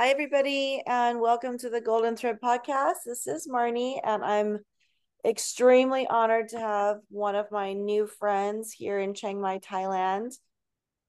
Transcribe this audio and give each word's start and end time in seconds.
Hi, 0.00 0.08
everybody, 0.08 0.82
and 0.86 1.20
welcome 1.20 1.58
to 1.58 1.68
the 1.68 1.82
Golden 1.82 2.16
Thread 2.16 2.40
Podcast. 2.42 3.04
This 3.04 3.26
is 3.26 3.46
Marnie, 3.46 4.00
and 4.02 4.24
I'm 4.24 4.60
extremely 5.26 6.06
honored 6.06 6.48
to 6.48 6.58
have 6.58 7.00
one 7.10 7.34
of 7.34 7.52
my 7.52 7.74
new 7.74 8.06
friends 8.06 8.72
here 8.72 8.98
in 8.98 9.12
Chiang 9.12 9.42
Mai, 9.42 9.58
Thailand, 9.58 10.38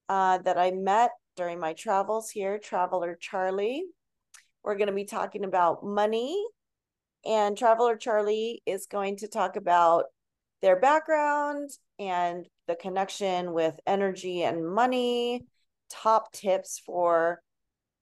uh, 0.10 0.40
that 0.40 0.58
I 0.58 0.72
met 0.72 1.12
during 1.38 1.58
my 1.58 1.72
travels 1.72 2.30
here, 2.30 2.60
Traveler 2.60 3.18
Charly. 3.18 3.80
We're 4.62 4.76
going 4.76 4.90
to 4.90 4.94
be 4.94 5.06
talking 5.06 5.46
about 5.46 5.86
money, 5.86 6.46
and 7.26 7.58
Traveler 7.58 7.96
Charly 7.96 8.62
is 8.66 8.88
going 8.88 9.16
to 9.20 9.30
talk 9.30 9.56
about 9.56 10.04
their 10.62 10.78
background 10.78 11.70
and 11.98 12.46
the 12.68 12.76
connection 12.76 13.54
with 13.54 13.80
energy 13.88 14.44
and 14.44 14.68
money, 14.68 15.46
top 15.90 16.34
tips 16.34 16.82
for 16.86 17.42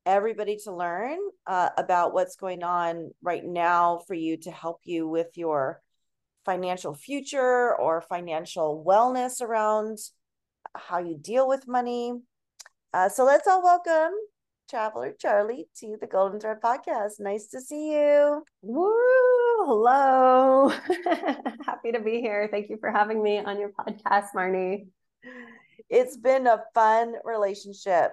everybody 0.05 0.57
to 0.63 0.73
learn 0.73 1.17
uh, 1.47 1.69
about 1.77 2.13
what's 2.13 2.35
going 2.35 2.63
on 2.63 3.11
right 3.21 3.43
now 3.43 4.01
for 4.07 4.13
you 4.13 4.37
to 4.37 4.51
help 4.51 4.79
you 4.83 5.07
with 5.07 5.27
your 5.35 5.81
financial 6.45 6.93
future 6.93 7.75
or 7.75 8.01
financial 8.01 8.83
wellness 8.87 9.41
around 9.41 9.97
how 10.75 10.99
you 10.99 11.17
deal 11.17 11.47
with 11.47 11.67
money. 11.67 12.13
Uh, 12.93 13.09
so 13.09 13.23
let's 13.23 13.47
all 13.47 13.61
welcome 13.61 14.13
Traveler 14.69 15.13
Charly 15.23 15.65
to 15.79 15.97
the 15.99 16.07
Golden 16.07 16.39
Thread 16.39 16.61
Podcast. 16.61 17.19
Nice 17.19 17.47
to 17.47 17.61
see 17.61 17.91
you. 17.93 18.43
Woo! 18.61 18.91
Hello. 19.65 20.69
Happy 21.65 21.91
to 21.91 21.99
be 21.99 22.21
here. 22.21 22.47
Thank 22.49 22.69
you 22.69 22.77
for 22.79 22.91
having 22.91 23.21
me 23.21 23.39
on 23.39 23.59
your 23.59 23.69
podcast, 23.69 24.27
Marnie. 24.35 24.87
It's 25.89 26.17
been 26.17 26.47
a 26.47 26.63
fun 26.73 27.13
relationship. 27.23 28.11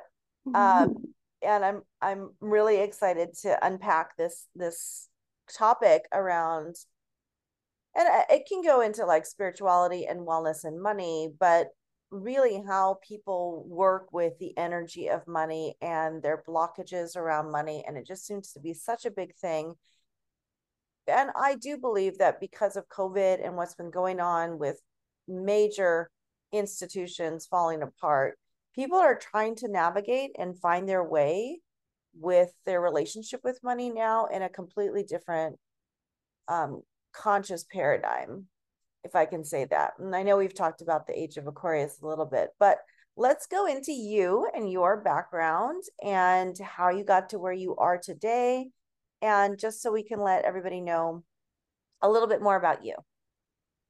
Um, 0.54 1.14
and 1.42 1.64
I'm 1.64 1.82
I'm 2.00 2.30
really 2.40 2.80
excited 2.80 3.34
to 3.42 3.58
unpack 3.64 4.16
this 4.16 4.46
this 4.54 5.08
topic 5.52 6.02
around 6.12 6.76
and 7.94 8.08
it 8.28 8.46
can 8.48 8.62
go 8.62 8.80
into 8.80 9.06
like 9.06 9.24
spirituality 9.24 10.06
and 10.06 10.26
wellness 10.26 10.64
and 10.64 10.82
money 10.82 11.28
but 11.38 11.68
really 12.10 12.62
how 12.66 12.98
people 13.06 13.64
work 13.68 14.12
with 14.12 14.38
the 14.38 14.56
energy 14.56 15.08
of 15.08 15.26
money 15.26 15.76
and 15.80 16.22
their 16.22 16.42
blockages 16.48 17.16
around 17.16 17.50
money 17.50 17.84
and 17.86 17.96
it 17.96 18.06
just 18.06 18.26
seems 18.26 18.52
to 18.52 18.60
be 18.60 18.72
such 18.72 19.04
a 19.04 19.10
big 19.10 19.34
thing. 19.34 19.74
And 21.08 21.30
i 21.36 21.54
do 21.54 21.76
believe 21.76 22.18
that 22.18 22.40
because 22.40 22.76
of 22.76 22.88
covid 22.88 23.44
and 23.44 23.56
what's 23.56 23.76
been 23.76 23.90
going 23.90 24.20
on 24.20 24.58
with 24.58 24.80
major 25.28 26.10
institutions 26.52 27.46
falling 27.46 27.82
apart 27.82 28.38
people 28.76 28.98
are 28.98 29.18
trying 29.18 29.56
to 29.56 29.68
navigate 29.68 30.30
and 30.38 30.58
find 30.58 30.88
their 30.88 31.02
way 31.02 31.60
with 32.14 32.52
their 32.64 32.80
relationship 32.80 33.40
with 33.42 33.58
money 33.62 33.90
now 33.90 34.26
in 34.26 34.42
a 34.42 34.48
completely 34.48 35.02
different 35.02 35.58
um, 36.48 36.82
conscious 37.12 37.64
paradigm, 37.64 38.46
if 39.04 39.14
I 39.16 39.24
can 39.26 39.44
say 39.44 39.64
that. 39.66 39.94
And 39.98 40.14
I 40.14 40.22
know 40.22 40.36
we've 40.36 40.54
talked 40.54 40.82
about 40.82 41.06
the 41.06 41.18
age 41.18 41.36
of 41.36 41.46
Aquarius 41.46 41.98
a 42.00 42.06
little 42.06 42.26
bit, 42.26 42.50
but 42.58 42.78
let's 43.16 43.46
go 43.46 43.66
into 43.66 43.92
you 43.92 44.48
and 44.54 44.70
your 44.70 44.98
background 44.98 45.82
and 46.02 46.56
how 46.58 46.90
you 46.90 47.04
got 47.04 47.30
to 47.30 47.38
where 47.38 47.52
you 47.52 47.76
are 47.76 47.98
today. 47.98 48.68
And 49.22 49.58
just 49.58 49.82
so 49.82 49.90
we 49.90 50.02
can 50.02 50.20
let 50.20 50.44
everybody 50.44 50.80
know 50.80 51.24
a 52.02 52.10
little 52.10 52.28
bit 52.28 52.42
more 52.42 52.56
about 52.56 52.84
you. 52.84 52.94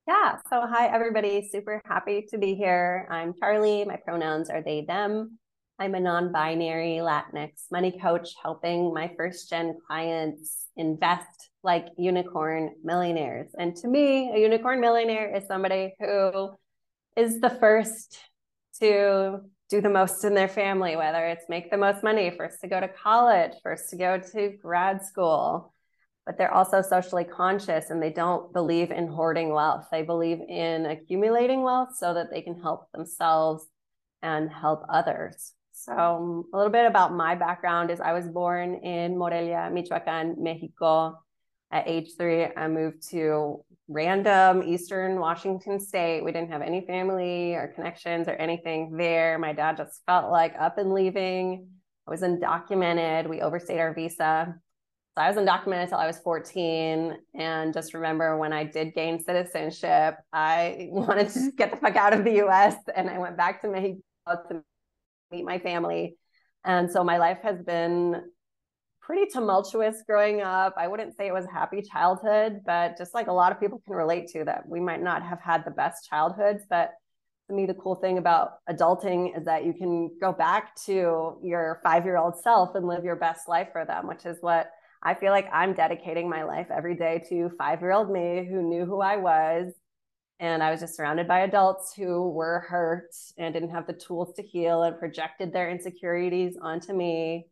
Yeah. 0.06 0.36
So, 0.48 0.64
hi, 0.68 0.86
everybody. 0.86 1.48
Super 1.50 1.82
happy 1.84 2.24
to 2.30 2.38
be 2.38 2.54
here. 2.54 3.08
I'm 3.10 3.32
Charly. 3.32 3.84
My 3.84 3.96
pronouns 3.96 4.48
are 4.50 4.62
they, 4.62 4.82
them. 4.82 5.36
I'm 5.80 5.96
a 5.96 6.00
non 6.00 6.30
binary 6.30 6.98
Latinx 7.02 7.50
money 7.72 7.98
coach 8.00 8.28
helping 8.40 8.94
my 8.94 9.10
first 9.16 9.50
gen 9.50 9.76
clients 9.84 10.66
invest 10.76 11.50
like 11.64 11.88
unicorn 11.98 12.76
millionaires. 12.84 13.50
And 13.58 13.74
to 13.78 13.88
me, 13.88 14.30
a 14.32 14.38
unicorn 14.38 14.80
millionaire 14.80 15.34
is 15.34 15.48
somebody 15.48 15.96
who 15.98 16.50
is 17.16 17.40
the 17.40 17.50
first 17.50 18.16
to 18.78 19.40
do 19.68 19.80
the 19.80 19.90
most 19.90 20.22
in 20.22 20.34
their 20.34 20.46
family, 20.46 20.94
whether 20.94 21.26
it's 21.26 21.48
make 21.48 21.68
the 21.68 21.76
most 21.76 22.04
money, 22.04 22.30
first 22.30 22.60
to 22.60 22.68
go 22.68 22.78
to 22.78 22.86
college, 22.86 23.54
first 23.60 23.90
to 23.90 23.96
go 23.96 24.18
to 24.18 24.56
grad 24.62 25.04
school, 25.04 25.74
but 26.26 26.36
they're 26.36 26.52
also 26.52 26.82
socially 26.82 27.24
conscious 27.24 27.90
and 27.90 28.02
they 28.02 28.10
don't 28.10 28.52
believe 28.52 28.90
in 28.90 29.06
hoarding 29.06 29.52
wealth. 29.52 29.86
They 29.92 30.02
believe 30.02 30.40
in 30.40 30.84
accumulating 30.84 31.62
wealth 31.62 31.96
so 31.96 32.12
that 32.14 32.30
they 32.32 32.42
can 32.42 32.60
help 32.60 32.90
themselves 32.92 33.64
and 34.22 34.50
help 34.50 34.82
others. 34.88 35.52
So, 35.72 35.92
um, 35.92 36.44
a 36.52 36.56
little 36.56 36.72
bit 36.72 36.86
about 36.86 37.14
my 37.14 37.36
background 37.36 37.90
is 37.90 38.00
I 38.00 38.12
was 38.12 38.26
born 38.26 38.74
in 38.76 39.16
Morelia, 39.16 39.70
Michoacan, 39.72 40.34
Mexico. 40.38 41.18
At 41.70 41.86
age 41.86 42.10
three, 42.18 42.46
I 42.56 42.66
moved 42.66 43.08
to 43.10 43.64
random 43.86 44.62
Eastern 44.64 45.20
Washington 45.20 45.78
state. 45.78 46.24
We 46.24 46.32
didn't 46.32 46.50
have 46.50 46.62
any 46.62 46.84
family 46.86 47.54
or 47.54 47.72
connections 47.74 48.26
or 48.26 48.32
anything 48.32 48.96
there. 48.96 49.38
My 49.38 49.52
dad 49.52 49.76
just 49.76 50.02
felt 50.06 50.30
like 50.30 50.54
up 50.58 50.78
and 50.78 50.92
leaving. 50.92 51.68
I 52.06 52.10
was 52.10 52.22
undocumented. 52.22 53.28
We 53.28 53.40
overstayed 53.40 53.78
our 53.78 53.94
visa. 53.94 54.56
So 55.16 55.22
I 55.22 55.30
was 55.30 55.38
undocumented 55.38 55.84
until 55.84 55.96
I 55.96 56.06
was 56.06 56.18
14. 56.18 57.16
And 57.34 57.72
just 57.72 57.94
remember 57.94 58.36
when 58.36 58.52
I 58.52 58.64
did 58.64 58.92
gain 58.92 59.18
citizenship, 59.18 60.16
I 60.30 60.88
wanted 60.90 61.30
to 61.30 61.52
get 61.56 61.70
the 61.70 61.78
fuck 61.78 61.96
out 61.96 62.12
of 62.12 62.22
the 62.22 62.44
US. 62.44 62.74
And 62.94 63.08
I 63.08 63.18
went 63.18 63.36
back 63.36 63.62
to 63.62 63.68
Mexico 63.68 64.02
to 64.26 64.62
meet 65.30 65.46
my 65.46 65.58
family. 65.58 66.18
And 66.64 66.90
so 66.90 67.02
my 67.02 67.16
life 67.16 67.38
has 67.44 67.62
been 67.62 68.24
pretty 69.00 69.24
tumultuous 69.32 70.02
growing 70.06 70.42
up. 70.42 70.74
I 70.76 70.86
wouldn't 70.86 71.16
say 71.16 71.28
it 71.28 71.32
was 71.32 71.46
a 71.46 71.50
happy 71.50 71.80
childhood, 71.80 72.60
but 72.66 72.98
just 72.98 73.14
like 73.14 73.28
a 73.28 73.32
lot 73.32 73.52
of 73.52 73.60
people 73.60 73.80
can 73.86 73.94
relate 73.94 74.28
to 74.32 74.44
that, 74.44 74.68
we 74.68 74.80
might 74.80 75.00
not 75.00 75.22
have 75.22 75.40
had 75.40 75.64
the 75.64 75.70
best 75.70 76.06
childhoods. 76.10 76.64
But 76.68 76.90
to 77.48 77.54
me, 77.54 77.64
the 77.64 77.74
cool 77.74 77.94
thing 77.94 78.18
about 78.18 78.54
adulting 78.68 79.38
is 79.38 79.46
that 79.46 79.64
you 79.64 79.72
can 79.72 80.10
go 80.20 80.32
back 80.32 80.74
to 80.84 81.38
your 81.42 81.80
five 81.82 82.04
year 82.04 82.18
old 82.18 82.38
self 82.42 82.74
and 82.74 82.86
live 82.86 83.04
your 83.04 83.16
best 83.16 83.48
life 83.48 83.68
for 83.72 83.86
them, 83.86 84.08
which 84.08 84.26
is 84.26 84.36
what 84.40 84.70
I 85.02 85.14
feel 85.14 85.30
like 85.30 85.48
I'm 85.52 85.74
dedicating 85.74 86.28
my 86.28 86.44
life 86.44 86.68
every 86.70 86.96
day 86.96 87.22
to 87.28 87.50
five 87.58 87.80
year 87.80 87.92
old 87.92 88.10
me 88.10 88.46
who 88.48 88.62
knew 88.62 88.84
who 88.84 89.00
I 89.00 89.16
was. 89.16 89.72
And 90.38 90.62
I 90.62 90.70
was 90.70 90.80
just 90.80 90.96
surrounded 90.96 91.26
by 91.26 91.40
adults 91.40 91.94
who 91.94 92.28
were 92.28 92.60
hurt 92.68 93.10
and 93.38 93.54
didn't 93.54 93.70
have 93.70 93.86
the 93.86 93.94
tools 93.94 94.34
to 94.36 94.42
heal 94.42 94.82
and 94.82 94.98
projected 94.98 95.52
their 95.52 95.70
insecurities 95.70 96.58
onto 96.60 96.92
me. 96.92 97.46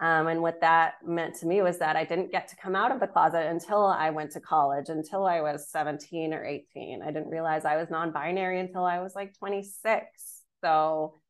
Um, 0.00 0.26
and 0.26 0.42
what 0.42 0.60
that 0.60 0.94
meant 1.04 1.36
to 1.36 1.46
me 1.46 1.62
was 1.62 1.78
that 1.78 1.96
I 1.96 2.04
didn't 2.04 2.32
get 2.32 2.48
to 2.48 2.56
come 2.56 2.74
out 2.74 2.92
of 2.92 3.00
the 3.00 3.06
closet 3.06 3.46
until 3.46 3.86
I 3.86 4.10
went 4.10 4.32
to 4.32 4.40
college, 4.40 4.88
until 4.88 5.26
I 5.26 5.40
was 5.40 5.68
17 5.70 6.32
or 6.34 6.44
18. 6.44 7.02
I 7.02 7.06
didn't 7.06 7.28
realize 7.28 7.64
I 7.64 7.76
was 7.76 7.90
non 7.90 8.10
binary 8.10 8.58
until 8.58 8.84
I 8.84 9.00
was 9.00 9.14
like 9.14 9.38
26. 9.38 10.42
So 10.62 11.20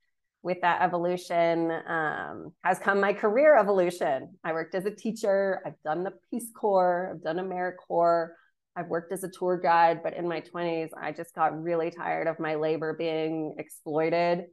with 0.44 0.60
that 0.60 0.82
evolution 0.82 1.72
um, 1.88 2.52
has 2.62 2.78
come 2.78 3.00
my 3.00 3.14
career 3.14 3.56
evolution. 3.56 4.28
I 4.44 4.52
worked 4.52 4.74
as 4.74 4.84
a 4.84 4.90
teacher. 4.90 5.62
I've 5.64 5.80
done 5.82 6.04
the 6.04 6.12
Peace 6.30 6.50
Corps. 6.54 7.12
I've 7.12 7.22
done 7.22 7.38
AmeriCorps. 7.38 8.28
I've 8.76 8.88
worked 8.88 9.10
as 9.12 9.24
a 9.24 9.28
tour 9.28 9.56
guide, 9.56 10.02
but 10.02 10.14
in 10.14 10.28
my 10.28 10.42
20s, 10.42 10.90
I 11.00 11.12
just 11.12 11.34
got 11.34 11.60
really 11.60 11.90
tired 11.90 12.26
of 12.26 12.38
my 12.38 12.56
labor 12.56 12.92
being 12.92 13.54
exploited. 13.58 14.44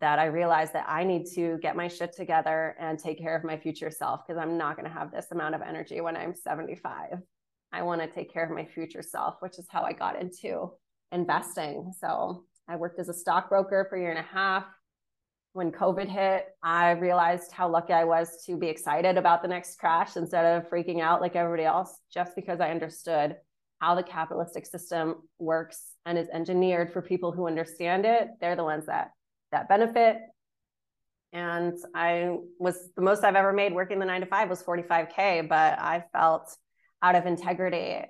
That 0.00 0.18
I 0.18 0.26
realized 0.26 0.72
that 0.74 0.86
I 0.88 1.02
need 1.02 1.26
to 1.34 1.58
get 1.62 1.76
my 1.76 1.88
shit 1.88 2.14
together 2.14 2.76
and 2.78 2.98
take 2.98 3.18
care 3.18 3.36
of 3.36 3.42
my 3.42 3.56
future 3.56 3.90
self 3.90 4.20
because 4.26 4.40
I'm 4.40 4.58
not 4.58 4.76
going 4.76 4.88
to 4.88 4.94
have 4.94 5.10
this 5.10 5.26
amount 5.32 5.54
of 5.54 5.62
energy 5.62 6.00
when 6.00 6.16
I'm 6.16 6.34
75. 6.34 7.18
I 7.72 7.82
want 7.82 8.02
to 8.02 8.06
take 8.06 8.32
care 8.32 8.44
of 8.44 8.50
my 8.50 8.66
future 8.66 9.02
self, 9.02 9.36
which 9.40 9.58
is 9.58 9.66
how 9.68 9.82
I 9.82 9.94
got 9.94 10.20
into 10.20 10.70
investing. 11.10 11.92
So 11.98 12.44
I 12.68 12.76
worked 12.76 13.00
as 13.00 13.08
a 13.08 13.14
stockbroker 13.14 13.86
for 13.88 13.96
a 13.96 14.00
year 14.00 14.10
and 14.10 14.18
a 14.18 14.22
half 14.22 14.64
when 15.54 15.70
COVID 15.70 16.08
hit, 16.08 16.48
I 16.64 16.90
realized 16.90 17.52
how 17.52 17.68
lucky 17.68 17.92
I 17.92 18.02
was 18.02 18.44
to 18.44 18.56
be 18.56 18.66
excited 18.66 19.16
about 19.16 19.40
the 19.40 19.46
next 19.46 19.78
crash 19.78 20.16
instead 20.16 20.44
of 20.44 20.68
freaking 20.68 21.00
out 21.00 21.20
like 21.20 21.36
everybody 21.36 21.62
else, 21.62 21.96
just 22.12 22.34
because 22.34 22.60
I 22.60 22.72
understood 22.72 23.36
how 23.78 23.94
the 23.94 24.02
capitalistic 24.02 24.66
system 24.66 25.22
works 25.38 25.92
and 26.06 26.18
is 26.18 26.28
engineered 26.30 26.92
for 26.92 27.00
people 27.00 27.30
who 27.30 27.46
understand 27.46 28.04
it. 28.04 28.30
They're 28.40 28.56
the 28.56 28.64
ones 28.64 28.86
that 28.86 29.12
that 29.52 29.68
benefit. 29.68 30.18
And 31.32 31.78
I 31.94 32.36
was 32.58 32.90
the 32.96 33.02
most 33.02 33.22
I've 33.22 33.36
ever 33.36 33.52
made 33.52 33.72
working 33.72 34.00
the 34.00 34.06
nine 34.06 34.22
to 34.22 34.26
five 34.26 34.50
was 34.50 34.60
45K, 34.60 35.48
but 35.48 35.78
I 35.78 36.02
felt 36.12 36.52
out 37.00 37.14
of 37.14 37.26
integrity 37.26 38.02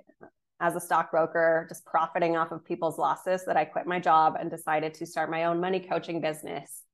as 0.61 0.77
a 0.77 0.81
stockbroker, 0.81 1.67
just 1.69 1.85
profiting 1.85 2.39
off 2.39 2.53
of 2.53 2.65
people's 2.65 2.97
losses 2.97 3.45
that 3.45 3.59
I 3.59 3.67
quit 3.67 3.87
my 3.87 4.01
job 4.01 4.39
and 4.41 4.51
decided 4.51 4.95
to 4.95 5.05
start 5.05 5.31
my 5.31 5.45
own 5.45 5.61
money 5.61 5.81
coaching 5.81 6.23
business 6.23 6.85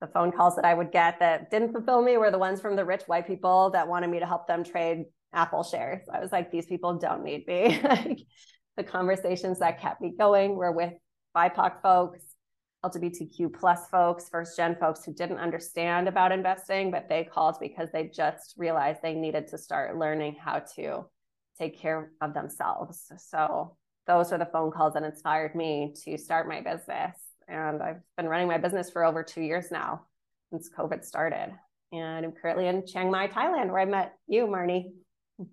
the 0.00 0.06
phone 0.06 0.32
calls 0.32 0.56
that 0.56 0.64
I 0.64 0.74
would 0.74 0.92
get 0.92 1.18
that 1.20 1.50
didn't 1.50 1.72
fulfill 1.72 2.02
me 2.02 2.16
were 2.16 2.30
the 2.30 2.38
ones 2.38 2.60
from 2.60 2.76
the 2.76 2.84
rich 2.84 3.02
white 3.06 3.26
people 3.26 3.70
that 3.70 3.88
wanted 3.88 4.08
me 4.10 4.20
to 4.20 4.26
help 4.26 4.46
them 4.46 4.64
trade 4.64 5.04
Apple 5.32 5.62
shares. 5.62 6.06
I 6.12 6.20
was 6.20 6.32
like, 6.32 6.50
these 6.50 6.66
people 6.66 6.98
don't 6.98 7.22
need 7.22 7.46
me. 7.46 7.80
the 8.76 8.82
conversations 8.82 9.58
that 9.58 9.80
kept 9.80 10.00
me 10.00 10.14
going 10.18 10.56
were 10.56 10.72
with 10.72 10.92
BIPOC 11.36 11.82
folks 11.82 12.24
LGBTQ 12.84 13.52
plus 13.52 13.88
folks, 13.88 14.28
first 14.28 14.56
gen 14.56 14.74
folks 14.76 15.04
who 15.04 15.12
didn't 15.12 15.38
understand 15.38 16.08
about 16.08 16.32
investing, 16.32 16.90
but 16.90 17.08
they 17.08 17.24
called 17.24 17.56
because 17.60 17.88
they 17.92 18.04
just 18.08 18.54
realized 18.56 19.00
they 19.02 19.14
needed 19.14 19.48
to 19.48 19.58
start 19.58 19.98
learning 19.98 20.36
how 20.40 20.60
to 20.76 21.04
take 21.58 21.78
care 21.78 22.12
of 22.22 22.32
themselves. 22.32 23.12
So 23.18 23.76
those 24.06 24.30
were 24.30 24.38
the 24.38 24.46
phone 24.46 24.70
calls 24.70 24.94
that 24.94 25.02
inspired 25.02 25.54
me 25.54 25.94
to 26.04 26.16
start 26.16 26.48
my 26.48 26.62
business. 26.62 27.18
And 27.50 27.82
I've 27.82 28.00
been 28.16 28.28
running 28.28 28.48
my 28.48 28.58
business 28.58 28.90
for 28.90 29.04
over 29.04 29.22
two 29.22 29.42
years 29.42 29.70
now 29.70 30.02
since 30.50 30.70
COVID 30.70 31.04
started. 31.04 31.52
And 31.92 32.24
I'm 32.24 32.32
currently 32.32 32.68
in 32.68 32.86
Chiang 32.86 33.10
Mai, 33.10 33.26
Thailand, 33.28 33.70
where 33.70 33.80
I 33.80 33.84
met 33.84 34.14
you, 34.28 34.46
Marnie. 34.46 34.92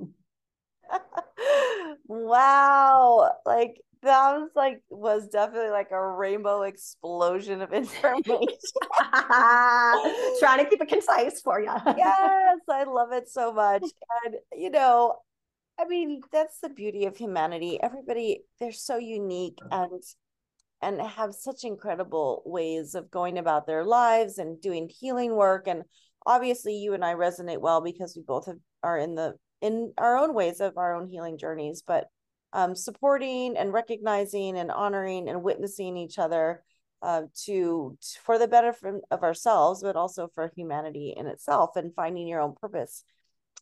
wow. 2.07 3.31
Like 3.45 3.81
that 4.03 4.37
was 4.37 4.49
like 4.55 4.81
was 4.89 5.27
definitely 5.27 5.71
like 5.71 5.89
a 5.91 6.07
rainbow 6.07 6.61
explosion 6.61 7.61
of 7.61 7.73
information. 7.73 8.21
Trying 10.39 10.59
to 10.59 10.67
keep 10.69 10.81
it 10.81 10.87
concise 10.87 11.41
for 11.41 11.59
you. 11.59 11.71
yes, 11.97 12.59
I 12.69 12.83
love 12.83 13.11
it 13.11 13.27
so 13.29 13.51
much. 13.51 13.83
And 14.25 14.35
you 14.55 14.69
know, 14.69 15.15
I 15.79 15.85
mean, 15.85 16.21
that's 16.31 16.59
the 16.59 16.69
beauty 16.69 17.05
of 17.05 17.17
humanity. 17.17 17.79
Everybody, 17.81 18.43
they're 18.59 18.71
so 18.71 18.97
unique 18.97 19.59
and 19.71 20.03
and 20.81 21.01
have 21.01 21.33
such 21.33 21.63
incredible 21.63 22.43
ways 22.45 22.95
of 22.95 23.11
going 23.11 23.37
about 23.37 23.65
their 23.65 23.83
lives 23.83 24.37
and 24.37 24.61
doing 24.61 24.89
healing 24.89 25.35
work. 25.35 25.67
And 25.67 25.83
obviously, 26.25 26.75
you 26.75 26.93
and 26.93 27.03
I 27.03 27.15
resonate 27.15 27.61
well 27.61 27.81
because 27.81 28.15
we 28.15 28.23
both 28.23 28.45
have, 28.45 28.57
are 28.83 28.97
in 28.97 29.15
the 29.15 29.35
in 29.61 29.93
our 29.97 30.17
own 30.17 30.33
ways 30.33 30.59
of 30.59 30.77
our 30.77 30.95
own 30.95 31.09
healing 31.09 31.37
journeys. 31.37 31.83
But 31.85 32.07
um, 32.53 32.75
supporting 32.75 33.57
and 33.57 33.73
recognizing 33.73 34.57
and 34.57 34.71
honoring 34.71 35.27
and 35.27 35.43
witnessing 35.43 35.97
each 35.97 36.17
other 36.17 36.63
uh, 37.01 37.23
to 37.45 37.97
for 38.23 38.39
the 38.39 38.47
benefit 38.47 38.95
of 39.11 39.23
ourselves, 39.23 39.81
but 39.81 39.95
also 39.95 40.29
for 40.33 40.51
humanity 40.55 41.13
in 41.15 41.27
itself, 41.27 41.75
and 41.75 41.93
finding 41.93 42.27
your 42.27 42.41
own 42.41 42.55
purpose 42.59 43.03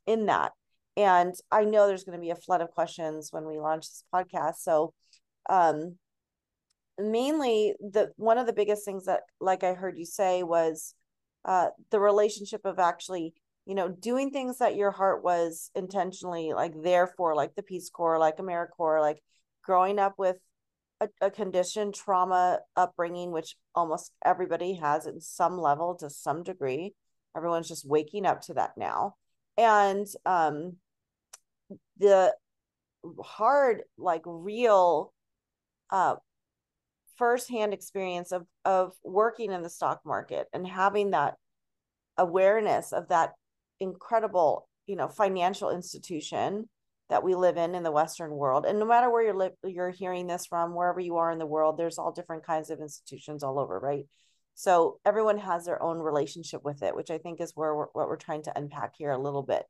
in 0.05 0.27
that. 0.27 0.51
And 0.97 1.33
I 1.51 1.65
know 1.65 1.87
there's 1.87 2.05
going 2.05 2.17
to 2.17 2.21
be 2.21 2.29
a 2.29 2.35
flood 2.35 2.61
of 2.61 2.71
questions 2.71 3.29
when 3.31 3.45
we 3.45 3.59
launch 3.59 3.87
this 3.87 4.03
podcast. 4.13 4.57
So, 4.59 4.93
um, 5.49 5.97
mainly 6.99 7.75
the 7.79 8.11
one 8.17 8.37
of 8.37 8.47
the 8.47 8.53
biggest 8.53 8.85
things 8.85 9.05
that, 9.05 9.21
like 9.39 9.63
I 9.63 9.73
heard 9.73 9.97
you 9.97 10.05
say, 10.05 10.43
was 10.43 10.93
uh, 11.43 11.67
the 11.91 11.99
relationship 11.99 12.61
of 12.65 12.79
actually 12.79 13.33
you 13.65 13.73
know, 13.73 13.89
doing 13.89 14.29
things 14.29 14.59
that 14.59 14.75
your 14.75 14.91
heart 14.91 15.23
was 15.23 15.71
intentionally 15.73 16.53
like 16.53 16.73
there 16.83 17.07
for, 17.07 17.35
like 17.35 17.55
the 17.55 17.63
Peace 17.63 17.89
Corps, 17.89 18.19
like 18.19 18.37
AmeriCorps, 18.37 19.01
like 19.01 19.21
growing 19.63 19.97
up 19.97 20.13
with 20.17 20.37
a, 21.01 21.09
a 21.19 21.31
condition 21.31 21.91
trauma 21.91 22.59
upbringing, 22.75 23.31
which 23.31 23.55
almost 23.73 24.11
everybody 24.23 24.75
has 24.75 25.07
in 25.07 25.19
some 25.19 25.57
level 25.57 25.95
to 25.95 26.09
some 26.09 26.43
degree. 26.43 26.93
Everyone's 27.35 27.67
just 27.67 27.87
waking 27.87 28.25
up 28.25 28.41
to 28.41 28.53
that 28.53 28.77
now. 28.77 29.15
And 29.57 30.05
um 30.25 30.77
the 31.97 32.35
hard, 33.23 33.81
like 33.97 34.21
real 34.25 35.11
uh 35.89 36.15
firsthand 37.17 37.73
experience 37.73 38.31
of 38.31 38.45
of 38.63 38.93
working 39.03 39.51
in 39.51 39.61
the 39.61 39.69
stock 39.69 40.01
market 40.05 40.47
and 40.53 40.67
having 40.67 41.11
that 41.11 41.35
awareness 42.17 42.93
of 42.93 43.09
that 43.09 43.33
incredible, 43.79 44.69
you 44.87 44.95
know, 44.95 45.07
financial 45.07 45.69
institution 45.69 46.69
that 47.09 47.23
we 47.23 47.35
live 47.35 47.57
in 47.57 47.75
in 47.75 47.83
the 47.83 47.91
Western 47.91 48.31
world. 48.31 48.65
And 48.65 48.79
no 48.79 48.85
matter 48.85 49.11
where 49.11 49.23
you're 49.23 49.37
li- 49.37 49.49
you're 49.63 49.91
hearing 49.91 50.27
this 50.27 50.45
from, 50.45 50.73
wherever 50.73 50.99
you 50.99 51.17
are 51.17 51.31
in 51.31 51.39
the 51.39 51.45
world, 51.45 51.77
there's 51.77 51.97
all 51.97 52.11
different 52.11 52.45
kinds 52.45 52.69
of 52.69 52.79
institutions 52.79 53.43
all 53.43 53.59
over, 53.59 53.79
right? 53.79 54.05
So 54.55 54.99
everyone 55.05 55.37
has 55.39 55.65
their 55.65 55.81
own 55.83 55.99
relationship 55.99 56.63
with 56.63 56.81
it, 56.81 56.95
which 56.95 57.11
I 57.11 57.17
think 57.17 57.41
is 57.41 57.51
where 57.55 57.75
we're, 57.75 57.87
what 57.93 58.07
we're 58.07 58.15
trying 58.15 58.43
to 58.43 58.57
unpack 58.57 58.93
here 58.97 59.11
a 59.11 59.21
little 59.21 59.43
bit. 59.43 59.63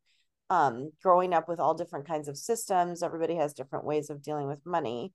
Um, 0.52 0.92
growing 1.02 1.34
up 1.34 1.50
with 1.50 1.60
all 1.60 1.74
different 1.74 2.08
kinds 2.08 2.28
of 2.28 2.38
systems, 2.38 3.02
everybody 3.02 3.36
has 3.36 3.56
different 3.56 3.86
ways 3.86 4.12
of 4.12 4.22
dealing 4.22 4.48
with 4.48 4.64
money, 4.64 5.12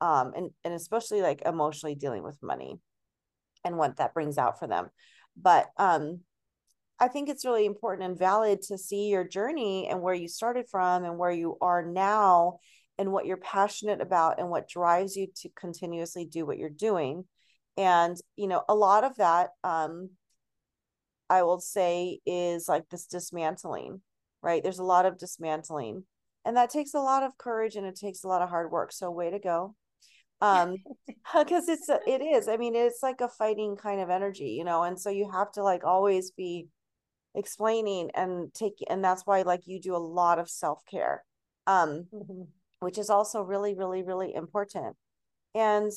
um, 0.00 0.32
and 0.36 0.50
and 0.64 0.74
especially 0.74 1.22
like 1.22 1.42
emotionally 1.44 1.94
dealing 1.94 2.22
with 2.22 2.42
money, 2.42 2.78
and 3.64 3.76
what 3.76 3.96
that 3.96 4.14
brings 4.14 4.38
out 4.38 4.58
for 4.58 4.66
them. 4.66 4.90
But 5.36 5.68
um, 5.76 6.20
I 6.98 7.08
think 7.08 7.28
it's 7.28 7.46
really 7.46 7.64
important 7.64 8.08
and 8.08 8.18
valid 8.18 8.62
to 8.62 8.76
see 8.76 9.08
your 9.08 9.24
journey 9.24 9.88
and 9.88 10.02
where 10.02 10.14
you 10.14 10.28
started 10.28 10.66
from 10.70 11.04
and 11.04 11.18
where 11.18 11.30
you 11.30 11.56
are 11.60 11.82
now 11.82 12.58
and 12.98 13.10
what 13.10 13.24
you're 13.24 13.38
passionate 13.38 14.02
about 14.02 14.38
and 14.38 14.50
what 14.50 14.68
drives 14.68 15.16
you 15.16 15.28
to 15.36 15.48
continuously 15.56 16.26
do 16.26 16.44
what 16.44 16.58
you're 16.58 16.68
doing. 16.68 17.24
And, 17.78 18.16
you 18.36 18.46
know, 18.46 18.62
a 18.68 18.74
lot 18.74 19.04
of 19.04 19.16
that, 19.16 19.50
um, 19.64 20.10
I 21.30 21.42
will 21.44 21.60
say, 21.60 22.20
is 22.26 22.68
like 22.68 22.90
this 22.90 23.06
dismantling, 23.06 24.02
right? 24.42 24.62
There's 24.62 24.80
a 24.80 24.84
lot 24.84 25.06
of 25.06 25.16
dismantling. 25.16 26.04
And 26.44 26.56
that 26.58 26.68
takes 26.68 26.92
a 26.92 27.00
lot 27.00 27.22
of 27.22 27.38
courage 27.38 27.76
and 27.76 27.86
it 27.86 27.96
takes 27.96 28.24
a 28.24 28.28
lot 28.28 28.42
of 28.42 28.50
hard 28.50 28.70
work. 28.70 28.92
So, 28.92 29.10
way 29.10 29.30
to 29.30 29.38
go 29.38 29.74
um 30.40 30.76
because 31.38 31.68
it's 31.68 31.88
a, 31.88 31.98
it 32.06 32.22
is 32.22 32.48
i 32.48 32.56
mean 32.56 32.74
it's 32.74 33.02
like 33.02 33.20
a 33.20 33.28
fighting 33.28 33.76
kind 33.76 34.00
of 34.00 34.10
energy 34.10 34.50
you 34.58 34.64
know 34.64 34.82
and 34.82 34.98
so 34.98 35.10
you 35.10 35.30
have 35.30 35.50
to 35.52 35.62
like 35.62 35.84
always 35.84 36.30
be 36.30 36.66
explaining 37.34 38.10
and 38.14 38.52
take 38.54 38.74
and 38.88 39.04
that's 39.04 39.22
why 39.24 39.42
like 39.42 39.62
you 39.66 39.80
do 39.80 39.94
a 39.94 39.98
lot 39.98 40.38
of 40.38 40.48
self-care 40.48 41.22
um 41.66 42.06
mm-hmm. 42.12 42.42
which 42.80 42.98
is 42.98 43.10
also 43.10 43.42
really 43.42 43.74
really 43.74 44.02
really 44.02 44.34
important 44.34 44.96
and 45.54 45.92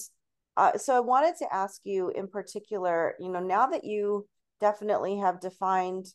uh, 0.57 0.77
so 0.77 0.95
i 0.95 0.99
wanted 0.99 1.35
to 1.35 1.51
ask 1.51 1.81
you 1.83 2.09
in 2.09 2.27
particular 2.27 3.15
you 3.19 3.29
know 3.31 3.39
now 3.39 3.65
that 3.65 3.83
you 3.83 4.27
definitely 4.59 5.17
have 5.17 5.41
defined 5.41 6.05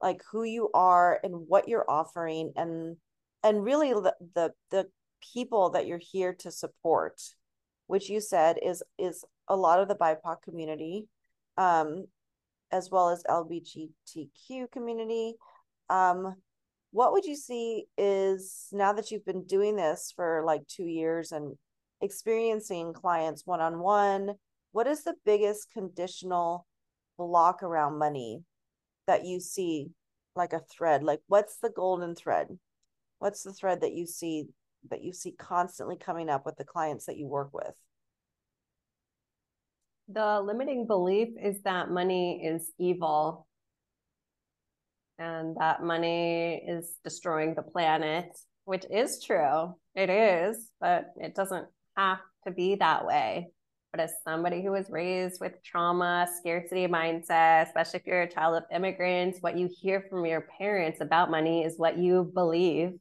like 0.00 0.22
who 0.32 0.44
you 0.44 0.70
are 0.74 1.20
and 1.22 1.34
what 1.46 1.68
you're 1.68 1.88
offering 1.88 2.52
and 2.56 2.96
and 3.42 3.62
really 3.62 3.92
the 3.92 4.14
the, 4.34 4.52
the 4.70 4.86
people 5.32 5.70
that 5.70 5.86
you're 5.86 6.00
here 6.00 6.34
to 6.34 6.50
support 6.50 7.20
which 7.86 8.08
you 8.08 8.20
said 8.20 8.56
is 8.62 8.82
is 8.98 9.24
a 9.48 9.56
lot 9.56 9.80
of 9.80 9.88
the 9.88 9.94
bipoc 9.94 10.42
community 10.42 11.06
um 11.58 12.06
as 12.74 12.90
well 12.90 13.10
as 13.10 13.22
LGBTQ 13.28 14.70
community. 14.72 15.34
Um, 15.88 16.34
what 16.90 17.12
would 17.12 17.24
you 17.24 17.36
see 17.36 17.86
is 17.96 18.68
now 18.72 18.92
that 18.92 19.10
you've 19.10 19.24
been 19.24 19.44
doing 19.44 19.76
this 19.76 20.12
for 20.14 20.42
like 20.44 20.66
two 20.66 20.86
years 20.86 21.30
and 21.32 21.56
experiencing 22.00 22.92
clients 22.92 23.46
one 23.46 23.60
on 23.60 23.78
one, 23.78 24.34
what 24.72 24.86
is 24.86 25.04
the 25.04 25.14
biggest 25.24 25.70
conditional 25.72 26.66
block 27.16 27.62
around 27.62 27.98
money 27.98 28.42
that 29.06 29.24
you 29.24 29.38
see 29.40 29.90
like 30.34 30.52
a 30.52 30.60
thread? 30.60 31.04
Like, 31.04 31.20
what's 31.28 31.58
the 31.58 31.70
golden 31.70 32.16
thread? 32.16 32.48
What's 33.20 33.44
the 33.44 33.52
thread 33.52 33.82
that 33.82 33.94
you 33.94 34.06
see 34.06 34.46
that 34.90 35.02
you 35.02 35.12
see 35.12 35.32
constantly 35.32 35.96
coming 35.96 36.28
up 36.28 36.44
with 36.44 36.56
the 36.56 36.64
clients 36.64 37.06
that 37.06 37.16
you 37.16 37.26
work 37.26 37.50
with? 37.52 37.74
The 40.08 40.40
limiting 40.40 40.86
belief 40.86 41.28
is 41.42 41.62
that 41.62 41.90
money 41.90 42.44
is 42.44 42.70
evil 42.78 43.46
and 45.18 45.56
that 45.58 45.82
money 45.82 46.62
is 46.66 46.94
destroying 47.04 47.54
the 47.54 47.62
planet, 47.62 48.36
which 48.64 48.84
is 48.90 49.22
true. 49.22 49.74
It 49.94 50.10
is, 50.10 50.70
but 50.80 51.12
it 51.16 51.34
doesn't 51.34 51.66
have 51.96 52.18
to 52.46 52.52
be 52.52 52.74
that 52.76 53.06
way. 53.06 53.48
But 53.92 54.00
as 54.00 54.12
somebody 54.24 54.60
who 54.60 54.72
was 54.72 54.90
raised 54.90 55.40
with 55.40 55.62
trauma, 55.62 56.26
scarcity 56.40 56.88
mindset, 56.88 57.68
especially 57.68 58.00
if 58.00 58.06
you're 58.06 58.22
a 58.22 58.30
child 58.30 58.56
of 58.56 58.64
immigrants, 58.74 59.38
what 59.40 59.56
you 59.56 59.70
hear 59.80 60.04
from 60.10 60.26
your 60.26 60.48
parents 60.58 61.00
about 61.00 61.30
money 61.30 61.62
is 61.62 61.78
what 61.78 61.96
you 61.96 62.30
believe 62.34 62.94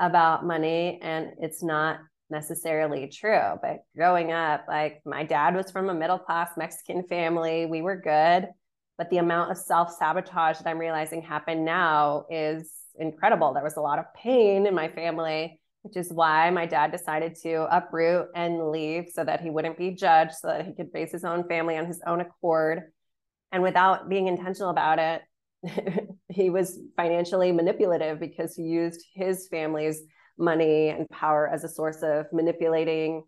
about 0.00 0.44
money. 0.44 0.98
And 1.00 1.34
it's 1.38 1.62
not 1.62 2.00
necessarily 2.30 3.08
true. 3.08 3.58
But 3.60 3.84
growing 3.96 4.32
up, 4.32 4.64
like 4.68 5.02
my 5.04 5.24
dad 5.24 5.54
was 5.54 5.70
from 5.70 5.88
a 5.88 5.94
middle 5.94 6.18
class 6.18 6.50
Mexican 6.56 7.04
family. 7.04 7.66
We 7.66 7.82
were 7.82 7.96
good. 7.96 8.48
But 8.96 9.10
the 9.10 9.18
amount 9.18 9.50
of 9.50 9.56
self 9.56 9.92
sabotage 9.92 10.58
that 10.58 10.68
I'm 10.68 10.78
realizing 10.78 11.22
happened 11.22 11.64
now 11.64 12.26
is 12.30 12.70
incredible. 12.98 13.52
There 13.52 13.64
was 13.64 13.76
a 13.76 13.80
lot 13.80 13.98
of 13.98 14.06
pain 14.14 14.66
in 14.66 14.74
my 14.74 14.88
family, 14.88 15.60
which 15.82 15.96
is 15.96 16.12
why 16.12 16.50
my 16.50 16.66
dad 16.66 16.92
decided 16.92 17.34
to 17.42 17.66
uproot 17.74 18.28
and 18.34 18.70
leave 18.70 19.06
so 19.12 19.24
that 19.24 19.40
he 19.40 19.50
wouldn't 19.50 19.78
be 19.78 19.90
judged, 19.90 20.34
so 20.34 20.48
that 20.48 20.66
he 20.66 20.74
could 20.74 20.90
raise 20.94 21.10
his 21.10 21.24
own 21.24 21.48
family 21.48 21.76
on 21.76 21.86
his 21.86 22.00
own 22.06 22.20
accord. 22.20 22.92
And 23.50 23.62
without 23.62 24.08
being 24.08 24.28
intentional 24.28 24.70
about 24.70 24.98
it, 24.98 25.22
he 26.28 26.50
was 26.50 26.78
financially 26.96 27.52
manipulative 27.52 28.20
because 28.20 28.54
he 28.54 28.62
used 28.62 29.04
his 29.14 29.48
family's 29.48 30.02
money 30.38 30.88
and 30.88 31.08
power 31.10 31.48
as 31.48 31.64
a 31.64 31.68
source 31.68 32.02
of 32.02 32.26
manipulating 32.32 33.24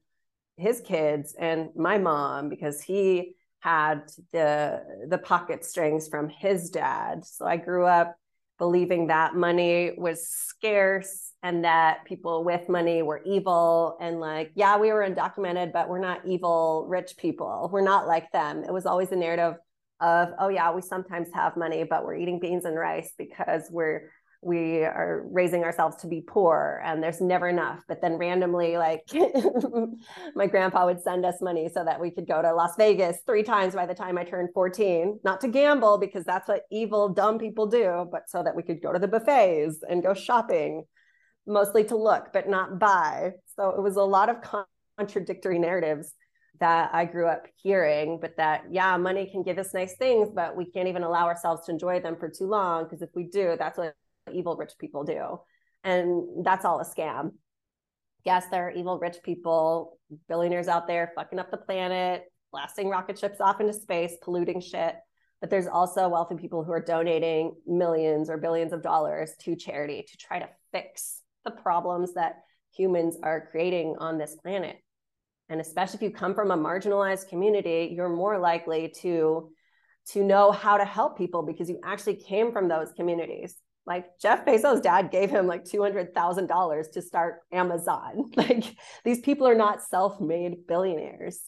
his 0.57 0.81
kids 0.81 1.35
and 1.39 1.69
my 1.77 1.99
mom 1.99 2.49
because 2.49 2.81
he 2.81 3.35
had 3.61 4.11
the 4.33 4.83
the 5.09 5.19
pocket 5.19 5.65
strings 5.65 6.09
from 6.09 6.29
his 6.29 6.71
dad. 6.71 7.25
So 7.25 7.47
i 7.47 7.57
grew 7.57 7.85
up 7.85 8.17
believing 8.59 9.09
that 9.09 9.35
money 9.35 9.93
was 9.99 10.27
scarce 10.29 11.33
and 11.43 11.65
that 11.65 12.05
people 12.07 12.43
with 12.43 12.69
money 12.71 13.03
were 13.03 13.21
evil 13.27 13.99
and 14.01 14.19
like 14.19 14.51
yeah 14.55 14.79
we 14.79 14.91
were 14.91 15.07
undocumented 15.07 15.73
but 15.73 15.89
we're 15.89 15.99
not 15.99 16.27
evil 16.27 16.87
rich 16.89 17.17
people. 17.19 17.69
We're 17.73 17.83
not 17.83 18.07
like 18.07 18.33
them. 18.33 18.65
It 18.65 18.73
was 18.73 18.87
always 18.87 19.13
a 19.13 19.17
narrative 19.17 19.57
of 20.01 20.29
oh 20.39 20.49
yeah 20.49 20.73
we 20.73 20.83
sometimes 20.83 21.29
have 21.33 21.57
money 21.57 21.83
but 21.83 22.05
we're 22.05 22.17
eating 22.17 22.39
beans 22.39 22.65
and 22.67 22.77
rice 22.77 23.13
because 23.17 23.69
we're 23.71 24.11
we 24.47 24.85
are 24.85 25.27
raising 25.33 25.65
ourselves 25.65 25.97
to 25.97 26.07
be 26.07 26.21
poor 26.21 26.81
and 26.85 27.03
there's 27.03 27.21
never 27.21 27.49
enough 27.49 27.81
but 27.89 28.01
then 28.01 28.15
randomly 28.15 28.79
like 28.79 29.03
my 30.37 30.47
grandpa 30.47 30.87
would 30.87 31.03
send 31.03 31.27
us 31.27 31.35
money 31.41 31.69
so 31.69 31.85
that 31.85 32.01
we 32.01 32.13
could 32.13 32.29
go 32.29 32.41
to 32.41 32.55
las 32.55 32.77
vegas 32.79 33.19
three 33.27 33.43
times 33.43 33.75
by 33.75 33.85
the 33.85 33.95
time 33.95 34.17
i 34.17 34.23
turned 34.23 34.49
14 34.55 35.19
not 35.25 35.41
to 35.41 35.49
gamble 35.49 35.99
because 35.99 36.25
that's 36.25 36.49
what 36.49 36.63
evil 36.71 37.09
dumb 37.09 37.39
people 37.39 37.67
do 37.67 38.07
but 38.13 38.23
so 38.29 38.43
that 38.45 38.55
we 38.55 38.63
could 38.63 38.81
go 38.81 38.93
to 38.93 39.01
the 39.01 39.09
buffets 39.09 39.79
and 39.89 40.03
go 40.03 40.15
shopping 40.15 40.85
mostly 41.47 41.83
to 41.83 41.97
look 41.97 42.29
but 42.33 42.49
not 42.49 42.79
buy 42.79 43.33
so 43.57 43.71
it 43.71 43.83
was 43.83 43.97
a 43.97 44.03
lot 44.03 44.29
of 44.29 44.37
contradictory 44.97 45.59
narratives 45.59 46.15
that 46.59 46.89
I 46.95 47.05
grew 47.05 47.27
up 47.27 47.47
hearing, 47.57 48.19
but 48.19 48.39
that, 48.39 48.63
yeah, 48.71 48.97
money 48.97 49.29
can 49.31 49.43
give 49.43 49.59
us 49.59 49.75
nice 49.75 49.95
things, 49.97 50.31
but 50.35 50.57
we 50.57 50.65
can't 50.65 50.89
even 50.89 51.03
allow 51.03 51.27
ourselves 51.27 51.67
to 51.67 51.73
enjoy 51.73 52.01
them 52.01 52.17
for 52.19 52.31
too 52.31 52.47
long. 52.47 52.85
Because 52.85 53.03
if 53.03 53.11
we 53.15 53.25
do, 53.25 53.57
that's 53.59 53.77
what 53.77 53.95
evil 54.33 54.57
rich 54.57 54.73
people 54.79 55.05
do. 55.05 55.39
And 55.85 56.45
that's 56.45 56.65
all 56.65 56.81
a 56.81 56.85
scam. 56.85 57.33
Yes, 58.25 58.47
there 58.51 58.69
are 58.69 58.73
evil 58.73 58.99
rich 58.99 59.19
people, 59.23 59.99
billionaires 60.29 60.69
out 60.69 60.89
there 60.89 61.13
fucking 61.15 61.39
up 61.39 61.51
the 61.51 61.57
planet, 61.57 62.25
blasting 62.51 62.89
rocket 62.89 63.19
ships 63.19 63.41
off 63.41 63.61
into 63.61 63.73
space, 63.73 64.17
polluting 64.23 64.61
shit. 64.61 64.97
But 65.41 65.51
there's 65.51 65.67
also 65.67 66.09
wealthy 66.09 66.37
people 66.37 66.65
who 66.65 66.73
are 66.73 66.81
donating 66.81 67.55
millions 67.67 68.31
or 68.31 68.39
billions 68.39 68.73
of 68.73 68.83
dollars 68.83 69.33
to 69.43 69.55
charity 69.55 70.05
to 70.09 70.17
try 70.17 70.39
to 70.39 70.49
fix 70.73 71.21
the 71.45 71.51
problems 71.51 72.15
that 72.15 72.37
humans 72.75 73.17
are 73.23 73.49
creating 73.51 73.97
on 73.99 74.19
this 74.19 74.35
planet. 74.43 74.77
And 75.49 75.61
especially 75.61 75.99
if 75.99 76.03
you 76.03 76.11
come 76.11 76.35
from 76.35 76.51
a 76.51 76.57
marginalized 76.57 77.29
community, 77.29 77.93
you're 77.95 78.09
more 78.09 78.39
likely 78.39 78.93
to 79.03 79.51
to 80.11 80.23
know 80.23 80.53
how 80.53 80.77
to 80.77 80.85
help 80.85 81.19
people 81.19 81.43
because 81.43 81.69
you 81.69 81.81
actually 81.85 82.15
came 82.15 82.53
from 82.53 82.69
those 82.69 82.93
communities 82.93 83.57
like 83.87 84.07
Jeff 84.21 84.45
Bezos' 84.45 84.83
dad 84.83 85.11
gave 85.11 85.31
him 85.31 85.47
like 85.47 85.65
$200,000 85.65 86.93
to 86.93 87.03
start 87.03 87.41
Amazon. 87.53 88.31
Like 88.37 88.65
these 89.05 89.21
people 89.21 89.47
are 89.47 89.55
not 89.55 89.83
self 89.83 90.21
made 90.21 90.67
billionaires. 90.67 91.41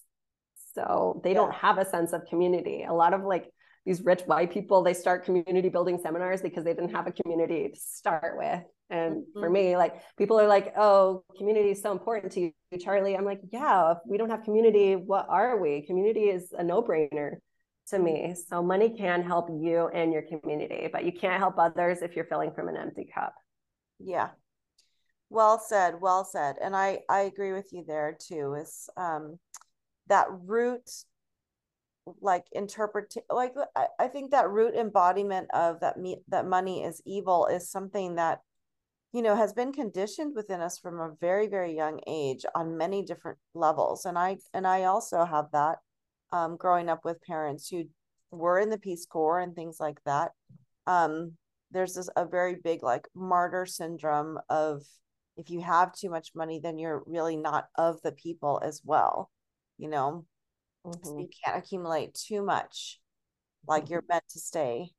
So 0.74 1.20
they 1.24 1.30
yeah. 1.30 1.36
don't 1.36 1.54
have 1.54 1.78
a 1.78 1.84
sense 1.84 2.12
of 2.12 2.24
community. 2.26 2.84
A 2.88 2.94
lot 2.94 3.12
of 3.12 3.24
like 3.24 3.50
these 3.84 4.02
rich 4.02 4.22
white 4.22 4.52
people, 4.52 4.82
they 4.82 4.94
start 4.94 5.24
community 5.24 5.68
building 5.68 5.98
seminars 6.02 6.40
because 6.40 6.64
they 6.64 6.74
didn't 6.74 6.94
have 6.94 7.06
a 7.06 7.12
community 7.12 7.68
to 7.68 7.80
start 7.80 8.36
with. 8.36 8.62
And 8.90 9.16
mm-hmm. 9.16 9.40
for 9.40 9.50
me, 9.50 9.76
like 9.76 9.94
people 10.16 10.40
are 10.40 10.46
like, 10.46 10.72
oh, 10.78 11.24
community 11.36 11.70
is 11.70 11.82
so 11.82 11.92
important 11.92 12.32
to 12.32 12.40
you, 12.40 12.52
Charly. 12.78 13.16
I'm 13.16 13.24
like, 13.24 13.40
yeah, 13.52 13.92
if 13.92 13.98
we 14.06 14.16
don't 14.16 14.30
have 14.30 14.44
community, 14.44 14.94
what 14.94 15.26
are 15.28 15.60
we? 15.60 15.82
Community 15.86 16.24
is 16.24 16.52
a 16.56 16.62
no 16.62 16.82
brainer 16.82 17.36
to 17.90 17.98
me. 17.98 18.34
So 18.48 18.62
money 18.62 18.90
can 18.96 19.22
help 19.22 19.48
you 19.50 19.88
and 19.88 20.12
your 20.12 20.22
community, 20.22 20.88
but 20.92 21.04
you 21.04 21.12
can't 21.12 21.38
help 21.38 21.58
others 21.58 22.02
if 22.02 22.14
you're 22.16 22.24
filling 22.24 22.52
from 22.52 22.68
an 22.68 22.76
empty 22.76 23.08
cup. 23.12 23.34
Yeah. 23.98 24.30
Well 25.30 25.58
said, 25.58 26.00
well 26.00 26.24
said. 26.24 26.56
And 26.62 26.74
I 26.74 27.00
I 27.08 27.20
agree 27.20 27.52
with 27.52 27.72
you 27.72 27.84
there 27.86 28.16
too. 28.18 28.54
Is 28.54 28.88
um 28.96 29.38
that 30.08 30.26
root 30.30 30.88
like 32.20 32.46
interpret 32.52 33.14
like 33.30 33.54
I, 33.76 33.86
I 33.98 34.08
think 34.08 34.30
that 34.30 34.48
root 34.50 34.74
embodiment 34.74 35.48
of 35.52 35.80
that 35.80 35.98
me 35.98 36.22
that 36.28 36.46
money 36.46 36.82
is 36.82 37.02
evil 37.04 37.46
is 37.46 37.70
something 37.70 38.14
that 38.14 38.40
you 39.12 39.22
know 39.22 39.36
has 39.36 39.52
been 39.52 39.72
conditioned 39.72 40.34
within 40.34 40.60
us 40.60 40.78
from 40.78 41.00
a 41.00 41.14
very 41.20 41.48
very 41.48 41.74
young 41.74 42.00
age 42.06 42.44
on 42.54 42.78
many 42.78 43.02
different 43.02 43.38
levels 43.54 44.04
and 44.06 44.18
i 44.18 44.36
and 44.54 44.66
i 44.66 44.84
also 44.84 45.24
have 45.24 45.46
that 45.52 45.78
um, 46.32 46.56
growing 46.56 46.88
up 46.88 47.04
with 47.04 47.22
parents 47.22 47.68
who 47.68 47.84
were 48.30 48.58
in 48.58 48.70
the 48.70 48.78
Peace 48.78 49.06
Corps 49.06 49.40
and 49.40 49.54
things 49.54 49.78
like 49.80 49.98
that. 50.04 50.32
Um, 50.86 51.32
there's 51.70 51.94
this 51.94 52.08
a 52.16 52.24
very 52.24 52.56
big 52.56 52.82
like 52.82 53.06
martyr 53.14 53.66
syndrome 53.66 54.38
of 54.48 54.82
if 55.36 55.50
you 55.50 55.60
have 55.60 55.92
too 55.92 56.10
much 56.10 56.30
money, 56.34 56.60
then 56.62 56.78
you're 56.78 57.02
really 57.06 57.36
not 57.36 57.66
of 57.76 58.00
the 58.02 58.12
people 58.12 58.60
as 58.64 58.82
well. 58.84 59.30
You 59.76 59.88
know, 59.88 60.24
mm-hmm. 60.86 61.06
so 61.06 61.18
you 61.18 61.28
can't 61.44 61.58
accumulate 61.58 62.14
too 62.14 62.42
much. 62.42 63.00
Like 63.66 63.84
mm-hmm. 63.84 63.92
you're 63.92 64.04
meant 64.08 64.24
to 64.30 64.40
stay 64.40 64.90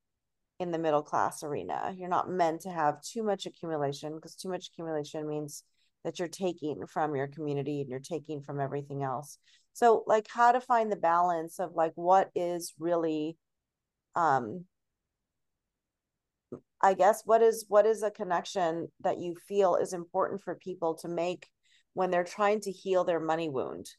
in 0.59 0.71
the 0.71 0.79
middle 0.79 1.03
class 1.03 1.43
arena. 1.43 1.93
You're 1.95 2.09
not 2.09 2.29
meant 2.29 2.61
to 2.61 2.69
have 2.69 3.01
too 3.01 3.23
much 3.23 3.45
accumulation 3.45 4.15
because 4.15 4.35
too 4.35 4.49
much 4.49 4.67
accumulation 4.67 5.27
means 5.27 5.63
that 6.03 6.19
you're 6.19 6.27
taking 6.27 6.85
from 6.87 7.15
your 7.15 7.27
community 7.27 7.81
and 7.81 7.89
you're 7.89 7.99
taking 7.99 8.41
from 8.41 8.59
everything 8.59 9.03
else 9.03 9.37
so 9.79 10.03
like 10.07 10.27
how 10.29 10.51
to 10.51 10.59
find 10.59 10.91
the 10.91 10.97
balance 10.97 11.57
of 11.57 11.71
like 11.73 11.93
what 11.95 12.29
is 12.35 12.73
really 12.79 13.37
um 14.15 14.65
i 16.81 16.93
guess 16.93 17.21
what 17.23 17.41
is 17.41 17.63
what 17.69 17.85
is 17.85 18.03
a 18.03 18.11
connection 18.11 18.89
that 18.99 19.19
you 19.19 19.35
feel 19.47 19.77
is 19.77 19.93
important 19.93 20.41
for 20.41 20.55
people 20.55 20.95
to 20.95 21.07
make 21.07 21.47
when 21.93 22.11
they're 22.11 22.25
trying 22.25 22.59
to 22.61 22.71
heal 22.71 23.03
their 23.03 23.19
money 23.19 23.49
wound? 23.49 23.89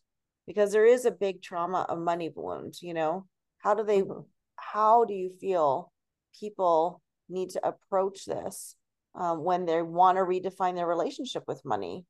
Because 0.47 0.73
there 0.73 0.87
is 0.87 1.05
a 1.05 1.11
big 1.11 1.43
trauma 1.43 1.87
of 1.89 1.99
money 1.99 2.31
wound 2.35 2.75
you 2.83 2.93
know? 2.93 3.27
How 3.59 3.75
do 3.75 3.83
they 3.83 4.03
mm-hmm. 4.03 4.21
how 4.57 5.07
do 5.07 5.15
you 5.15 5.31
feel 5.41 5.93
people 6.39 7.01
need 7.29 7.51
to 7.51 7.67
approach 7.67 8.27
this 8.27 8.77
um, 9.15 9.45
when 9.45 9.65
they 9.65 9.81
want 9.83 10.19
to 10.19 10.25
redefine 10.25 10.75
their 10.75 10.87
relationship 10.87 11.45
with 11.47 11.65
money? 11.65 12.05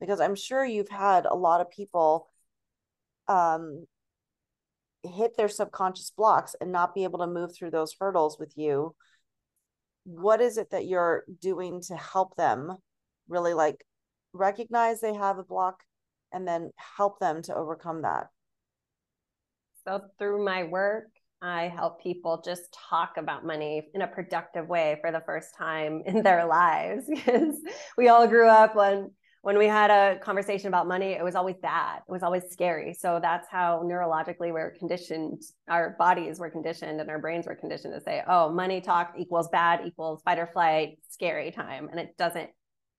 Because 0.00 0.20
i'm 0.20 0.34
sure 0.34 0.64
you've 0.64 0.88
had 0.88 1.26
a 1.26 1.34
lot 1.34 1.60
of 1.60 1.70
people 1.70 2.26
um, 3.28 3.86
hit 5.02 5.36
their 5.36 5.48
subconscious 5.48 6.10
blocks 6.10 6.54
and 6.60 6.72
not 6.72 6.94
be 6.94 7.04
able 7.04 7.18
to 7.20 7.26
move 7.26 7.54
through 7.54 7.70
those 7.70 7.94
hurdles 7.98 8.38
with 8.38 8.52
you 8.56 8.94
what 10.04 10.40
is 10.40 10.58
it 10.58 10.70
that 10.70 10.86
you're 10.86 11.24
doing 11.40 11.80
to 11.80 11.96
help 11.96 12.36
them 12.36 12.76
really 13.28 13.54
like 13.54 13.84
recognize 14.32 15.00
they 15.00 15.14
have 15.14 15.38
a 15.38 15.44
block 15.44 15.82
and 16.32 16.46
then 16.46 16.70
help 16.96 17.18
them 17.20 17.42
to 17.42 17.54
overcome 17.54 18.02
that? 18.02 18.28
So 19.84 20.00
through 20.18 20.44
my 20.44 20.64
work 20.64 21.06
i 21.44 21.66
help 21.66 22.00
people 22.00 22.40
just 22.44 22.72
talk 22.88 23.14
about 23.16 23.44
money 23.44 23.88
in 23.94 24.02
a 24.02 24.06
productive 24.06 24.68
way 24.68 24.96
for 25.00 25.10
the 25.10 25.22
first 25.26 25.56
time 25.58 26.00
in 26.06 26.22
their 26.22 26.46
lives 26.46 27.04
because 27.08 27.56
we 27.98 28.06
all 28.06 28.28
grew 28.28 28.46
up 28.46 28.76
when 28.76 29.10
when 29.42 29.58
we 29.58 29.66
had 29.66 29.90
a 29.90 30.20
conversation 30.20 30.68
about 30.68 30.86
money, 30.86 31.12
it 31.12 31.24
was 31.24 31.34
always 31.34 31.56
bad. 31.60 32.02
It 32.08 32.12
was 32.12 32.22
always 32.22 32.44
scary. 32.50 32.94
So 32.94 33.18
that's 33.20 33.48
how 33.50 33.82
neurologically 33.84 34.52
we're 34.52 34.70
conditioned, 34.78 35.42
our 35.68 35.96
bodies 35.98 36.38
were 36.38 36.48
conditioned 36.48 37.00
and 37.00 37.10
our 37.10 37.18
brains 37.18 37.46
were 37.46 37.56
conditioned 37.56 37.92
to 37.94 38.00
say, 38.00 38.22
oh, 38.28 38.52
money 38.52 38.80
talk 38.80 39.14
equals 39.18 39.48
bad, 39.48 39.80
equals 39.84 40.22
fight 40.24 40.38
or 40.38 40.46
flight, 40.46 40.98
scary 41.08 41.50
time. 41.50 41.88
And 41.90 41.98
it 41.98 42.16
doesn't 42.16 42.50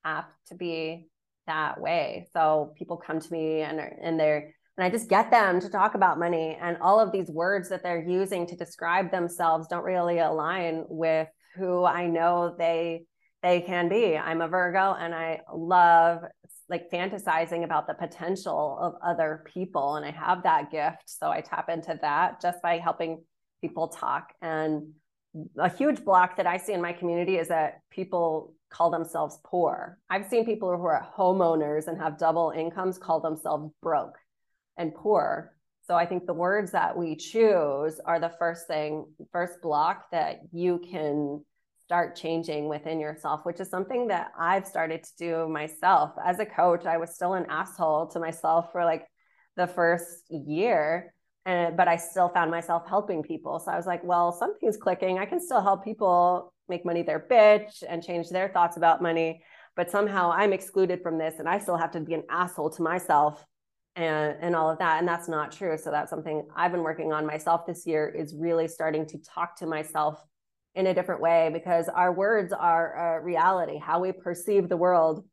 have 0.04 0.26
to 0.48 0.56
be 0.56 1.08
that 1.48 1.80
way. 1.80 2.28
So 2.34 2.74
people 2.78 2.98
come 2.98 3.22
to 3.22 3.32
me 3.32 3.62
and, 3.62 3.80
and 3.80 4.20
they're, 4.20 4.54
and 4.78 4.86
I 4.86 4.90
just 4.90 5.10
get 5.10 5.32
them 5.32 5.62
to 5.62 5.70
talk 5.70 5.96
about 5.96 6.20
money. 6.20 6.58
And 6.62 6.76
all 6.82 7.00
of 7.00 7.14
these 7.14 7.30
words 7.30 7.70
that 7.70 7.84
they're 7.84 8.04
using 8.04 8.48
to 8.48 8.58
describe 8.58 9.12
themselves 9.12 9.68
don't 9.70 9.86
really 9.86 10.20
align 10.20 10.84
with 10.90 11.30
who 11.56 11.86
I 11.86 12.08
know 12.08 12.54
they 12.58 13.06
they 13.44 13.62
can 13.62 13.90
be. 13.90 14.18
I'm 14.18 14.42
a 14.42 14.48
Virgo 14.48 14.96
and 14.98 15.14
I 15.14 15.42
love 15.54 16.24
like 16.70 16.90
fantasizing 16.90 17.66
about 17.66 17.88
the 17.88 17.94
potential 17.94 18.80
of 18.82 18.94
other 19.06 19.44
people. 19.54 19.96
And 19.96 20.06
I 20.06 20.12
have 20.12 20.44
that 20.44 20.72
gift. 20.72 21.04
So 21.06 21.30
I 21.30 21.42
tap 21.42 21.70
into 21.70 22.00
that 22.02 22.42
just 22.42 22.62
by 22.64 22.78
helping 22.78 23.22
people 23.62 23.90
talk. 23.90 24.34
And 24.42 24.94
a 25.58 25.70
huge 25.70 26.04
block 26.06 26.38
that 26.38 26.48
I 26.48 26.58
see 26.58 26.74
in 26.74 26.82
my 26.82 26.94
community 26.94 27.38
is 27.38 27.50
that 27.50 27.82
people 27.92 28.54
call 28.70 28.90
themselves 28.90 29.40
poor. 29.44 30.00
I've 30.10 30.28
seen 30.28 30.46
people 30.46 30.76
who 30.76 30.86
are 30.86 31.08
homeowners 31.18 31.88
and 31.88 32.00
have 32.00 32.18
double 32.18 32.54
incomes 32.56 32.98
call 32.98 33.20
themselves 33.20 33.72
broke 33.82 34.18
and 34.78 34.96
poor. 34.96 35.54
So 35.86 35.96
I 35.96 36.06
think 36.06 36.26
the 36.26 36.34
words 36.34 36.72
that 36.72 36.98
we 36.98 37.18
choose 37.18 38.00
are 38.06 38.20
the 38.20 38.32
first 38.40 38.68
thing, 38.68 39.06
first 39.34 39.62
block 39.62 40.06
that 40.12 40.38
you 40.54 40.80
can 40.80 41.44
start 41.94 42.16
changing 42.16 42.68
within 42.68 43.00
yourself, 43.00 43.42
which 43.44 43.60
is 43.60 43.70
something 43.70 44.08
that 44.08 44.32
I've 44.36 44.66
started 44.66 45.04
to 45.04 45.12
do 45.16 45.48
myself. 45.48 46.10
As 46.26 46.40
a 46.40 46.46
coach, 46.46 46.88
I 46.88 46.98
was 46.98 47.14
still 47.14 47.36
an 47.36 47.46
asshole 47.50 48.08
to 48.14 48.20
myself 48.20 48.72
for 48.72 48.84
like 48.84 49.06
the 49.58 49.68
first 49.68 50.24
year. 50.32 51.14
And 51.46 51.78
but 51.78 51.88
I 51.88 51.98
still 51.98 52.30
found 52.30 52.50
myself 52.50 52.88
helping 52.90 53.22
people. 53.22 53.60
So 53.60 53.72
I 53.72 53.76
was 53.76 53.86
like, 53.86 54.04
well, 54.04 54.32
something's 54.32 54.76
clicking. 54.76 55.20
I 55.20 55.26
can 55.26 55.40
still 55.40 55.62
help 55.62 55.84
people 55.84 56.52
make 56.68 56.84
money 56.84 57.04
their 57.04 57.20
bitch 57.20 57.84
and 57.88 58.04
change 58.04 58.30
their 58.30 58.50
thoughts 58.50 58.76
about 58.76 59.04
money. 59.04 59.44
But 59.76 59.92
somehow 59.92 60.32
I'm 60.32 60.52
excluded 60.52 61.04
from 61.04 61.20
this 61.20 61.36
and 61.38 61.48
I 61.48 61.60
still 61.60 61.78
have 61.78 61.92
to 61.92 62.00
be 62.00 62.16
an 62.16 62.24
asshole 62.28 62.72
to 62.72 62.82
myself 62.82 63.46
and 63.96 64.36
and 64.42 64.56
all 64.56 64.72
of 64.72 64.80
that 64.80 64.98
and 64.98 65.08
that's 65.08 65.28
not 65.28 65.52
true 65.52 65.78
so 65.78 65.92
that's 65.92 66.10
something 66.10 66.42
i've 66.56 66.72
been 66.72 66.82
working 66.82 67.14
on 67.14 67.28
myself 67.28 67.68
this 67.68 67.86
year 67.86 68.10
is 68.10 68.34
really 68.34 68.68
starting 68.68 69.06
to 69.06 69.20
talk 69.20 69.56
to 69.56 69.68
myself 69.68 70.20
in 70.76 70.88
a 70.88 70.94
different 70.94 71.22
way 71.22 71.50
because 71.54 71.88
our 71.88 72.12
words 72.12 72.52
are 72.52 73.18
a 73.18 73.24
reality. 73.24 73.78
How 73.78 74.00
we 74.00 74.12
perceive 74.12 74.70
the 74.70 74.78
world 74.78 75.24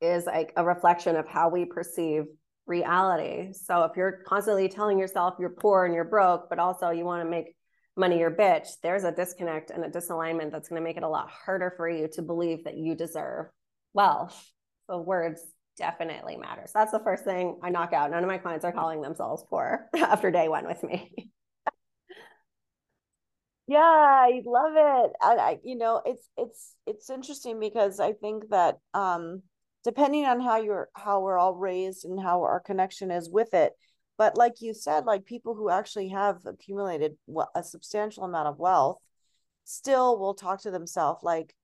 is 0.00 0.26
like 0.26 0.52
a 0.56 0.64
reflection 0.64 1.16
of 1.16 1.26
how 1.26 1.48
we 1.48 1.64
perceive 1.64 2.24
reality. 2.66 3.52
So 3.52 3.84
if 3.84 3.96
you're 3.96 4.22
constantly 4.26 4.68
telling 4.68 4.98
yourself 4.98 5.34
you're 5.38 5.50
poor 5.50 5.84
and 5.84 5.94
you're 5.94 6.04
broke, 6.04 6.48
but 6.48 6.58
also 6.58 6.90
you 6.90 7.04
want 7.04 7.24
to 7.24 7.30
make 7.30 7.56
money 7.96 8.18
your 8.18 8.30
bitch, 8.30 8.68
there's 8.82 9.04
a 9.04 9.12
disconnect 9.12 9.70
and 9.70 9.84
a 9.84 9.88
disalignment 9.88 10.52
that's 10.52 10.68
going 10.68 10.80
to 10.80 10.84
make 10.84 10.96
it 10.96 11.02
a 11.02 11.08
lot 11.08 11.28
harder 11.30 11.74
for 11.76 11.88
you 11.88 12.08
to 12.12 12.22
believe 12.22 12.64
that 12.64 12.76
you 12.76 12.94
deserve 12.94 13.46
wealth. 13.94 14.50
So 14.88 15.00
words 15.00 15.42
definitely 15.76 16.36
matter. 16.36 16.62
So 16.66 16.72
that's 16.74 16.92
the 16.92 17.00
first 17.00 17.24
thing 17.24 17.58
I 17.62 17.70
knock 17.70 17.92
out. 17.92 18.10
None 18.10 18.22
of 18.22 18.28
my 18.28 18.38
clients 18.38 18.64
are 18.64 18.72
calling 18.72 19.00
themselves 19.00 19.44
poor 19.48 19.88
after 19.96 20.30
day 20.30 20.48
one 20.48 20.66
with 20.66 20.82
me. 20.82 21.31
Yeah, 23.66 23.78
I 23.80 24.42
love 24.44 24.72
it. 24.76 25.12
I, 25.22 25.36
I, 25.36 25.58
you 25.62 25.76
know, 25.76 26.02
it's 26.04 26.28
it's 26.36 26.74
it's 26.86 27.10
interesting 27.10 27.60
because 27.60 28.00
I 28.00 28.12
think 28.12 28.50
that 28.50 28.78
um 28.94 29.42
depending 29.84 30.24
on 30.26 30.40
how 30.40 30.58
you're 30.60 30.88
how 30.94 31.20
we're 31.20 31.38
all 31.38 31.54
raised 31.54 32.04
and 32.04 32.20
how 32.20 32.42
our 32.42 32.60
connection 32.60 33.10
is 33.10 33.30
with 33.30 33.54
it, 33.54 33.72
but 34.18 34.36
like 34.36 34.60
you 34.60 34.74
said, 34.74 35.04
like 35.04 35.24
people 35.24 35.54
who 35.54 35.70
actually 35.70 36.08
have 36.08 36.44
accumulated 36.46 37.16
a 37.54 37.62
substantial 37.62 38.24
amount 38.24 38.48
of 38.48 38.58
wealth 38.58 38.98
still 39.64 40.18
will 40.18 40.34
talk 40.34 40.62
to 40.62 40.70
themselves 40.70 41.22
like 41.22 41.54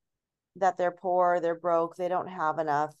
that 0.55 0.77
they're 0.77 0.91
poor, 0.91 1.39
they're 1.39 1.55
broke, 1.55 1.95
they 1.95 2.07
don't 2.07 2.27
have 2.29 2.59
enough. 2.59 2.95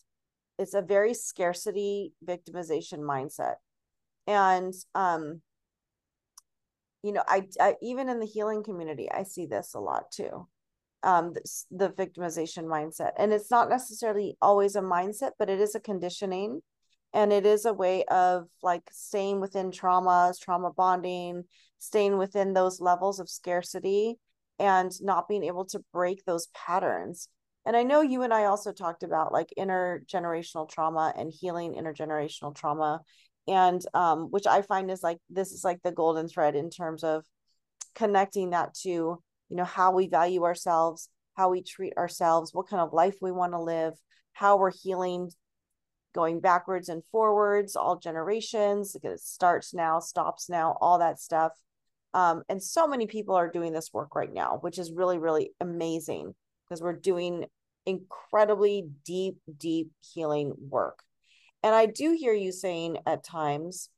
It's 0.57 0.73
a 0.73 0.81
very 0.81 1.13
scarcity 1.13 2.13
victimization 2.25 2.99
mindset. 2.99 3.55
And 4.27 4.73
um 4.93 5.41
you 7.03 7.13
know, 7.13 7.23
I, 7.27 7.43
I 7.59 7.75
even 7.81 8.09
in 8.09 8.19
the 8.19 8.25
healing 8.25 8.63
community, 8.63 9.09
I 9.11 9.23
see 9.23 9.45
this 9.45 9.73
a 9.73 9.79
lot 9.79 10.11
too. 10.11 10.47
Um, 11.01 11.33
the 11.71 11.89
victimization 11.89 12.65
mindset, 12.65 13.11
and 13.17 13.31
it's 13.31 13.49
not 13.49 13.69
necessarily 13.69 14.37
always 14.41 14.75
a 14.75 14.81
mindset, 14.81 15.31
but 15.39 15.49
it 15.49 15.61
is 15.61 15.73
a 15.73 15.79
conditioning 15.79 16.61
and 17.13 17.33
it 17.33 17.45
is 17.45 17.65
a 17.65 17.73
way 17.73 18.03
of 18.05 18.47
like 18.61 18.83
staying 18.91 19.39
within 19.39 19.71
traumas 19.71 20.39
trauma 20.39 20.71
bonding 20.71 21.43
staying 21.79 22.17
within 22.17 22.53
those 22.53 22.81
levels 22.81 23.19
of 23.19 23.29
scarcity 23.29 24.15
and 24.59 24.91
not 25.01 25.27
being 25.27 25.43
able 25.43 25.65
to 25.65 25.83
break 25.91 26.23
those 26.25 26.47
patterns 26.47 27.29
and 27.65 27.75
i 27.75 27.83
know 27.83 28.01
you 28.01 28.21
and 28.21 28.33
i 28.33 28.45
also 28.45 28.71
talked 28.71 29.03
about 29.03 29.33
like 29.33 29.53
intergenerational 29.57 30.69
trauma 30.69 31.13
and 31.17 31.31
healing 31.31 31.73
intergenerational 31.73 32.55
trauma 32.55 33.01
and 33.47 33.83
um 33.93 34.27
which 34.31 34.47
i 34.47 34.61
find 34.61 34.91
is 34.91 35.03
like 35.03 35.17
this 35.29 35.51
is 35.51 35.63
like 35.63 35.81
the 35.83 35.91
golden 35.91 36.27
thread 36.27 36.55
in 36.55 36.69
terms 36.69 37.03
of 37.03 37.23
connecting 37.95 38.51
that 38.51 38.73
to 38.73 38.89
you 38.89 39.21
know 39.49 39.65
how 39.65 39.91
we 39.91 40.07
value 40.07 40.43
ourselves 40.43 41.09
how 41.35 41.49
we 41.49 41.61
treat 41.61 41.95
ourselves 41.97 42.53
what 42.53 42.67
kind 42.67 42.81
of 42.81 42.93
life 42.93 43.15
we 43.21 43.31
want 43.31 43.53
to 43.53 43.61
live 43.61 43.93
how 44.33 44.57
we're 44.57 44.71
healing 44.71 45.29
going 46.13 46.39
backwards 46.39 46.89
and 46.89 47.03
forwards, 47.11 47.75
all 47.75 47.97
generations. 47.97 48.93
Because 48.93 49.21
it 49.21 49.25
starts 49.25 49.73
now, 49.73 49.99
stops 49.99 50.49
now, 50.49 50.77
all 50.81 50.99
that 50.99 51.19
stuff. 51.19 51.51
Um, 52.13 52.43
and 52.49 52.61
so 52.61 52.87
many 52.87 53.05
people 53.05 53.35
are 53.35 53.51
doing 53.51 53.73
this 53.73 53.91
work 53.93 54.15
right 54.15 54.33
now, 54.33 54.57
which 54.61 54.79
is 54.79 54.91
really, 54.91 55.19
really 55.19 55.51
amazing 55.59 56.33
because 56.67 56.81
we're 56.81 56.93
doing 56.93 57.45
incredibly 57.85 58.89
deep, 59.05 59.37
deep 59.57 59.91
healing 60.13 60.53
work. 60.57 61.03
And 61.63 61.75
I 61.75 61.85
do 61.85 62.15
hear 62.17 62.33
you 62.33 62.51
saying 62.51 62.97
at 63.05 63.23
times 63.23 63.89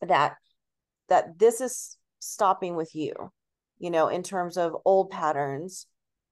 that 0.00 0.34
that 1.08 1.38
this 1.38 1.60
is 1.60 1.96
stopping 2.18 2.76
with 2.76 2.94
you, 2.94 3.12
you 3.78 3.90
know, 3.90 4.08
in 4.08 4.22
terms 4.22 4.56
of 4.56 4.74
old 4.84 5.10
patterns, 5.10 5.86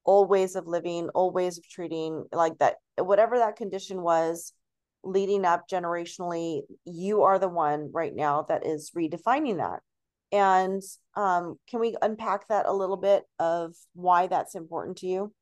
old 0.07 0.29
ways 0.29 0.57
of 0.57 0.67
living, 0.67 1.11
old 1.15 1.35
ways 1.35 1.59
of 1.59 1.69
treating, 1.69 2.25
like 2.33 2.59
that, 2.59 2.77
whatever 2.97 3.39
that 3.39 3.57
condition 3.57 4.03
was, 4.03 4.53
leading 5.05 5.45
up 5.45 5.69
generationally 5.69 6.63
you 6.85 7.23
are 7.23 7.39
the 7.39 7.49
one 7.49 7.91
right 7.93 8.15
now 8.15 8.43
that 8.43 8.67
is 8.67 8.93
redefining 8.97 9.59
that. 9.59 9.81
And 10.31 10.83
um, 11.15 11.57
can 11.69 11.81
we 11.81 11.97
unpack 12.01 12.49
that 12.49 12.67
a 12.67 12.73
little 12.73 12.97
bit 12.97 13.25
of 13.39 13.75
why 13.95 14.29
that's 14.29 14.55
important 14.55 14.99
to 14.99 15.07
you 15.07 15.33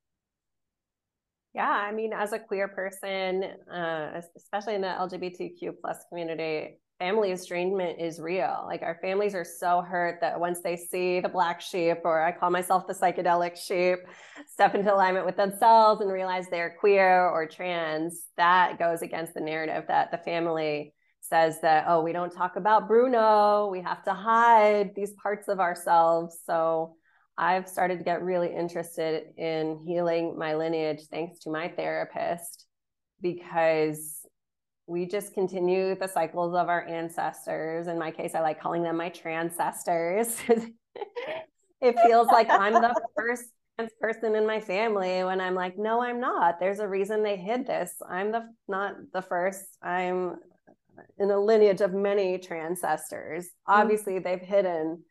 yeah 1.54 1.68
i 1.68 1.92
mean 1.92 2.12
as 2.12 2.32
a 2.32 2.38
queer 2.38 2.68
person 2.68 3.44
uh, 3.72 4.20
especially 4.36 4.74
in 4.74 4.80
the 4.80 4.86
lgbtq 4.86 5.72
plus 5.80 5.98
community 6.08 6.78
family 7.00 7.32
estrangement 7.32 7.98
is 7.98 8.20
real. 8.20 8.62
Like 8.66 8.82
our 8.82 8.98
families 9.00 9.34
are 9.34 9.44
so 9.44 9.80
hurt 9.80 10.20
that 10.20 10.38
once 10.38 10.60
they 10.60 10.76
see 10.76 11.18
the 11.18 11.30
black 11.30 11.60
sheep, 11.60 11.96
or 12.04 12.22
I 12.22 12.30
call 12.30 12.50
myself 12.50 12.86
the 12.86 12.92
psychedelic 12.92 13.56
sheep, 13.56 13.98
step 14.46 14.74
into 14.74 14.94
alignment 14.94 15.24
with 15.24 15.36
themselves 15.36 16.02
and 16.02 16.12
realize 16.12 16.44
they're 16.48 16.76
queer 16.78 17.26
or 17.26 17.46
trans, 17.46 18.26
that 18.36 18.78
goes 18.78 19.00
against 19.00 19.32
the 19.32 19.40
narrative 19.40 19.84
that 19.88 20.10
the 20.12 20.18
family 20.18 20.92
says 21.22 21.60
that, 21.62 21.86
oh, 21.88 22.02
we 22.02 22.12
don't 22.12 22.32
talk 22.32 22.56
about 22.56 22.86
Bruno. 22.86 23.70
We 23.72 23.80
have 23.80 24.04
to 24.04 24.12
hide 24.12 24.90
these 24.94 25.14
parts 25.22 25.48
of 25.48 25.58
ourselves. 25.58 26.38
So 26.44 26.96
I've 27.40 27.66
started 27.66 27.96
to 27.98 28.04
get 28.04 28.22
really 28.22 28.54
interested 28.54 29.32
in 29.38 29.78
healing 29.86 30.38
my 30.38 30.54
lineage 30.54 31.06
thanks 31.10 31.38
to 31.40 31.50
my 31.50 31.68
therapist 31.68 32.66
because 33.22 34.26
we 34.86 35.06
just 35.06 35.32
continue 35.32 35.94
the 35.94 36.06
cycles 36.06 36.54
of 36.54 36.68
our 36.68 36.86
ancestors. 36.86 37.86
In 37.86 37.98
my 37.98 38.10
case, 38.10 38.34
I 38.34 38.40
like 38.40 38.60
calling 38.60 38.82
them 38.82 38.98
my 38.98 39.08
transcestors. 39.08 40.38
it 41.80 41.98
feels 42.04 42.26
like 42.26 42.50
I'm 42.50 42.74
the 42.74 42.94
first 43.16 43.44
trans 43.78 43.92
person 43.98 44.34
in 44.34 44.46
my 44.46 44.60
family 44.60 45.24
when 45.24 45.40
I'm 45.40 45.54
like, 45.54 45.78
no, 45.78 46.02
I'm 46.02 46.20
not. 46.20 46.60
There's 46.60 46.80
a 46.80 46.88
reason 46.88 47.22
they 47.22 47.38
hid 47.38 47.66
this. 47.66 47.94
I'm 48.06 48.32
the 48.32 48.50
not 48.68 48.96
the 49.14 49.22
first. 49.22 49.64
I'm 49.82 50.36
in 51.18 51.30
a 51.30 51.40
lineage 51.40 51.80
of 51.80 51.94
many 51.94 52.36
transcestors. 52.36 53.44
Mm-hmm. 53.44 53.72
Obviously, 53.72 54.18
they've 54.18 54.42
hidden 54.42 55.02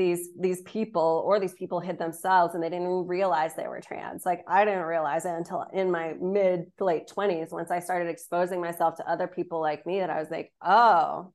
these 0.00 0.30
these 0.40 0.62
people 0.62 1.22
or 1.26 1.38
these 1.38 1.52
people 1.52 1.78
hid 1.78 1.98
themselves 1.98 2.54
and 2.54 2.62
they 2.64 2.70
didn't 2.70 3.06
realize 3.06 3.54
they 3.54 3.68
were 3.68 3.82
trans. 3.82 4.24
Like 4.24 4.42
i 4.48 4.64
didn't 4.64 4.84
realize 4.84 5.26
it 5.26 5.34
until 5.34 5.66
in 5.74 5.90
my 5.90 6.14
mid 6.14 6.74
to 6.78 6.84
late 6.86 7.06
20s 7.06 7.52
once 7.52 7.70
i 7.70 7.80
started 7.80 8.08
exposing 8.08 8.62
myself 8.62 8.96
to 8.96 9.08
other 9.08 9.28
people 9.28 9.60
like 9.60 9.84
me 9.84 10.00
that 10.00 10.08
i 10.08 10.18
was 10.18 10.30
like 10.30 10.52
oh 10.64 11.32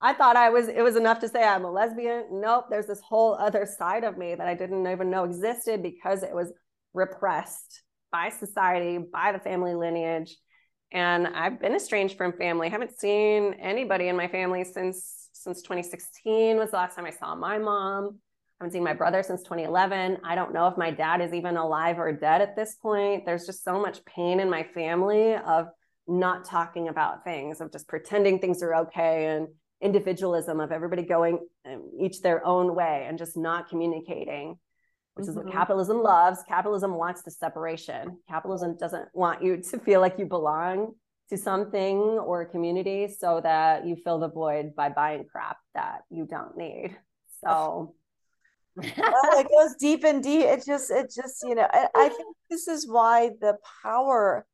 i 0.00 0.12
thought 0.12 0.34
i 0.34 0.50
was 0.50 0.66
it 0.66 0.82
was 0.82 0.96
enough 0.96 1.20
to 1.20 1.28
say 1.28 1.44
i'm 1.44 1.64
a 1.64 1.70
lesbian. 1.70 2.24
Nope 2.32 2.64
there's 2.70 2.88
this 2.88 3.00
whole 3.00 3.34
other 3.34 3.66
side 3.66 4.02
of 4.02 4.18
me 4.18 4.34
that 4.34 4.48
i 4.48 4.54
didn't 4.54 4.84
even 4.88 5.08
know 5.08 5.22
existed 5.22 5.80
because 5.80 6.24
it 6.24 6.34
was 6.34 6.52
repressed 6.94 7.82
by 8.10 8.30
society 8.30 8.98
by 8.98 9.30
the 9.30 9.38
family 9.38 9.76
lineage. 9.76 10.36
And 10.90 11.28
i've 11.28 11.60
been 11.60 11.76
estranged 11.76 12.16
from 12.16 12.32
family. 12.32 12.66
I 12.66 12.70
haven't 12.70 12.98
seen 12.98 13.54
anybody 13.54 14.08
in 14.08 14.16
my 14.16 14.26
family 14.26 14.64
since 14.64 15.21
since 15.32 15.62
2016 15.62 16.56
was 16.56 16.70
the 16.70 16.76
last 16.76 16.94
time 16.94 17.06
I 17.06 17.10
saw 17.10 17.34
my 17.34 17.58
mom. 17.58 18.18
I 18.60 18.64
haven't 18.64 18.72
seen 18.72 18.84
my 18.84 18.94
brother 18.94 19.22
since 19.22 19.42
2011. 19.42 20.18
I 20.24 20.34
don't 20.34 20.52
know 20.52 20.68
if 20.68 20.76
my 20.76 20.90
dad 20.90 21.20
is 21.20 21.32
even 21.32 21.56
alive 21.56 21.98
or 21.98 22.12
dead 22.12 22.42
at 22.42 22.54
this 22.54 22.76
point. 22.76 23.26
There's 23.26 23.44
just 23.46 23.64
so 23.64 23.80
much 23.80 24.04
pain 24.04 24.38
in 24.38 24.48
my 24.48 24.62
family 24.62 25.34
of 25.34 25.66
not 26.06 26.44
talking 26.44 26.88
about 26.88 27.24
things, 27.24 27.60
of 27.60 27.72
just 27.72 27.88
pretending 27.88 28.38
things 28.38 28.62
are 28.62 28.74
okay 28.74 29.26
and 29.26 29.48
individualism 29.80 30.60
of 30.60 30.70
everybody 30.70 31.02
going 31.02 31.40
um, 31.66 31.90
each 31.98 32.22
their 32.22 32.44
own 32.46 32.74
way 32.74 33.04
and 33.08 33.18
just 33.18 33.36
not 33.36 33.68
communicating, 33.68 34.56
which 35.14 35.24
mm-hmm. 35.24 35.30
is 35.30 35.36
what 35.36 35.46
mm-hmm. 35.46 35.58
capitalism 35.58 36.02
loves. 36.02 36.38
Capitalism 36.48 36.94
wants 36.94 37.22
the 37.22 37.30
separation. 37.30 38.18
Capitalism 38.28 38.76
doesn't 38.76 39.08
want 39.12 39.42
you 39.42 39.56
to 39.56 39.78
feel 39.80 40.00
like 40.00 40.18
you 40.18 40.26
belong 40.26 40.94
to 41.32 41.38
something 41.38 41.98
or 41.98 42.42
a 42.42 42.46
community 42.46 43.08
so 43.08 43.40
that 43.40 43.86
you 43.86 43.96
fill 43.96 44.18
the 44.18 44.28
void 44.28 44.74
by 44.76 44.90
buying 44.90 45.24
crap 45.24 45.56
that 45.74 46.02
you 46.10 46.26
don't 46.26 46.58
need. 46.58 46.94
So 47.42 47.94
well, 48.76 49.40
it 49.40 49.48
goes 49.48 49.74
deep 49.80 50.04
and 50.04 50.22
deep. 50.22 50.42
It 50.42 50.62
just, 50.66 50.90
it 50.90 51.10
just, 51.10 51.42
you 51.42 51.54
know, 51.54 51.66
I, 51.72 51.88
I 51.94 52.08
think 52.10 52.36
this 52.50 52.68
is 52.68 52.86
why 52.86 53.30
the 53.40 53.56
power 53.82 54.46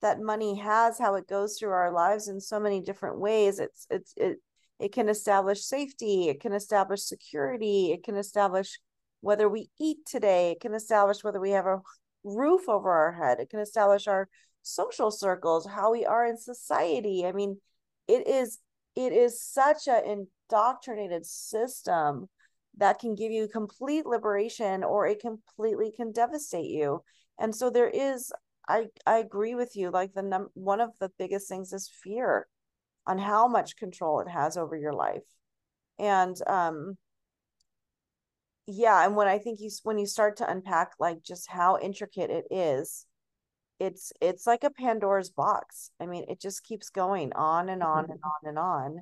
that 0.00 0.20
money 0.20 0.56
has, 0.56 0.98
how 0.98 1.16
it 1.16 1.28
goes 1.28 1.58
through 1.58 1.70
our 1.70 1.92
lives 1.92 2.28
in 2.28 2.40
so 2.40 2.58
many 2.58 2.80
different 2.80 3.20
ways. 3.20 3.58
It's, 3.58 3.86
it's, 3.90 4.14
it, 4.16 4.38
it 4.80 4.92
can 4.92 5.10
establish 5.10 5.64
safety. 5.64 6.30
It 6.30 6.40
can 6.40 6.54
establish 6.54 7.02
security. 7.02 7.92
It 7.92 8.04
can 8.04 8.16
establish 8.16 8.78
whether 9.20 9.50
we 9.50 9.68
eat 9.78 9.98
today. 10.06 10.52
It 10.52 10.60
can 10.60 10.72
establish 10.72 11.22
whether 11.22 11.40
we 11.40 11.50
have 11.50 11.66
a 11.66 11.82
roof 12.24 12.70
over 12.70 12.90
our 12.90 13.12
head. 13.12 13.38
It 13.38 13.50
can 13.50 13.60
establish 13.60 14.06
our 14.06 14.28
social 14.66 15.10
circles, 15.10 15.66
how 15.66 15.92
we 15.92 16.04
are 16.04 16.26
in 16.26 16.36
society. 16.36 17.24
I 17.26 17.32
mean, 17.32 17.60
it 18.08 18.26
is 18.26 18.58
it 18.94 19.12
is 19.12 19.40
such 19.42 19.88
an 19.88 20.26
indoctrinated 20.50 21.26
system 21.26 22.28
that 22.78 22.98
can 22.98 23.14
give 23.14 23.30
you 23.32 23.48
complete 23.48 24.06
liberation 24.06 24.82
or 24.84 25.06
it 25.06 25.20
completely 25.20 25.92
can 25.92 26.12
devastate 26.12 26.70
you. 26.70 27.02
And 27.38 27.54
so 27.54 27.70
there 27.70 27.88
is 27.88 28.32
I 28.68 28.86
I 29.06 29.18
agree 29.18 29.54
with 29.54 29.76
you 29.76 29.90
like 29.90 30.14
the 30.14 30.22
num- 30.22 30.50
one 30.54 30.80
of 30.80 30.90
the 30.98 31.10
biggest 31.18 31.48
things 31.48 31.72
is 31.72 31.88
fear 32.02 32.46
on 33.06 33.18
how 33.18 33.48
much 33.48 33.76
control 33.76 34.20
it 34.20 34.28
has 34.28 34.56
over 34.56 34.76
your 34.76 34.94
life. 34.94 35.22
And 35.98 36.36
um 36.46 36.96
yeah 38.66 39.04
and 39.06 39.14
when 39.14 39.28
i 39.28 39.38
think 39.38 39.60
you 39.60 39.70
when 39.84 39.98
you 39.98 40.06
start 40.06 40.36
to 40.36 40.50
unpack 40.50 40.90
like 40.98 41.22
just 41.22 41.48
how 41.48 41.78
intricate 41.80 42.30
it 42.30 42.44
is 42.50 43.06
it's 43.78 44.12
it's 44.20 44.46
like 44.46 44.64
a 44.64 44.70
pandora's 44.70 45.30
box. 45.30 45.90
I 46.00 46.06
mean 46.06 46.24
it 46.28 46.40
just 46.40 46.64
keeps 46.64 46.90
going 46.90 47.32
on 47.34 47.68
and 47.68 47.82
on 47.82 48.04
mm-hmm. 48.04 48.12
and 48.12 48.20
on 48.24 48.48
and 48.48 48.58
on. 48.58 49.00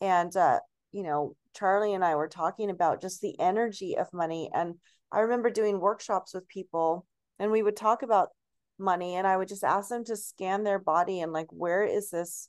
And 0.00 0.36
uh 0.36 0.60
you 0.92 1.02
know 1.02 1.36
charly 1.54 1.92
and 1.92 2.02
i 2.02 2.14
were 2.14 2.28
talking 2.28 2.70
about 2.70 3.02
just 3.02 3.20
the 3.20 3.38
energy 3.38 3.94
of 3.98 4.06
money 4.10 4.48
and 4.54 4.76
i 5.12 5.18
remember 5.20 5.50
doing 5.50 5.78
workshops 5.80 6.32
with 6.32 6.48
people 6.48 7.04
and 7.38 7.50
we 7.52 7.62
would 7.62 7.76
talk 7.76 8.02
about 8.02 8.30
money 8.78 9.14
and 9.14 9.26
i 9.26 9.36
would 9.36 9.48
just 9.48 9.62
ask 9.62 9.90
them 9.90 10.02
to 10.02 10.16
scan 10.16 10.64
their 10.64 10.78
body 10.78 11.20
and 11.20 11.30
like 11.30 11.48
where 11.50 11.84
is 11.84 12.08
this 12.08 12.48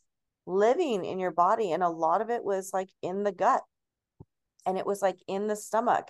living 0.49 1.05
in 1.05 1.19
your 1.19 1.31
body? 1.31 1.71
And 1.71 1.83
a 1.83 1.89
lot 1.89 2.21
of 2.21 2.29
it 2.29 2.43
was 2.43 2.71
like 2.73 2.89
in 3.01 3.23
the 3.23 3.31
gut 3.31 3.61
and 4.65 4.77
it 4.77 4.85
was 4.85 5.01
like 5.01 5.17
in 5.27 5.47
the 5.47 5.55
stomach. 5.55 6.09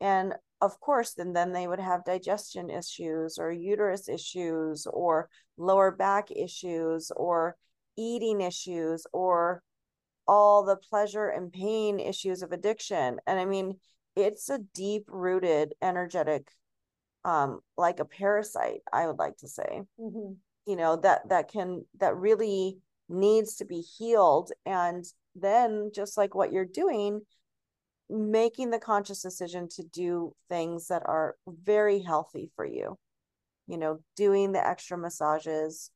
And 0.00 0.34
of 0.64 0.80
course 0.80 1.14
then 1.14 1.32
then 1.32 1.52
they 1.52 1.66
would 1.66 1.80
have 1.80 2.04
digestion 2.04 2.70
issues 2.70 3.38
or 3.38 3.52
uterus 3.52 4.08
issues 4.08 4.86
or 4.86 5.28
lower 5.56 5.90
back 5.90 6.30
issues 6.30 7.10
or 7.14 7.56
eating 7.96 8.40
issues 8.40 9.06
or 9.12 9.62
all 10.26 10.64
the 10.64 10.76
pleasure 10.76 11.28
and 11.28 11.52
pain 11.52 12.00
issues 12.00 12.42
of 12.42 12.52
addiction. 12.52 13.18
And 13.26 13.38
i 13.38 13.44
mean 13.44 13.78
it's 14.16 14.48
a 14.48 14.58
deep 14.74 15.04
rooted 15.08 15.74
energetic 15.82 16.48
um 17.24 17.60
like 17.76 18.00
a 18.00 18.04
parasite 18.04 18.82
i 18.92 19.06
would 19.06 19.18
like 19.18 19.36
to 19.38 19.48
say. 19.48 19.82
Mm-hmm. 20.00 20.32
you 20.66 20.76
know 20.76 20.96
that 20.96 21.28
that 21.28 21.50
can 21.50 21.84
that 22.00 22.16
really 22.16 22.78
needs 23.08 23.56
to 23.56 23.64
be 23.64 23.80
healed. 23.80 24.50
And 24.64 25.04
then 25.34 25.90
just 25.94 26.16
like 26.16 26.34
what 26.34 26.52
you're 26.52 26.64
doing 26.64 27.20
making 28.10 28.70
the 28.70 28.78
conscious 28.78 29.22
decision 29.22 29.68
to 29.68 29.82
do 29.82 30.34
things 30.48 30.88
that 30.88 31.02
are 31.06 31.36
very 31.46 32.00
healthy 32.00 32.50
for 32.54 32.64
you 32.64 32.98
you 33.66 33.78
know 33.78 33.98
doing 34.16 34.52
the 34.52 34.66
extra 34.66 34.96
massages 34.96 35.90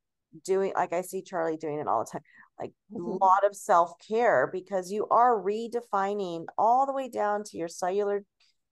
doing 0.45 0.73
like 0.75 0.93
i 0.93 1.03
see 1.03 1.23
charly 1.23 1.57
doing 1.57 1.79
it 1.79 1.87
all 1.87 2.05
the 2.05 2.11
time 2.11 2.23
like 2.59 2.73
a 2.95 2.99
mm-hmm. 2.99 3.17
lot 3.23 3.45
of 3.45 3.55
self-care 3.55 4.49
because 4.53 4.91
you 4.91 5.07
are 5.11 5.41
redefining 5.41 6.45
all 6.57 6.87
the 6.87 6.93
way 6.93 7.09
down 7.09 7.45
to 7.45 7.57
your 7.57 7.69
cellular 7.69 8.25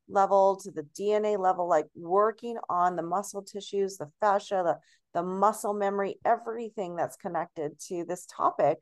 level 0.09 0.59
to 0.62 0.70
the 0.70 0.87
dna 0.99 1.38
level 1.38 1.68
like 1.68 1.87
working 1.94 2.57
on 2.68 2.96
the 2.96 3.03
muscle 3.03 3.42
tissues 3.42 3.96
the 3.96 4.11
fascia 4.20 4.62
the 4.64 4.77
the 5.14 5.22
muscle 5.22 5.75
memory 5.75 6.16
everything 6.25 6.94
that's 6.94 7.16
connected 7.16 7.72
to 7.81 8.05
this 8.07 8.27
topic 8.27 8.79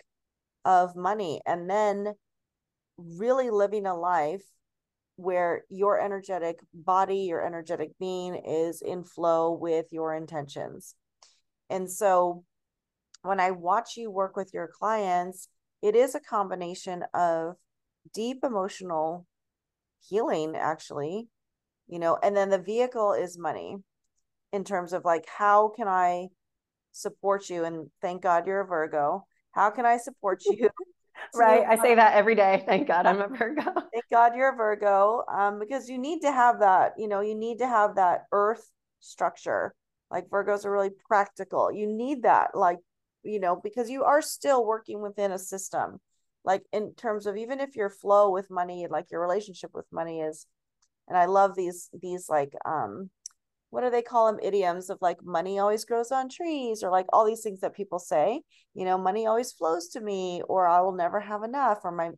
of 0.64 0.96
money 0.96 1.40
and 1.46 1.70
then 1.70 2.12
really 2.98 3.50
living 3.50 3.86
a 3.86 3.96
life 3.96 4.42
where 5.16 5.62
your 5.68 6.00
energetic 6.00 6.58
body, 6.72 7.18
your 7.18 7.44
energetic 7.44 7.92
being 7.98 8.34
is 8.34 8.82
in 8.82 9.04
flow 9.04 9.52
with 9.52 9.86
your 9.90 10.14
intentions. 10.14 10.94
And 11.70 11.90
so 11.90 12.44
when 13.22 13.40
I 13.40 13.52
watch 13.52 13.96
you 13.96 14.10
work 14.10 14.36
with 14.36 14.52
your 14.52 14.68
clients, 14.68 15.48
it 15.82 15.94
is 15.94 16.14
a 16.14 16.20
combination 16.20 17.04
of 17.14 17.54
deep 18.12 18.38
emotional 18.42 19.26
healing, 20.08 20.56
actually, 20.56 21.28
you 21.88 21.98
know, 21.98 22.18
and 22.22 22.36
then 22.36 22.50
the 22.50 22.58
vehicle 22.58 23.12
is 23.12 23.38
money 23.38 23.76
in 24.52 24.64
terms 24.64 24.92
of 24.92 25.04
like, 25.04 25.26
how 25.26 25.68
can 25.68 25.88
I 25.88 26.28
support 26.92 27.48
you? 27.48 27.64
And 27.64 27.90
thank 28.00 28.22
God 28.22 28.46
you're 28.46 28.60
a 28.60 28.66
Virgo. 28.66 29.26
How 29.52 29.70
can 29.70 29.86
I 29.86 29.96
support 29.98 30.42
you 30.44 30.68
right. 31.34 31.64
I 31.66 31.76
say 31.76 31.94
that 31.94 32.14
every 32.14 32.34
day. 32.34 32.64
Thank 32.66 32.88
God 32.88 33.06
I'm 33.06 33.20
a 33.20 33.28
Virgo. 33.36 33.62
Thank 33.92 34.04
God 34.10 34.32
you're 34.36 34.52
a 34.52 34.56
Virgo. 34.56 35.24
Um, 35.32 35.58
because 35.58 35.88
you 35.88 35.98
need 35.98 36.20
to 36.22 36.32
have 36.32 36.60
that, 36.60 36.94
you 36.98 37.08
know, 37.08 37.20
you 37.20 37.34
need 37.34 37.58
to 37.58 37.66
have 37.66 37.96
that 37.96 38.24
earth 38.32 38.68
structure. 39.00 39.74
Like 40.10 40.28
Virgos 40.28 40.64
are 40.64 40.72
really 40.72 40.92
practical. 41.08 41.72
You 41.72 41.86
need 41.86 42.22
that, 42.22 42.50
like, 42.54 42.78
you 43.22 43.40
know, 43.40 43.58
because 43.62 43.90
you 43.90 44.04
are 44.04 44.22
still 44.22 44.64
working 44.64 45.00
within 45.00 45.32
a 45.32 45.38
system. 45.38 46.00
Like 46.44 46.62
in 46.72 46.94
terms 46.94 47.26
of 47.26 47.36
even 47.36 47.60
if 47.60 47.74
your 47.74 47.90
flow 47.90 48.30
with 48.30 48.50
money, 48.50 48.86
like 48.90 49.10
your 49.10 49.20
relationship 49.20 49.70
with 49.72 49.86
money 49.90 50.20
is, 50.20 50.46
and 51.08 51.16
I 51.16 51.26
love 51.26 51.54
these 51.54 51.88
these 52.00 52.28
like 52.28 52.52
um 52.66 53.10
what 53.74 53.82
do 53.82 53.90
they 53.90 54.02
call 54.02 54.26
them 54.30 54.38
idioms 54.40 54.88
of 54.88 54.98
like 55.00 55.18
money 55.24 55.58
always 55.58 55.84
grows 55.84 56.12
on 56.12 56.28
trees 56.28 56.84
or 56.84 56.90
like 56.90 57.06
all 57.12 57.26
these 57.26 57.42
things 57.42 57.58
that 57.60 57.74
people 57.74 57.98
say 57.98 58.40
you 58.72 58.84
know 58.84 58.96
money 58.96 59.26
always 59.26 59.50
flows 59.50 59.88
to 59.88 60.00
me 60.00 60.40
or 60.48 60.68
i 60.68 60.80
will 60.80 60.94
never 60.94 61.18
have 61.18 61.42
enough 61.42 61.80
or 61.82 61.90
my 61.90 62.10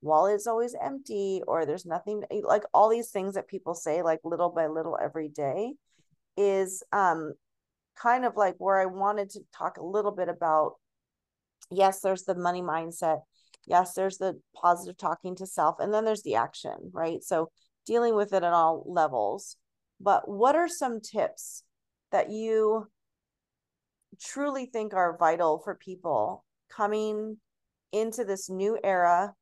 wallet 0.00 0.34
is 0.34 0.46
always 0.46 0.74
empty 0.82 1.42
or 1.46 1.66
there's 1.66 1.84
nothing 1.84 2.22
like 2.42 2.62
all 2.72 2.88
these 2.88 3.10
things 3.10 3.34
that 3.34 3.46
people 3.46 3.74
say 3.74 4.02
like 4.02 4.20
little 4.24 4.48
by 4.48 4.66
little 4.66 4.98
every 5.02 5.28
day 5.28 5.74
is 6.38 6.82
um 6.92 7.34
kind 7.94 8.24
of 8.24 8.34
like 8.34 8.54
where 8.56 8.80
i 8.80 8.86
wanted 8.86 9.28
to 9.28 9.40
talk 9.54 9.76
a 9.76 9.84
little 9.84 10.12
bit 10.12 10.30
about 10.30 10.76
yes 11.70 12.00
there's 12.00 12.22
the 12.22 12.34
money 12.34 12.62
mindset 12.62 13.20
yes 13.66 13.92
there's 13.92 14.16
the 14.16 14.40
positive 14.56 14.96
talking 14.96 15.36
to 15.36 15.46
self 15.46 15.76
and 15.78 15.92
then 15.92 16.06
there's 16.06 16.22
the 16.22 16.36
action 16.36 16.90
right? 16.92 17.22
So 17.22 17.50
dealing 17.86 18.14
with 18.14 18.32
it 18.32 18.42
at 18.42 18.52
all 18.52 18.82
levels 18.86 19.58
but 20.02 20.28
what 20.28 20.56
are 20.56 20.68
some 20.68 21.00
tips 21.00 21.62
that 22.10 22.30
you 22.30 22.88
truly 24.20 24.66
think 24.66 24.92
are 24.92 25.16
vital 25.16 25.60
for 25.62 25.74
people 25.76 26.44
coming 26.70 27.38
into 27.92 28.24
this 28.24 28.50
new 28.50 28.78
era? 28.82 29.34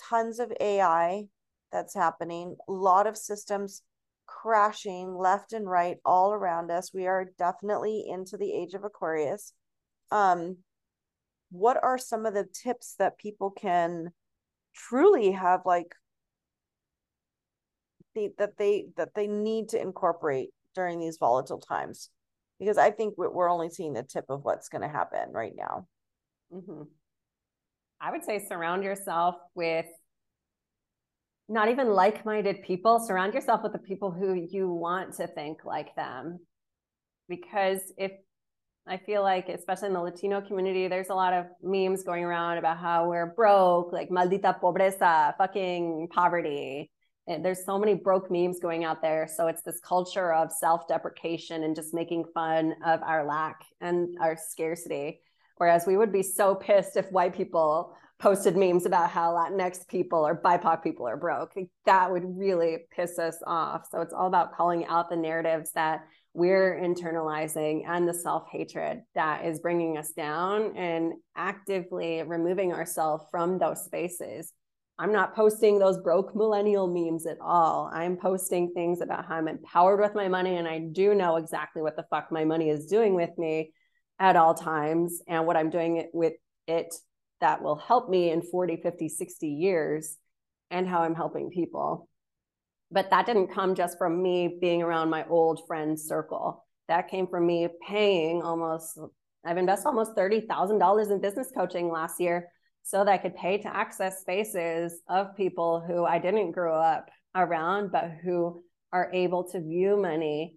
Tons 0.00 0.40
of 0.40 0.52
AI 0.58 1.24
that's 1.70 1.94
happening, 1.94 2.56
a 2.66 2.72
lot 2.72 3.06
of 3.06 3.16
systems 3.16 3.82
crashing 4.26 5.14
left 5.14 5.52
and 5.52 5.68
right 5.68 5.98
all 6.04 6.32
around 6.32 6.70
us. 6.70 6.94
We 6.94 7.06
are 7.06 7.30
definitely 7.38 8.06
into 8.08 8.36
the 8.36 8.52
age 8.52 8.74
of 8.74 8.84
Aquarius. 8.84 9.52
Um, 10.10 10.58
what 11.50 11.82
are 11.82 11.98
some 11.98 12.26
of 12.26 12.34
the 12.34 12.44
tips 12.44 12.94
that 12.98 13.18
people 13.18 13.50
can 13.50 14.12
truly 14.74 15.32
have 15.32 15.62
like 15.66 15.94
they, 18.14 18.30
that 18.38 18.56
they 18.58 18.86
that 18.96 19.14
they 19.14 19.26
need 19.26 19.68
to 19.70 19.80
incorporate 19.80 20.50
during 20.74 21.00
these 21.00 21.18
volatile 21.18 21.60
times. 21.60 22.10
Because 22.58 22.78
i 22.78 22.90
think 22.90 23.14
we're 23.16 23.50
only 23.50 23.70
seeing 23.70 23.94
the 23.94 24.02
tip 24.02 24.26
of 24.28 24.44
what's 24.44 24.68
going 24.68 24.82
to 24.82 24.88
happen 24.88 25.32
right 25.32 25.54
now. 25.56 25.86
Mm-hmm. 26.52 26.82
i 28.00 28.10
would 28.10 28.24
say 28.24 28.44
surround 28.48 28.82
yourself 28.82 29.36
with 29.54 29.86
not 31.50 31.68
even 31.68 31.88
like-minded 31.88 32.62
people. 32.62 33.00
Surround 33.00 33.34
yourself 33.34 33.62
with 33.64 33.72
the 33.72 33.78
people 33.78 34.12
who 34.12 34.34
you 34.34 34.72
want 34.72 35.16
to 35.16 35.26
think 35.26 35.64
like 35.64 35.94
them. 35.96 36.38
Because 37.28 37.80
if 37.98 38.12
I 38.86 38.98
feel 38.98 39.22
like, 39.22 39.48
especially 39.48 39.88
in 39.88 39.94
the 39.94 40.00
Latino 40.00 40.40
community, 40.40 40.86
there's 40.86 41.10
a 41.10 41.14
lot 41.14 41.32
of 41.32 41.46
memes 41.60 42.04
going 42.04 42.22
around 42.24 42.58
about 42.58 42.78
how 42.78 43.08
we're 43.08 43.34
broke, 43.34 43.92
like 43.92 44.10
maldita 44.10 44.60
pobreza, 44.60 45.36
fucking 45.36 46.08
poverty 46.12 46.90
there's 47.38 47.64
so 47.64 47.78
many 47.78 47.94
broke 47.94 48.30
memes 48.30 48.58
going 48.60 48.84
out 48.84 49.02
there. 49.02 49.28
So 49.32 49.46
it's 49.46 49.62
this 49.62 49.80
culture 49.80 50.32
of 50.32 50.50
self-deprecation 50.52 51.64
and 51.64 51.76
just 51.76 51.94
making 51.94 52.24
fun 52.34 52.74
of 52.84 53.02
our 53.02 53.24
lack 53.24 53.62
and 53.80 54.16
our 54.20 54.36
scarcity. 54.36 55.20
Whereas 55.56 55.86
we 55.86 55.96
would 55.96 56.12
be 56.12 56.22
so 56.22 56.54
pissed 56.54 56.96
if 56.96 57.10
white 57.12 57.34
people 57.34 57.94
posted 58.18 58.56
memes 58.56 58.84
about 58.84 59.10
how 59.10 59.32
latinx 59.32 59.86
people 59.88 60.26
or 60.26 60.40
bipoc 60.40 60.82
people 60.82 61.06
are 61.06 61.16
broke. 61.16 61.54
That 61.86 62.10
would 62.10 62.24
really 62.38 62.78
piss 62.90 63.18
us 63.18 63.38
off. 63.46 63.86
So 63.90 64.00
it's 64.00 64.12
all 64.12 64.26
about 64.26 64.54
calling 64.54 64.86
out 64.86 65.08
the 65.08 65.16
narratives 65.16 65.72
that 65.72 66.04
we're 66.32 66.80
internalizing 66.80 67.82
and 67.88 68.08
the 68.08 68.14
self-hatred 68.14 69.02
that 69.14 69.44
is 69.44 69.58
bringing 69.58 69.98
us 69.98 70.12
down 70.12 70.76
and 70.76 71.14
actively 71.36 72.22
removing 72.22 72.72
ourselves 72.72 73.24
from 73.30 73.58
those 73.58 73.84
spaces 73.84 74.52
I'm 75.00 75.12
not 75.12 75.34
posting 75.34 75.78
those 75.78 75.96
broke 75.96 76.36
millennial 76.36 76.86
memes 76.86 77.24
at 77.24 77.38
all. 77.40 77.90
I'm 77.90 78.18
posting 78.18 78.74
things 78.74 79.00
about 79.00 79.24
how 79.24 79.36
I'm 79.36 79.48
empowered 79.48 79.98
with 79.98 80.14
my 80.14 80.28
money 80.28 80.56
and 80.56 80.68
I 80.68 80.78
do 80.78 81.14
know 81.14 81.36
exactly 81.36 81.80
what 81.80 81.96
the 81.96 82.04
fuck 82.10 82.30
my 82.30 82.44
money 82.44 82.68
is 82.68 82.84
doing 82.84 83.14
with 83.14 83.30
me 83.38 83.72
at 84.18 84.36
all 84.36 84.52
times 84.52 85.22
and 85.26 85.46
what 85.46 85.56
I'm 85.56 85.70
doing 85.70 86.10
with 86.12 86.34
it 86.66 86.94
that 87.40 87.62
will 87.62 87.76
help 87.76 88.10
me 88.10 88.30
in 88.30 88.42
40, 88.42 88.76
50, 88.82 89.08
60 89.08 89.48
years 89.48 90.18
and 90.70 90.86
how 90.86 91.00
I'm 91.00 91.14
helping 91.14 91.48
people. 91.48 92.06
But 92.90 93.08
that 93.08 93.24
didn't 93.24 93.54
come 93.54 93.74
just 93.74 93.96
from 93.96 94.22
me 94.22 94.58
being 94.60 94.82
around 94.82 95.08
my 95.08 95.24
old 95.30 95.62
friend 95.66 95.98
circle. 95.98 96.66
That 96.88 97.08
came 97.08 97.26
from 97.26 97.46
me 97.46 97.68
paying 97.88 98.42
almost, 98.42 98.98
I've 99.46 99.56
invested 99.56 99.88
almost 99.88 100.14
$30,000 100.14 101.10
in 101.10 101.20
business 101.22 101.48
coaching 101.56 101.90
last 101.90 102.20
year 102.20 102.50
so 102.82 103.04
that 103.04 103.12
I 103.12 103.18
could 103.18 103.36
pay 103.36 103.58
to 103.58 103.76
access 103.76 104.20
spaces 104.20 105.00
of 105.08 105.36
people 105.36 105.84
who 105.86 106.04
I 106.04 106.18
didn't 106.18 106.52
grow 106.52 106.74
up 106.80 107.10
around, 107.34 107.92
but 107.92 108.10
who 108.22 108.62
are 108.92 109.10
able 109.12 109.44
to 109.50 109.60
view 109.60 109.96
money 109.96 110.56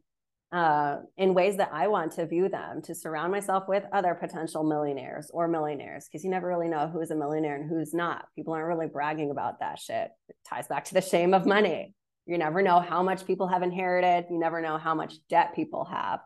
uh, 0.52 0.98
in 1.18 1.34
ways 1.34 1.58
that 1.58 1.72
I 1.74 1.88
want 1.88 2.12
to 2.14 2.28
view 2.28 2.48
them, 2.48 2.82
to 2.84 2.94
surround 2.94 3.32
myself 3.32 3.64
with 3.68 3.84
other 3.92 4.14
potential 4.14 4.64
millionaires 4.64 5.32
or 5.34 5.48
millionaires, 5.48 6.06
because 6.06 6.24
you 6.24 6.30
never 6.30 6.48
really 6.48 6.68
know 6.68 6.88
who's 6.88 7.10
a 7.10 7.16
millionaire 7.16 7.56
and 7.56 7.68
who's 7.68 7.92
not. 7.92 8.26
People 8.36 8.54
aren't 8.54 8.68
really 8.68 8.88
bragging 8.88 9.32
about 9.32 9.60
that 9.62 9.80
shit. 9.80 10.12
It 10.30 10.36
ties 10.48 10.68
back 10.68 10.86
to 10.86 10.94
the 10.94 11.02
shame 11.02 11.34
of 11.34 11.48
money. 11.48 11.96
You 12.28 12.38
never 12.38 12.62
know 12.62 12.80
how 12.80 13.02
much 13.02 13.26
people 13.26 13.48
have 13.48 13.64
inherited. 13.64 14.28
You 14.30 14.40
never 14.40 14.62
know 14.62 14.78
how 14.78 14.94
much 14.94 15.16
debt 15.28 15.56
people 15.56 15.86
have. 15.86 16.20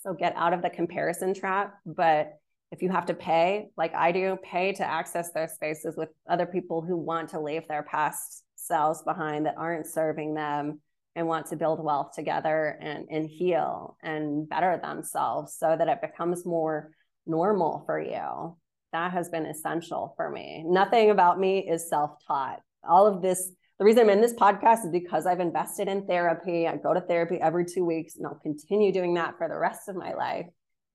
So 0.00 0.14
get 0.14 0.34
out 0.34 0.54
of 0.54 0.62
the 0.62 0.70
comparison 0.70 1.34
trap. 1.34 1.74
But 1.84 2.38
if 2.70 2.82
you 2.82 2.90
have 2.90 3.06
to 3.06 3.14
pay, 3.14 3.68
like 3.76 3.94
I 3.94 4.12
do, 4.12 4.36
pay 4.42 4.72
to 4.72 4.84
access 4.84 5.30
those 5.32 5.54
spaces 5.54 5.96
with 5.96 6.08
other 6.28 6.46
people 6.46 6.82
who 6.82 6.96
want 6.96 7.30
to 7.30 7.40
leave 7.40 7.68
their 7.68 7.84
past 7.84 8.42
selves 8.56 9.02
behind 9.02 9.46
that 9.46 9.56
aren't 9.56 9.86
serving 9.86 10.34
them 10.34 10.80
and 11.16 11.28
want 11.28 11.46
to 11.46 11.56
build 11.56 11.82
wealth 11.82 12.12
together 12.14 12.76
and, 12.80 13.06
and 13.10 13.28
heal 13.28 13.96
and 14.02 14.48
better 14.48 14.80
themselves 14.82 15.56
so 15.58 15.76
that 15.78 15.88
it 15.88 16.00
becomes 16.00 16.44
more 16.44 16.90
normal 17.26 17.84
for 17.86 18.00
you. 18.00 18.56
That 18.92 19.12
has 19.12 19.28
been 19.28 19.46
essential 19.46 20.14
for 20.16 20.30
me. 20.30 20.64
Nothing 20.66 21.10
about 21.10 21.38
me 21.38 21.68
is 21.68 21.88
self 21.88 22.12
taught. 22.26 22.60
All 22.88 23.06
of 23.06 23.22
this 23.22 23.50
the 23.78 23.84
reason 23.84 24.04
I'm 24.04 24.10
in 24.10 24.20
this 24.20 24.34
podcast 24.34 24.84
is 24.84 24.92
because 24.92 25.26
I've 25.26 25.40
invested 25.40 25.88
in 25.88 26.06
therapy. 26.06 26.68
I 26.68 26.76
go 26.76 26.94
to 26.94 27.00
therapy 27.00 27.40
every 27.40 27.64
two 27.64 27.84
weeks 27.84 28.14
and 28.16 28.24
I'll 28.24 28.38
continue 28.40 28.92
doing 28.92 29.14
that 29.14 29.36
for 29.36 29.48
the 29.48 29.58
rest 29.58 29.88
of 29.88 29.96
my 29.96 30.14
life. 30.14 30.46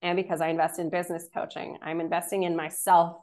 And 0.02 0.16
because 0.16 0.42
I 0.42 0.48
invest 0.48 0.80
in 0.80 0.90
business 0.90 1.28
coaching, 1.34 1.78
I'm 1.82 2.00
investing 2.00 2.44
in 2.44 2.56
myself 2.56 3.18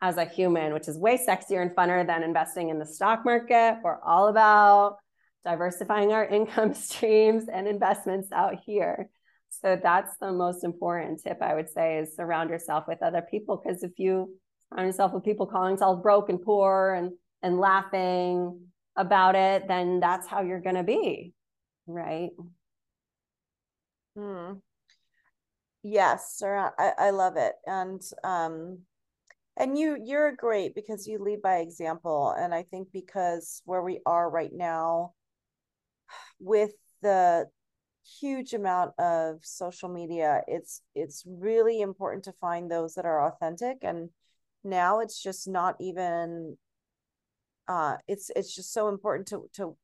as 0.00 0.16
a 0.16 0.24
human, 0.24 0.72
which 0.72 0.88
is 0.88 0.96
way 0.96 1.18
sexier 1.18 1.60
and 1.60 1.72
funner 1.72 2.06
than 2.06 2.22
investing 2.22 2.70
in 2.70 2.78
the 2.78 2.86
stock 2.86 3.24
market. 3.24 3.78
We're 3.82 4.00
all 4.02 4.28
about 4.28 4.98
diversifying 5.44 6.12
our 6.12 6.24
income 6.38 6.74
streams 6.74 7.44
and 7.52 7.66
investments 7.66 8.30
out 8.32 8.54
here. 8.64 9.10
So 9.50 9.78
that's 9.82 10.16
the 10.20 10.32
most 10.32 10.62
important 10.62 11.22
tip 11.22 11.38
I 11.40 11.54
would 11.54 11.68
say 11.70 11.98
is 11.98 12.14
surround 12.14 12.50
yourself 12.50 12.84
with 12.86 13.02
other 13.02 13.22
people. 13.22 13.60
Because 13.62 13.82
if 13.82 13.92
you 13.98 14.38
surround 14.68 14.86
yourself 14.86 15.12
with 15.12 15.24
people 15.24 15.46
calling 15.46 15.70
themselves 15.70 16.02
broke 16.02 16.28
and 16.28 16.40
poor 16.40 16.94
and 16.94 17.12
and 17.42 17.58
laughing 17.58 18.60
about 18.96 19.36
it, 19.36 19.68
then 19.68 20.00
that's 20.00 20.26
how 20.26 20.42
you're 20.42 20.60
to 20.60 20.82
be. 20.82 21.32
Right. 21.86 22.30
Hmm. 24.16 24.54
Yes, 25.90 26.34
sir. 26.36 26.70
I, 26.78 26.92
I 26.98 27.10
love 27.10 27.36
it. 27.36 27.54
And, 27.66 28.02
um, 28.22 28.80
and 29.56 29.78
you, 29.78 29.98
you're 30.04 30.32
great 30.36 30.74
because 30.74 31.06
you 31.06 31.18
lead 31.18 31.42
by 31.42 31.58
example. 31.58 32.34
And 32.38 32.54
I 32.54 32.64
think 32.64 32.88
because 32.92 33.62
where 33.64 33.82
we 33.82 34.00
are 34.06 34.30
right 34.30 34.52
now 34.52 35.14
with 36.40 36.72
the 37.02 37.46
huge 38.20 38.54
amount 38.54 38.92
of 38.98 39.38
social 39.42 39.88
media, 39.88 40.42
it's, 40.46 40.82
it's 40.94 41.24
really 41.26 41.80
important 41.80 42.24
to 42.24 42.32
find 42.32 42.70
those 42.70 42.94
that 42.94 43.06
are 43.06 43.26
authentic. 43.26 43.78
And 43.82 44.10
now 44.64 45.00
it's 45.00 45.22
just 45.22 45.48
not 45.48 45.76
even 45.80 46.56
uh, 47.68 47.96
it's 48.06 48.30
it's 48.34 48.54
just 48.54 48.72
so 48.72 48.88
important 48.88 49.28
to 49.28 49.48
to 49.54 49.76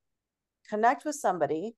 connect 0.68 1.04
with 1.04 1.14
somebody 1.14 1.76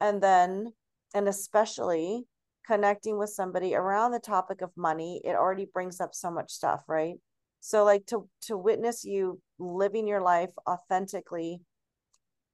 and 0.00 0.22
then 0.22 0.72
and 1.14 1.28
especially 1.28 2.24
connecting 2.70 3.18
with 3.18 3.30
somebody 3.30 3.74
around 3.74 4.12
the 4.12 4.20
topic 4.20 4.60
of 4.60 4.70
money 4.76 5.20
it 5.24 5.34
already 5.34 5.66
brings 5.72 6.00
up 6.00 6.14
so 6.14 6.30
much 6.30 6.50
stuff 6.50 6.82
right 6.88 7.14
so 7.60 7.84
like 7.84 8.06
to 8.06 8.28
to 8.40 8.56
witness 8.56 9.04
you 9.04 9.40
living 9.58 10.06
your 10.06 10.20
life 10.20 10.50
authentically 10.68 11.60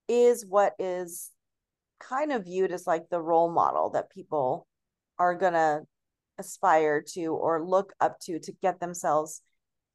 is 0.09 0.46
what 0.46 0.72
is 0.79 1.33
kind 2.00 2.33
of 2.33 2.44
viewed 2.44 2.72
as 2.72 2.87
like 2.87 3.09
the 3.11 3.20
role 3.20 3.50
model 3.50 3.90
that 3.90 4.11
people 4.11 4.66
are 5.18 5.35
going 5.35 5.52
to 5.52 5.81
aspire 6.38 7.02
to 7.02 7.26
or 7.26 7.66
look 7.66 7.92
up 8.00 8.18
to 8.20 8.38
to 8.38 8.52
get 8.62 8.81
themselves 8.81 9.42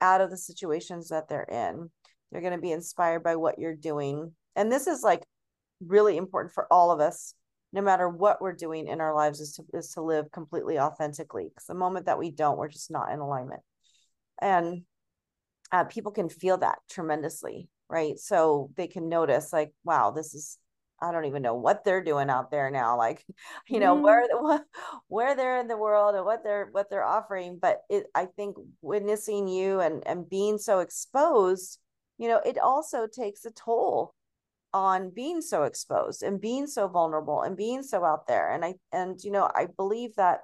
out 0.02 0.22
of 0.22 0.30
the 0.30 0.38
situations 0.38 1.10
that 1.10 1.30
they're 1.30 1.44
in 1.44 1.90
they're 2.32 2.42
going 2.42 2.54
to 2.54 2.62
be 2.62 2.72
inspired 2.72 3.24
by 3.24 3.36
what 3.36 3.60
you're 3.60 3.76
doing. 3.76 4.32
And 4.56 4.72
this 4.72 4.88
is 4.88 5.04
like 5.04 5.24
really 5.86 6.18
important 6.18 6.54
for 6.54 6.72
all 6.72 6.92
of 6.92 7.00
us, 7.00 7.34
no 7.74 7.82
matter 7.82 8.10
what 8.10 8.42
we're 8.42 8.54
doing 8.54 8.88
in 8.88 9.02
our 9.02 9.16
lives, 9.16 9.40
is 9.40 9.54
to 9.54 9.64
is 9.74 9.94
to 9.94 10.02
live 10.02 10.32
completely 10.32 10.80
authentically. 10.80 11.46
Because 11.50 11.66
the 11.66 11.74
moment 11.76 12.06
that 12.06 12.20
we 12.20 12.32
don't, 12.32 12.58
we're 12.58 12.68
just 12.68 12.92
not 12.92 13.12
in 13.12 13.20
alignment. 13.20 13.62
And 14.42 14.84
uh, 15.72 15.86
people 15.86 16.12
can 16.12 16.30
feel 16.30 16.58
that 16.58 16.80
tremendously, 16.90 17.70
right? 17.90 18.18
So 18.20 18.72
they 18.76 18.88
can 18.88 19.10
notice, 19.10 19.54
like, 19.54 19.74
wow, 19.84 20.12
this 20.12 20.34
is 20.34 20.58
I 21.04 21.12
don't 21.12 21.26
even 21.26 21.42
know 21.42 21.56
what 21.56 21.84
they're 21.84 22.04
doing 22.04 22.30
out 22.30 22.52
there 22.52 22.70
now. 22.70 22.98
Like, 22.98 23.26
you 23.68 23.80
know, 23.80 23.96
mm. 23.96 24.02
where 24.02 24.64
where 25.08 25.36
they're 25.36 25.60
in 25.60 25.68
the 25.68 25.78
world 25.78 26.16
and 26.16 26.26
what 26.26 26.44
they're 26.44 26.70
what 26.72 26.90
they're 26.90 27.06
offering. 27.06 27.60
But 27.62 27.82
it, 27.90 28.06
I 28.16 28.26
think 28.26 28.58
witnessing 28.82 29.48
you 29.48 29.80
and 29.80 30.04
and 30.06 30.30
being 30.30 30.58
so 30.58 30.80
exposed 30.80 31.80
you 32.22 32.28
know, 32.28 32.40
it 32.46 32.60
also 32.60 33.08
takes 33.08 33.46
a 33.46 33.52
toll 33.52 34.14
on 34.74 35.12
being 35.14 35.42
so 35.42 35.64
exposed 35.64 36.24
and 36.24 36.40
being 36.40 36.68
so 36.68 36.88
vulnerable 36.88 37.42
and 37.42 37.58
being 37.58 37.84
so 37.84 38.06
out 38.06 38.28
there. 38.28 38.52
And 38.54 38.64
I, 38.64 38.76
and, 38.92 39.20
you 39.24 39.32
know, 39.32 39.50
I 39.54 39.68
believe 39.76 40.16
that, 40.16 40.40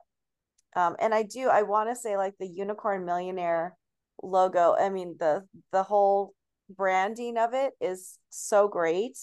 um, 0.76 0.96
and 1.00 1.14
I 1.14 1.24
do, 1.24 1.50
I 1.50 1.62
want 1.62 1.90
to 1.90 1.96
say 1.96 2.18
like 2.18 2.34
the 2.40 2.48
unicorn 2.48 3.06
millionaire 3.06 3.76
logo. 4.22 4.76
I 4.78 4.90
mean, 4.90 5.16
the, 5.20 5.44
the 5.72 5.84
whole 5.84 6.34
branding 6.70 7.38
of 7.38 7.54
it 7.54 7.74
is 7.80 8.20
so 8.30 8.68
great. 8.68 9.18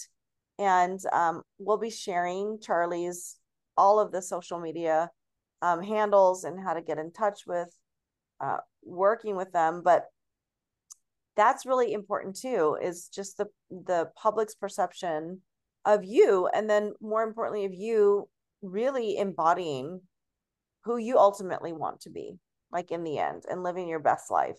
And 0.58 1.00
um, 1.12 1.42
we'll 1.58 1.78
be 1.78 1.90
sharing 1.90 2.58
Charly's 2.60 3.36
all 3.76 3.98
of 3.98 4.12
the 4.12 4.22
social 4.22 4.60
media 4.60 5.10
um, 5.60 5.82
handles 5.82 6.44
and 6.44 6.58
how 6.58 6.74
to 6.74 6.80
get 6.80 6.98
in 6.98 7.12
touch 7.12 7.42
with 7.46 7.68
uh, 8.40 8.58
working 8.84 9.36
with 9.36 9.52
them. 9.52 9.82
But 9.84 10.04
that's 11.36 11.66
really 11.66 11.92
important 11.92 12.36
too 12.36 12.76
is 12.80 13.08
just 13.08 13.36
the 13.36 13.46
the 13.70 14.10
public's 14.16 14.54
perception 14.54 15.40
of 15.84 16.04
you 16.04 16.48
and 16.54 16.68
then 16.68 16.92
more 17.00 17.22
importantly 17.22 17.64
of 17.64 17.74
you 17.74 18.28
really 18.62 19.16
embodying 19.18 20.00
who 20.84 20.96
you 20.96 21.18
ultimately 21.18 21.72
want 21.72 22.00
to 22.00 22.10
be 22.10 22.38
like 22.70 22.90
in 22.90 23.04
the 23.04 23.18
end 23.18 23.44
and 23.48 23.62
living 23.62 23.88
your 23.88 23.98
best 23.98 24.30
life. 24.30 24.56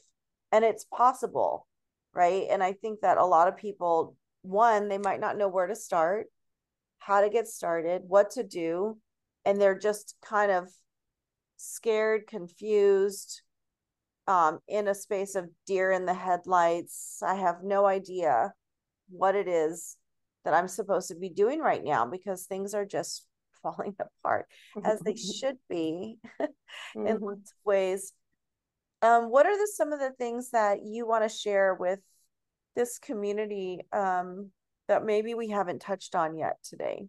And 0.52 0.64
it's 0.64 0.86
possible 0.86 1.68
right? 2.16 2.48
And 2.50 2.64
i 2.64 2.72
think 2.72 3.02
that 3.02 3.18
a 3.18 3.26
lot 3.26 3.48
of 3.48 3.58
people 3.58 4.16
one 4.42 4.88
they 4.88 4.98
might 4.98 5.20
not 5.20 5.38
know 5.38 5.48
where 5.48 5.68
to 5.68 5.76
start 5.76 6.28
how 7.00 7.22
to 7.22 7.30
get 7.30 7.48
started 7.48 8.04
what 8.08 8.32
to 8.32 8.44
do 8.44 8.98
and 9.44 9.60
they're 9.60 9.78
just 9.78 10.16
kind 10.24 10.52
of 10.52 10.70
scared 11.58 12.26
confused 12.28 13.42
um, 14.28 14.60
in 14.68 14.88
a 14.88 14.96
space 14.96 15.36
of 15.36 15.50
deer 15.68 15.92
in 15.92 16.06
the 16.06 16.14
headlights. 16.14 17.22
I 17.26 17.36
have 17.36 17.64
no 17.64 17.86
idea 17.86 18.54
what 19.10 19.36
it 19.36 19.48
is 19.48 19.98
that 20.44 20.54
I'm 20.54 20.68
supposed 20.68 21.10
to 21.10 21.16
be 21.16 21.30
doing 21.30 21.60
right 21.60 21.84
now 21.84 22.06
because 22.06 22.46
things 22.46 22.74
are 22.74 22.86
just 22.86 23.26
falling 23.64 23.96
apart 24.00 24.48
as 24.84 25.00
they 25.02 25.16
should 25.40 25.58
be 25.70 26.18
in 26.40 26.48
mm-hmm. 26.96 27.24
lots 27.24 27.52
of 27.52 27.66
ways. 27.66 28.14
Um, 29.02 29.30
what 29.30 29.46
are 29.46 29.58
the, 29.58 29.70
some 29.74 29.92
of 29.92 30.00
the 30.00 30.12
things 30.12 30.52
that 30.52 30.80
you 30.84 31.08
want 31.08 31.24
to 31.24 31.30
share 31.30 31.76
with 31.76 32.00
this 32.76 32.98
community 32.98 33.82
um, 33.94 34.52
that 34.88 35.06
maybe 35.06 35.34
we 35.34 35.50
haven't 35.50 35.80
touched 35.80 36.16
on 36.16 36.38
yet 36.38 36.58
today? 36.64 37.08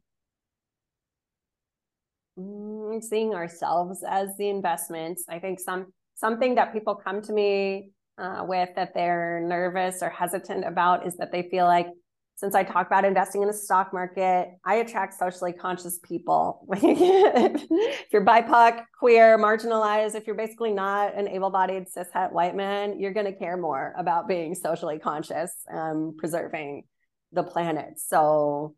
Mm, 2.39 3.03
seeing 3.03 3.35
ourselves 3.35 4.05
as 4.07 4.37
the 4.37 4.49
investments. 4.51 5.25
I 5.29 5.39
think 5.39 5.59
some 5.59 5.93
something 6.17 6.57
that 6.57 6.73
people 6.73 6.95
come 6.95 7.23
to 7.23 7.33
me 7.33 7.91
uh, 8.19 8.45
with 8.47 8.71
that 8.77 8.95
they're 8.95 9.41
nervous 9.41 10.03
or 10.03 10.09
hesitant 10.09 10.65
about 10.65 11.07
is 11.07 11.17
that 11.17 11.31
they 11.31 11.43
feel 11.43 11.67
like 11.67 11.89
since 12.37 12.55
I 12.55 12.65
talk 12.65 12.87
about 12.87 13.07
investing 13.07 13.41
in 13.41 13.49
the 13.49 13.55
stock 13.55 13.95
market, 13.95 14.51
I 14.63 14.77
attract 14.77 15.15
socially 15.15 15.55
conscious 15.55 15.99
people. 16.01 16.67
if 16.83 18.13
you're 18.13 18.25
BIPOC, 18.25 18.83
queer, 18.99 19.39
marginalized, 19.39 20.15
if 20.15 20.27
you're 20.27 20.37
basically 20.37 20.73
not 20.73 21.15
an 21.15 21.29
able 21.29 21.49
bodied 21.49 21.87
cishet 21.87 22.33
white 22.33 22.55
man, 22.55 23.01
you're 23.01 23.15
going 23.15 23.25
to 23.25 23.33
care 23.33 23.57
more 23.57 23.95
about 23.97 24.29
being 24.29 24.55
socially 24.55 24.99
conscious, 24.99 25.51
and 25.67 26.15
preserving 26.19 26.85
the 27.33 27.43
planet. 27.43 27.99
So 27.99 28.75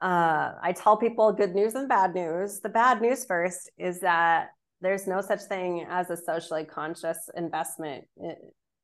uh, 0.00 0.52
I 0.62 0.72
tell 0.72 0.96
people 0.96 1.32
good 1.32 1.56
news 1.56 1.74
and 1.74 1.88
bad 1.88 2.14
news. 2.14 2.60
The 2.60 2.68
bad 2.68 3.02
news 3.02 3.24
first 3.24 3.70
is 3.76 4.00
that 4.00 4.50
there's 4.80 5.06
no 5.06 5.20
such 5.20 5.42
thing 5.42 5.86
as 5.88 6.10
a 6.10 6.16
socially 6.16 6.64
conscious 6.64 7.18
investment 7.36 8.04
eh, 8.24 8.34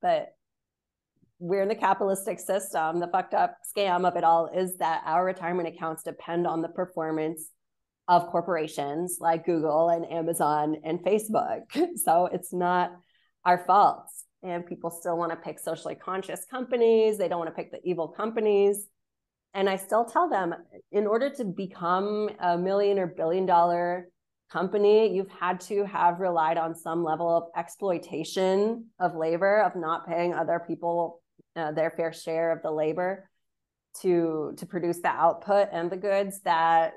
but 0.02 0.35
we're 1.38 1.62
in 1.62 1.68
the 1.68 1.74
capitalistic 1.74 2.38
system. 2.38 3.00
The 3.00 3.09
fucked 3.09 3.35
up 3.35 3.57
scam 3.76 4.07
of 4.07 4.16
it 4.16 4.24
all 4.24 4.48
is 4.54 4.76
that 4.78 5.02
our 5.04 5.24
retirement 5.24 5.68
accounts 5.68 6.02
depend 6.02 6.46
on 6.46 6.62
the 6.62 6.68
performance 6.68 7.50
of 8.07 8.26
corporations 8.26 9.16
like 9.18 9.46
google 9.46 9.88
and 9.88 10.11
amazon 10.11 10.76
and 10.85 11.00
facebook. 11.00 11.62
So 11.96 12.26
it's 12.26 12.52
not 12.52 12.92
our 13.44 13.64
fault. 13.66 14.07
And 14.42 14.66
people 14.66 14.90
still 14.90 15.16
want 15.16 15.33
to 15.33 15.37
pick 15.37 15.59
socially 15.59 15.94
conscious 15.94 16.44
companies. 16.50 17.16
They 17.16 17.28
don't 17.28 17.38
want 17.38 17.48
to 17.48 17.54
pick 17.54 17.72
the 17.72 17.80
evil 17.83 18.09
companies. 18.09 18.87
And 19.54 19.68
i 19.68 19.76
still 19.76 20.04
tell 20.04 20.28
them 20.28 20.54
in 20.92 21.07
order 21.07 21.30
to 21.30 21.44
become 21.44 22.28
a 22.40 22.59
million 22.59 22.98
or 22.98 23.07
billion 23.07 23.46
dollar 23.46 24.09
company, 24.54 25.14
you've 25.14 25.34
had 25.44 25.56
to 25.70 25.84
have 25.84 26.20
relied 26.20 26.58
on 26.64 26.74
some 26.74 27.00
level 27.10 27.28
of 27.38 27.44
exploitation 27.62 28.86
of 28.98 29.14
labor, 29.14 29.54
of 29.66 29.72
not 29.76 30.06
paying 30.06 30.32
other 30.32 30.58
people 30.66 31.20
uh, 31.56 31.72
their 31.72 31.90
fair 31.90 32.12
share 32.12 32.48
of 32.54 32.60
the 32.62 32.70
labor. 32.70 33.12
to 34.02 34.52
to 34.58 34.66
produce 34.66 35.00
the 35.02 35.14
output 35.24 35.68
and 35.72 35.86
the 35.88 35.96
goods 36.08 36.40
that 36.42 36.94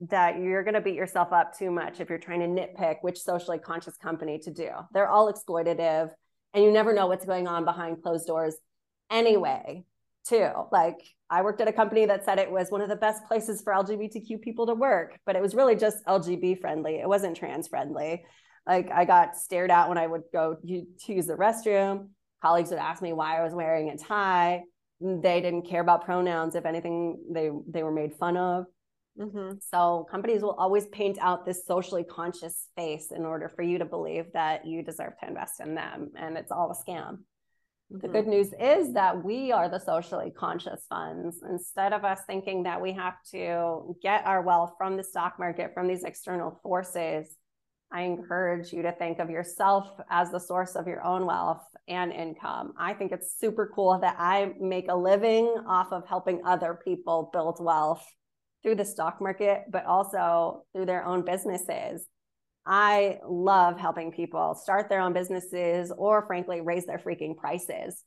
that 0.00 0.32
you're 0.40 0.64
going 0.64 0.78
to 0.80 0.80
beat 0.80 0.94
yourself 1.02 1.30
up 1.32 1.48
too 1.58 1.70
much 1.70 2.00
if 2.00 2.08
you're 2.08 2.26
trying 2.26 2.40
to 2.40 2.52
nitpick 2.58 2.96
which 3.02 3.18
socially 3.18 3.58
conscious 3.58 3.96
company 3.96 4.38
to 4.38 4.50
do. 4.50 4.70
They're 4.92 5.12
all 5.14 5.32
exploitative 5.32 6.10
and 6.52 6.64
you 6.64 6.70
never 6.72 6.92
know 6.94 7.06
what's 7.06 7.26
going 7.26 7.46
on 7.46 7.64
behind 7.64 8.02
closed 8.02 8.26
doors 8.26 8.54
anyway, 9.10 9.84
too. 10.26 10.50
Like 10.72 11.00
I 11.28 11.42
worked 11.42 11.60
at 11.60 11.68
a 11.68 11.72
company 11.72 12.06
that 12.06 12.24
said 12.24 12.38
it 12.38 12.50
was 12.50 12.70
one 12.70 12.80
of 12.80 12.88
the 12.88 12.96
best 12.96 13.24
places 13.24 13.60
for 13.60 13.72
LGBTQ 13.72 14.40
people 14.40 14.66
to 14.66 14.74
work, 14.74 15.18
but 15.26 15.34
it 15.34 15.42
was 15.42 15.54
really 15.54 15.74
just 15.74 16.04
LGB 16.06 16.60
friendly. 16.60 16.96
It 16.96 17.08
wasn't 17.08 17.36
trans 17.36 17.68
friendly. 17.68 18.24
Like 18.66 18.90
I 18.92 19.04
got 19.04 19.36
stared 19.36 19.70
at 19.70 19.88
when 19.88 19.98
I 19.98 20.06
would 20.06 20.22
go 20.32 20.54
to 20.54 21.12
use 21.12 21.26
the 21.26 21.34
restroom. 21.34 22.08
Colleagues 22.42 22.70
would 22.70 22.78
ask 22.78 23.02
me 23.02 23.12
why 23.12 23.38
I 23.38 23.44
was 23.44 23.54
wearing 23.54 23.90
a 23.90 23.96
tie. 23.96 24.62
They 25.00 25.40
didn't 25.40 25.68
care 25.68 25.80
about 25.80 26.04
pronouns. 26.04 26.54
If 26.54 26.64
anything, 26.64 27.18
they 27.30 27.50
they 27.68 27.82
were 27.82 27.92
made 27.92 28.14
fun 28.14 28.36
of. 28.36 28.66
Mm-hmm. 29.18 29.56
So 29.60 30.06
companies 30.10 30.42
will 30.42 30.54
always 30.58 30.86
paint 30.86 31.18
out 31.20 31.44
this 31.44 31.64
socially 31.66 32.04
conscious 32.04 32.68
face 32.76 33.10
in 33.10 33.24
order 33.24 33.48
for 33.48 33.62
you 33.62 33.78
to 33.78 33.84
believe 33.84 34.26
that 34.34 34.66
you 34.66 34.82
deserve 34.82 35.12
to 35.20 35.28
invest 35.28 35.60
in 35.60 35.74
them, 35.74 36.10
and 36.16 36.36
it's 36.36 36.52
all 36.52 36.70
a 36.70 36.90
scam. 36.90 37.18
Mm-hmm. 37.92 38.06
The 38.06 38.12
good 38.12 38.26
news 38.26 38.52
is 38.60 38.92
that 38.94 39.24
we 39.24 39.52
are 39.52 39.68
the 39.68 39.78
socially 39.78 40.32
conscious 40.36 40.84
funds. 40.88 41.38
Instead 41.48 41.92
of 41.92 42.04
us 42.04 42.20
thinking 42.26 42.64
that 42.64 42.80
we 42.80 42.92
have 42.92 43.14
to 43.30 43.96
get 44.02 44.26
our 44.26 44.42
wealth 44.42 44.72
from 44.76 44.96
the 44.96 45.04
stock 45.04 45.38
market, 45.38 45.72
from 45.72 45.86
these 45.86 46.02
external 46.02 46.58
forces, 46.62 47.36
I 47.92 48.02
encourage 48.02 48.72
you 48.72 48.82
to 48.82 48.90
think 48.90 49.20
of 49.20 49.30
yourself 49.30 49.88
as 50.10 50.32
the 50.32 50.40
source 50.40 50.74
of 50.74 50.88
your 50.88 51.04
own 51.04 51.24
wealth 51.24 51.62
and 51.86 52.12
income. 52.12 52.72
I 52.76 52.94
think 52.94 53.12
it's 53.12 53.38
super 53.38 53.70
cool 53.72 53.98
that 54.00 54.16
I 54.18 54.52
make 54.58 54.86
a 54.88 54.96
living 54.96 55.46
off 55.68 55.92
of 55.92 56.08
helping 56.08 56.42
other 56.44 56.80
people 56.84 57.30
build 57.32 57.58
wealth 57.60 58.04
through 58.64 58.74
the 58.74 58.84
stock 58.84 59.20
market, 59.20 59.62
but 59.70 59.86
also 59.86 60.64
through 60.72 60.86
their 60.86 61.04
own 61.04 61.24
businesses. 61.24 62.04
I 62.66 63.20
love 63.24 63.78
helping 63.78 64.10
people 64.10 64.54
start 64.54 64.88
their 64.88 65.00
own 65.00 65.12
businesses 65.12 65.92
or, 65.96 66.26
frankly, 66.26 66.60
raise 66.60 66.84
their 66.84 66.98
freaking 66.98 67.36
prices. 67.36 68.02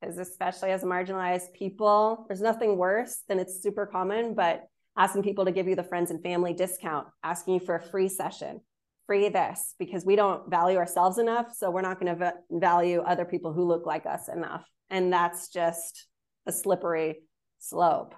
Because, 0.00 0.18
especially 0.18 0.70
as 0.70 0.82
marginalized 0.82 1.52
people, 1.52 2.24
there's 2.26 2.40
nothing 2.40 2.76
worse 2.76 3.22
than 3.28 3.38
it's 3.38 3.62
super 3.62 3.86
common, 3.86 4.34
but 4.34 4.64
asking 4.96 5.22
people 5.22 5.44
to 5.44 5.52
give 5.52 5.68
you 5.68 5.76
the 5.76 5.84
friends 5.84 6.10
and 6.10 6.22
family 6.22 6.54
discount, 6.54 7.06
asking 7.22 7.54
you 7.54 7.60
for 7.60 7.76
a 7.76 7.82
free 7.82 8.08
session, 8.08 8.62
free 9.06 9.28
this, 9.28 9.74
because 9.78 10.04
we 10.04 10.16
don't 10.16 10.50
value 10.50 10.78
ourselves 10.78 11.18
enough. 11.18 11.54
So, 11.54 11.70
we're 11.70 11.82
not 11.82 12.00
going 12.00 12.18
to 12.18 12.34
value 12.50 13.00
other 13.00 13.26
people 13.26 13.52
who 13.52 13.64
look 13.64 13.86
like 13.86 14.06
us 14.06 14.28
enough. 14.28 14.64
And 14.90 15.12
that's 15.12 15.50
just 15.50 16.06
a 16.46 16.52
slippery 16.52 17.22
slope. 17.58 18.14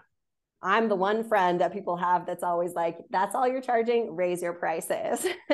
I'm 0.65 0.89
the 0.89 0.97
one 0.97 1.25
friend 1.29 1.61
that 1.61 1.73
people 1.73 1.97
have 1.97 2.25
that's 2.27 2.43
always 2.43 2.73
like, 2.75 2.99
that's 3.11 3.35
all 3.35 3.47
you're 3.47 3.61
charging, 3.61 4.17
raise 4.17 4.43
your 4.43 4.55
prices. 4.55 5.27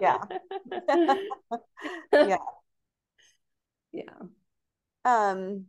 yeah. 0.00 0.22
yeah. 2.12 2.36
Yeah. 3.92 4.12
Um 5.06 5.66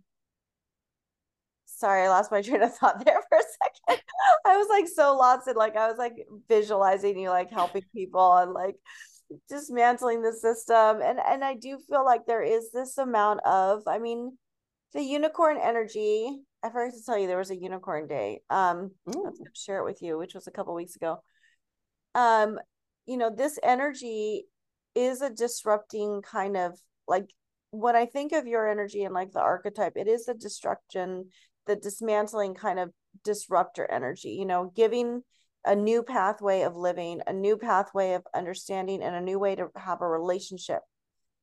sorry, 1.65 2.03
I 2.03 2.09
lost 2.09 2.31
my 2.31 2.41
train 2.41 2.61
of 2.61 2.75
thought 2.75 3.05
there 3.05 3.21
for 3.29 3.37
a 3.37 3.41
second. 3.41 4.03
I 4.45 4.57
was 4.57 4.67
like 4.69 4.87
so 4.87 5.15
lost 5.15 5.47
in 5.47 5.55
like 5.55 5.77
I 5.77 5.87
was 5.87 5.97
like 5.97 6.15
visualizing 6.49 7.17
you 7.17 7.29
like 7.29 7.49
helping 7.51 7.83
people 7.93 8.35
and 8.37 8.51
like 8.51 8.75
dismantling 9.49 10.21
the 10.21 10.33
system. 10.33 11.01
And 11.01 11.19
and 11.19 11.43
I 11.43 11.55
do 11.55 11.79
feel 11.89 12.03
like 12.03 12.25
there 12.25 12.43
is 12.43 12.71
this 12.71 12.97
amount 12.97 13.41
of, 13.45 13.83
I 13.87 13.99
mean, 13.99 14.37
the 14.93 15.01
unicorn 15.01 15.57
energy 15.61 16.41
I 16.63 16.69
forgot 16.69 16.93
to 16.93 17.05
tell 17.05 17.17
you 17.17 17.27
there 17.27 17.37
was 17.37 17.51
a 17.51 17.55
unicorn 17.55 18.07
day. 18.07 18.41
Um, 18.49 18.91
I'll 19.07 19.33
share 19.53 19.79
it 19.79 19.85
with 19.85 20.01
you, 20.01 20.17
which 20.17 20.33
was 20.33 20.47
a 20.47 20.51
couple 20.51 20.73
weeks 20.73 20.95
ago. 20.95 21.21
Um, 22.15 22.59
you 23.05 23.17
know, 23.17 23.29
this 23.33 23.59
energy 23.63 24.45
is 24.95 25.21
a 25.21 25.29
disrupting 25.29 26.21
kind 26.23 26.57
of 26.57 26.79
like 27.07 27.29
when 27.71 27.95
I 27.95 28.05
think 28.05 28.31
of 28.31 28.47
your 28.47 28.67
energy 28.67 29.03
and 29.03 29.13
like 29.13 29.31
the 29.31 29.39
archetype, 29.39 29.93
it 29.95 30.07
is 30.07 30.25
the 30.25 30.33
destruction, 30.33 31.29
the 31.67 31.75
dismantling 31.75 32.55
kind 32.55 32.79
of 32.79 32.91
disruptor 33.23 33.89
energy, 33.89 34.29
you 34.29 34.45
know, 34.45 34.71
giving 34.75 35.21
a 35.65 35.75
new 35.75 36.01
pathway 36.01 36.61
of 36.61 36.75
living, 36.75 37.21
a 37.27 37.33
new 37.33 37.57
pathway 37.57 38.13
of 38.13 38.23
understanding, 38.33 39.03
and 39.03 39.15
a 39.15 39.21
new 39.21 39.37
way 39.37 39.55
to 39.55 39.67
have 39.75 40.01
a 40.01 40.07
relationship 40.07 40.79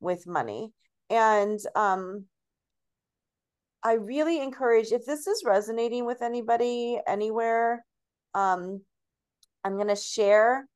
with 0.01 0.27
money. 0.27 0.73
And 1.11 1.59
um, 1.75 2.25
I 3.85 3.95
really 3.95 4.41
encourage 4.41 4.93
if 4.93 5.05
this 5.05 5.27
is 5.27 5.45
resonating 5.45 6.07
with 6.07 6.23
anybody 6.23 6.99
anywhere, 7.07 7.85
um, 8.33 8.81
I'm 9.63 9.75
going 9.75 9.89
to 9.89 9.97
share 9.97 10.67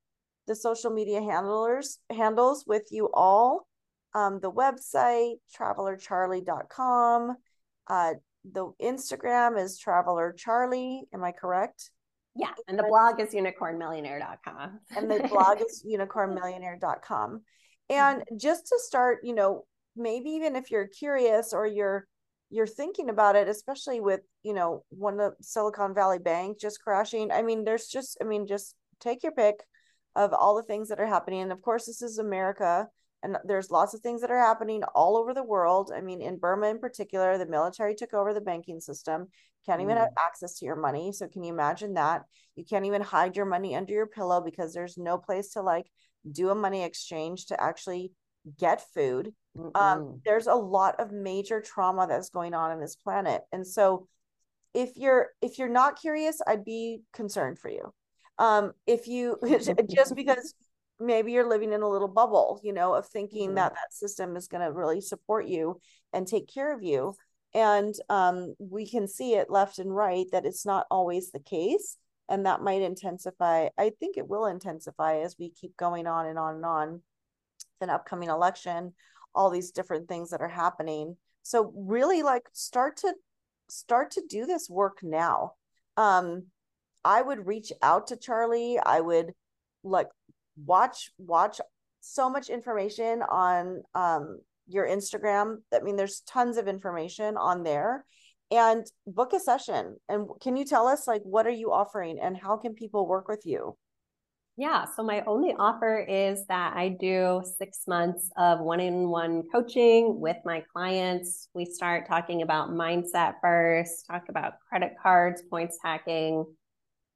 the 0.45 0.55
social 0.55 0.91
media 0.91 1.19
handlers 1.19 1.97
handles 2.11 2.65
with 2.67 2.87
you 2.91 3.09
all. 3.13 3.67
Um, 4.13 4.39
the 4.39 4.51
website 4.51 5.35
travelercharly.com. 5.59 7.35
Uh, 7.87 8.13
the 8.51 8.71
Instagram 8.81 9.61
is 9.61 9.81
travelercharly. 9.83 11.01
Am 11.11 11.23
I 11.23 11.31
correct? 11.31 11.89
Yeah, 12.35 12.51
and 12.67 12.77
the 12.77 12.83
blog 12.83 13.19
is 13.19 13.29
unicornmillionaire.com. 13.33 14.79
and 14.95 15.11
the 15.11 15.27
blog 15.27 15.61
is 15.61 15.83
unicornmillionaire.com. 15.87 17.41
And 17.89 18.23
just 18.37 18.67
to 18.67 18.77
start, 18.79 19.19
you 19.23 19.33
know, 19.33 19.65
maybe 19.95 20.29
even 20.29 20.55
if 20.55 20.69
you're 20.69 20.87
curious 20.87 21.53
or 21.53 21.65
you're 21.65 22.07
you're 22.49 22.67
thinking 22.67 23.09
about 23.09 23.35
it, 23.35 23.47
especially 23.47 23.99
with, 23.99 24.21
you 24.43 24.53
know, 24.53 24.83
one 24.89 25.19
of 25.19 25.33
Silicon 25.41 25.93
Valley 25.93 26.19
Bank 26.19 26.59
just 26.59 26.81
crashing. 26.81 27.31
I 27.31 27.41
mean, 27.41 27.63
there's 27.63 27.87
just, 27.87 28.17
I 28.21 28.25
mean, 28.25 28.47
just 28.47 28.75
take 28.99 29.23
your 29.23 29.31
pick 29.31 29.63
of 30.15 30.33
all 30.33 30.55
the 30.55 30.63
things 30.63 30.89
that 30.89 30.99
are 30.99 31.07
happening. 31.07 31.41
And 31.41 31.51
of 31.51 31.61
course, 31.61 31.85
this 31.85 32.01
is 32.01 32.17
America, 32.17 32.87
and 33.21 33.37
there's 33.45 33.69
lots 33.69 33.93
of 33.93 33.99
things 33.99 34.21
that 34.21 34.31
are 34.31 34.39
happening 34.39 34.83
all 34.95 35.17
over 35.17 35.33
the 35.33 35.43
world. 35.43 35.91
I 35.95 36.01
mean, 36.01 36.21
in 36.21 36.37
Burma 36.37 36.67
in 36.67 36.79
particular, 36.79 37.37
the 37.37 37.45
military 37.45 37.93
took 37.93 38.13
over 38.13 38.33
the 38.33 38.41
banking 38.41 38.79
system. 38.79 39.27
Can't 39.65 39.81
even 39.81 39.97
mm. 39.97 39.99
have 39.99 40.09
access 40.17 40.57
to 40.59 40.65
your 40.65 40.77
money. 40.77 41.11
So 41.11 41.27
can 41.27 41.43
you 41.43 41.53
imagine 41.53 41.93
that? 41.95 42.23
You 42.55 42.63
can't 42.63 42.85
even 42.85 43.01
hide 43.01 43.35
your 43.35 43.45
money 43.45 43.75
under 43.75 43.93
your 43.93 44.07
pillow 44.07 44.41
because 44.41 44.73
there's 44.73 44.97
no 44.97 45.17
place 45.17 45.51
to 45.51 45.61
like 45.61 45.85
do 46.29 46.49
a 46.49 46.55
money 46.55 46.83
exchange 46.83 47.47
to 47.47 47.61
actually 47.61 48.11
get 48.57 48.81
food. 48.93 49.33
Um, 49.75 50.21
there's 50.25 50.47
a 50.47 50.53
lot 50.53 50.99
of 50.99 51.11
major 51.11 51.59
trauma 51.59 52.07
that's 52.07 52.29
going 52.29 52.53
on 52.53 52.71
in 52.71 52.79
this 52.79 52.95
planet, 52.95 53.41
and 53.51 53.65
so 53.65 54.07
if 54.73 54.91
you're 54.95 55.29
if 55.41 55.57
you're 55.57 55.69
not 55.69 55.99
curious, 55.99 56.41
I'd 56.45 56.63
be 56.63 57.01
concerned 57.13 57.59
for 57.59 57.69
you. 57.69 57.93
Um, 58.37 58.73
if 58.87 59.07
you 59.07 59.37
just 59.89 60.15
because 60.15 60.53
maybe 60.99 61.31
you're 61.31 61.49
living 61.49 61.73
in 61.73 61.81
a 61.81 61.89
little 61.89 62.07
bubble, 62.07 62.61
you 62.63 62.73
know, 62.73 62.93
of 62.93 63.07
thinking 63.07 63.47
mm-hmm. 63.47 63.55
that 63.55 63.73
that 63.73 63.93
system 63.93 64.35
is 64.35 64.47
going 64.47 64.65
to 64.65 64.71
really 64.71 65.01
support 65.01 65.47
you 65.47 65.79
and 66.13 66.27
take 66.27 66.47
care 66.47 66.73
of 66.73 66.83
you, 66.83 67.15
and 67.53 67.95
um, 68.09 68.55
we 68.59 68.87
can 68.87 69.07
see 69.07 69.33
it 69.33 69.49
left 69.49 69.79
and 69.79 69.93
right 69.93 70.27
that 70.31 70.45
it's 70.45 70.65
not 70.65 70.85
always 70.91 71.31
the 71.31 71.39
case 71.39 71.97
and 72.29 72.45
that 72.45 72.61
might 72.61 72.81
intensify 72.81 73.67
i 73.77 73.91
think 73.99 74.15
it 74.17 74.27
will 74.27 74.45
intensify 74.45 75.19
as 75.19 75.35
we 75.39 75.49
keep 75.49 75.75
going 75.75 76.07
on 76.07 76.27
and 76.27 76.37
on 76.37 76.55
and 76.55 76.65
on 76.65 77.01
an 77.81 77.89
upcoming 77.89 78.29
election, 78.29 78.93
all 79.33 79.49
these 79.49 79.71
different 79.71 80.07
things 80.07 80.29
that 80.29 80.41
are 80.41 80.49
happening. 80.49 81.17
So 81.43 81.71
really 81.75 82.23
like 82.23 82.43
start 82.53 82.97
to 82.97 83.13
start 83.69 84.11
to 84.11 84.23
do 84.27 84.45
this 84.45 84.69
work 84.69 84.99
now. 85.03 85.53
Um 85.97 86.47
I 87.05 87.21
would 87.21 87.47
reach 87.47 87.71
out 87.81 88.07
to 88.07 88.17
Charly. 88.17 88.79
I 88.83 88.99
would 89.01 89.33
like 89.83 90.09
watch 90.65 91.11
watch 91.17 91.61
so 92.01 92.29
much 92.29 92.49
information 92.49 93.21
on 93.21 93.83
um 93.95 94.39
your 94.67 94.87
Instagram. 94.87 95.57
I 95.73 95.79
mean 95.79 95.95
there's 95.95 96.21
tons 96.21 96.57
of 96.57 96.67
information 96.67 97.37
on 97.37 97.63
there 97.63 98.05
and 98.51 98.85
book 99.05 99.33
a 99.33 99.39
session. 99.39 99.97
And 100.07 100.27
can 100.41 100.57
you 100.57 100.65
tell 100.65 100.87
us 100.87 101.07
like 101.07 101.21
what 101.23 101.47
are 101.47 101.51
you 101.51 101.71
offering 101.71 102.19
and 102.19 102.37
how 102.37 102.57
can 102.57 102.73
people 102.73 103.07
work 103.07 103.27
with 103.27 103.45
you? 103.45 103.77
Yeah. 104.59 104.83
So 104.93 105.03
my 105.03 105.23
only 105.25 105.55
offer 105.57 105.99
is 105.99 106.45
that 106.47 106.75
I 106.75 106.89
do 106.89 107.41
six 107.57 107.83
months 107.87 108.29
of 108.35 108.59
one 108.59 108.81
on 108.81 109.07
one 109.07 109.43
coaching 109.49 110.19
with 110.19 110.35
my 110.43 110.61
clients. 110.73 111.47
We 111.53 111.63
start 111.63 112.09
talking 112.09 112.41
about 112.41 112.69
mindset 112.69 113.35
first, 113.41 114.05
talk 114.05 114.23
about 114.27 114.55
credit 114.67 114.95
cards, 115.01 115.41
points 115.49 115.77
hacking, 115.81 116.43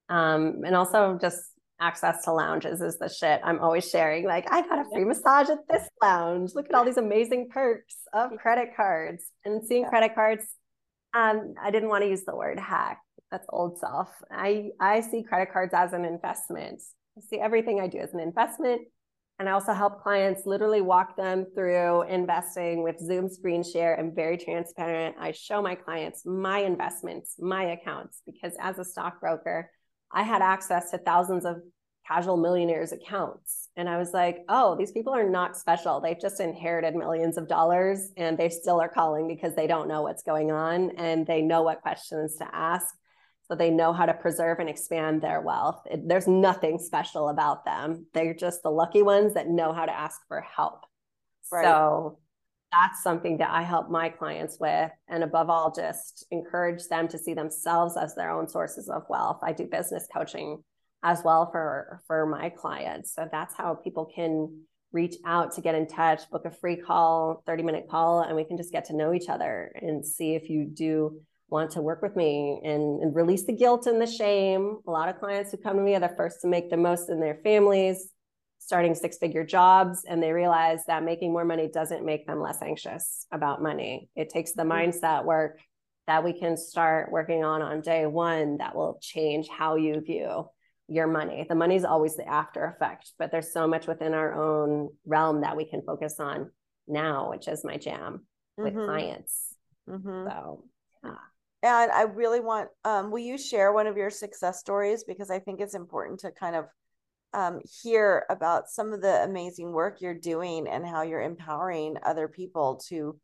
um, 0.08 0.62
and 0.66 0.74
also 0.74 1.18
just 1.20 1.42
access 1.82 2.24
to 2.24 2.32
lounges 2.32 2.80
is 2.80 2.98
the 2.98 3.10
shit 3.10 3.42
I'm 3.44 3.60
always 3.60 3.90
sharing. 3.90 4.24
Like, 4.24 4.50
I 4.50 4.62
got 4.62 4.80
a 4.80 4.90
free 4.90 5.04
massage 5.04 5.50
at 5.50 5.68
this 5.70 5.86
lounge. 6.02 6.52
Look 6.56 6.68
at 6.70 6.76
all 6.76 6.86
these 6.86 6.96
amazing 6.96 7.50
perks 7.50 7.96
of 8.14 8.32
credit 8.42 8.70
cards 8.74 9.26
and 9.44 9.62
seeing 9.68 9.84
credit 9.84 10.16
cards. 10.16 10.46
Um, 11.14 11.56
I 11.62 11.72
didn't 11.72 11.90
want 11.90 12.06
to 12.06 12.10
use 12.10 12.24
the 12.24 12.38
word 12.38 12.58
hack. 12.58 13.00
That's 13.32 13.46
old 13.50 13.80
self. 13.80 14.08
I, 14.32 14.70
I 14.80 15.02
see 15.02 15.24
credit 15.24 15.52
cards 15.52 15.74
as 15.74 15.92
an 15.92 16.06
investment 16.06 16.82
I 17.18 17.22
see 17.22 17.40
everything 17.40 17.80
I 17.80 17.88
do 17.88 18.00
as 18.00 18.14
an 18.14 18.20
investment. 18.20 18.82
And 19.40 19.50
I 19.50 19.54
also 19.54 19.74
help 19.74 20.04
clients 20.04 20.46
literally 20.46 20.82
walk 20.82 21.18
them 21.18 21.46
through 21.56 22.04
investing 22.04 22.84
with 22.84 23.00
Zoom 23.00 23.28
screen 23.28 23.64
share. 23.64 23.96
and 23.96 24.16
very 24.16 24.38
transparent. 24.38 25.16
I 25.20 25.32
show 25.32 25.62
my 25.62 25.76
clients 25.76 26.26
my 26.26 26.60
investments, 26.60 27.36
my 27.40 27.64
accounts, 27.64 28.22
because 28.26 28.54
as 28.60 28.78
a 28.78 28.86
stockbroker, 28.86 29.70
I 30.12 30.24
had 30.24 30.42
access 30.42 30.92
to 30.92 31.00
thousands 31.00 31.46
of 31.46 31.58
casual 32.08 32.38
millionaires 32.38 32.92
accounts. 32.92 33.70
And 33.76 33.90
I 33.90 33.98
was 33.98 34.12
like, 34.14 34.44
oh, 34.50 34.76
these 34.76 34.92
people 34.92 35.14
are 35.14 35.28
not 35.28 35.58
special. 35.58 36.00
They've 36.00 36.20
just 36.20 36.40
inherited 36.40 36.96
millions 36.96 37.38
of 37.38 37.48
dollars 37.48 38.12
and 38.18 38.38
they 38.38 38.50
still 38.50 38.80
are 38.80 38.90
calling 38.90 39.28
because 39.28 39.56
they 39.56 39.68
don't 39.68 39.88
know 39.88 40.04
what's 40.04 40.22
going 40.22 40.52
on 40.52 40.92
and 40.98 41.26
they 41.26 41.42
know 41.42 41.64
what 41.64 41.82
questions 41.82 42.36
to 42.38 42.48
ask. 42.54 42.94
So 43.48 43.56
they 43.56 43.70
know 43.70 43.94
how 43.94 44.06
to 44.06 44.14
preserve 44.14 44.60
and 44.60 44.70
expand 44.70 45.22
their 45.22 45.42
wealth. 45.42 45.82
It, 45.90 46.08
there's 46.08 46.28
nothing 46.28 46.80
special 46.80 47.30
about 47.30 47.66
them. 47.66 48.06
They're 48.14 48.34
just 48.34 48.64
the 48.64 48.72
lucky 48.72 49.02
ones 49.02 49.34
that 49.34 49.50
know 49.50 49.74
how 49.74 49.86
to 49.86 49.92
ask 49.92 50.22
for 50.28 50.42
help. 50.42 50.86
Right. 51.52 51.66
So 51.66 52.20
that's 52.72 53.04
something 53.04 53.38
that 53.38 53.52
I 53.52 53.62
help 53.64 53.90
my 53.90 54.10
clients 54.10 54.58
with. 54.60 54.92
And 55.08 55.24
above 55.24 55.50
all, 55.50 55.72
just 55.72 56.26
encourage 56.32 56.88
them 56.88 57.08
to 57.10 57.18
see 57.18 57.34
themselves 57.34 57.98
as 57.98 58.16
their 58.16 58.32
own 58.32 58.48
sources 58.48 58.90
of 58.90 59.04
wealth. 59.10 59.40
I 59.44 59.52
do 59.52 59.66
business 59.66 60.08
coaching 60.12 60.64
as 61.04 61.22
well 61.24 61.52
for 61.52 62.02
for 62.08 62.26
my 62.26 62.50
clients 62.50 63.14
so 63.14 63.28
that's 63.32 63.54
how 63.54 63.76
people 63.76 64.06
can 64.06 64.62
reach 64.94 65.16
out 65.26 65.52
to 65.52 65.62
get 65.62 65.76
in 65.76 65.86
touch 65.86 66.22
book 66.32 66.46
a 66.46 66.52
free 66.52 66.78
call 66.78 67.44
30 67.46 67.64
minute 67.64 67.88
call 67.90 68.22
and 68.22 68.36
we 68.36 68.46
can 68.46 68.58
just 68.58 68.72
get 68.72 68.86
to 68.86 68.96
know 68.96 69.14
each 69.14 69.28
other 69.28 69.72
and 69.82 70.06
see 70.06 70.34
if 70.34 70.50
you 70.50 70.66
do 70.66 71.20
want 71.54 71.72
to 71.72 71.82
work 71.82 72.02
with 72.02 72.16
me 72.16 72.60
and, 72.64 73.02
and 73.02 73.16
release 73.16 73.46
the 73.46 73.54
guilt 73.54 73.86
and 73.88 74.02
the 74.02 74.08
shame 74.08 74.80
a 74.88 74.92
lot 74.92 75.08
of 75.08 75.20
clients 75.20 75.52
who 75.52 75.58
come 75.58 75.78
to 75.78 75.84
me 75.84 75.96
are 75.96 76.00
the 76.00 76.14
first 76.18 76.42
to 76.42 76.48
make 76.48 76.70
the 76.70 76.78
most 76.78 77.10
in 77.10 77.20
their 77.20 77.40
families 77.44 78.10
starting 78.58 78.96
six 78.96 79.18
figure 79.18 79.46
jobs 79.46 80.04
and 80.08 80.22
they 80.22 80.32
realize 80.32 80.84
that 80.88 81.04
making 81.04 81.32
more 81.32 81.46
money 81.46 81.70
doesn't 81.72 82.06
make 82.06 82.26
them 82.28 82.42
less 82.42 82.62
anxious 82.62 83.28
about 83.32 83.62
money 83.62 84.10
it 84.16 84.30
takes 84.30 84.54
the 84.54 84.64
mm-hmm. 84.64 84.90
mindset 84.90 85.24
work 85.24 85.60
that 86.08 86.24
we 86.24 86.34
can 86.34 86.58
start 86.58 87.12
working 87.12 87.44
on 87.44 87.62
on 87.62 87.82
day 87.82 88.06
one 88.06 88.58
that 88.58 88.76
will 88.76 88.98
change 89.02 89.48
how 89.48 89.76
you 89.76 90.02
view 90.02 90.46
your 90.90 91.08
money. 91.08 91.46
The 91.48 91.56
money's 91.56 91.86
always 91.86 92.16
the 92.16 92.28
after 92.28 92.66
effect, 92.66 93.12
but 93.18 93.32
there's 93.32 93.54
so 93.54 93.68
much 93.68 93.88
within 93.88 94.14
our 94.14 94.34
own 94.34 94.90
realm 95.06 95.42
that 95.42 95.56
we 95.56 95.66
can 95.66 95.82
focus 95.82 96.20
on 96.20 96.52
now, 96.88 97.30
which 97.30 97.48
is 97.48 97.64
my 97.64 97.78
jam 97.78 98.26
with 98.58 98.74
mm-hmm. 98.74 98.86
clients. 98.86 99.56
Mm-hmm. 99.90 100.28
So, 100.28 100.66
yeah. 101.04 101.12
And 101.64 101.92
I 101.92 102.04
really 102.04 102.42
want, 102.42 102.70
um, 102.84 103.10
will 103.10 103.20
you 103.20 103.38
share 103.38 103.72
one 103.72 103.88
of 103.88 103.98
your 103.98 104.10
success 104.10 104.60
stories? 104.60 105.04
Because 105.06 105.32
I 105.32 105.40
think 105.40 105.62
it's 105.62 105.76
important 105.76 106.20
to 106.20 106.32
kind 106.32 106.56
of 106.56 106.66
um, 107.34 107.62
hear 107.82 108.26
about 108.30 108.70
some 108.70 108.94
of 108.94 109.02
the 109.02 109.24
amazing 109.24 109.72
work 109.72 110.02
you're 110.02 110.14
doing 110.14 110.68
and 110.68 110.86
how 110.86 111.02
you're 111.02 111.22
empowering 111.22 111.96
other 112.06 112.28
people 112.28 112.82
to, 112.90 113.18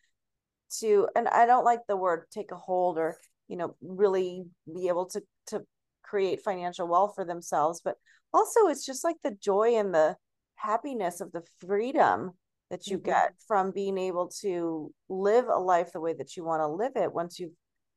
to, 0.80 1.08
and 1.16 1.28
I 1.28 1.46
don't 1.46 1.66
like 1.66 1.82
the 1.88 1.98
word 1.98 2.24
take 2.32 2.52
a 2.52 2.56
hold 2.56 2.98
or, 2.98 3.18
you 3.48 3.58
know, 3.58 3.76
really 3.82 4.46
be 4.74 4.88
able 4.88 5.06
to, 5.08 5.22
to 5.48 5.64
create 6.10 6.42
financial 6.42 6.88
wealth 6.88 7.14
for 7.14 7.24
themselves 7.24 7.82
but 7.84 7.96
also 8.34 8.68
it's 8.68 8.86
just 8.86 9.04
like 9.04 9.18
the 9.24 9.38
joy 9.42 9.76
and 9.76 9.94
the 9.94 10.16
happiness 10.56 11.22
of 11.22 11.32
the 11.32 11.44
freedom 11.60 12.32
that 12.70 12.88
you 12.88 12.98
mm-hmm. 12.98 13.12
get 13.12 13.34
from 13.48 13.72
being 13.72 13.98
able 13.98 14.28
to 14.42 14.92
live 15.08 15.46
a 15.48 15.60
life 15.60 15.92
the 15.94 16.00
way 16.00 16.14
that 16.14 16.36
you 16.36 16.44
want 16.44 16.62
to 16.62 16.68
live 16.68 16.94
it 16.96 17.14
once 17.14 17.40
you've 17.40 17.54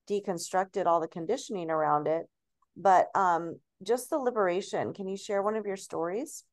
deconstructed 0.09 0.87
all 0.87 1.01
the 1.01 1.09
conditioning 1.09 1.71
around 1.71 2.07
it 2.07 2.27
but 2.77 3.09
um 3.15 3.57
just 3.83 4.11
the 4.11 4.19
liberation 4.19 4.93
can 4.93 5.09
you 5.09 5.17
share 5.17 5.43
one 5.43 5.57
of 5.57 5.67
your 5.67 5.77
stories 5.77 6.45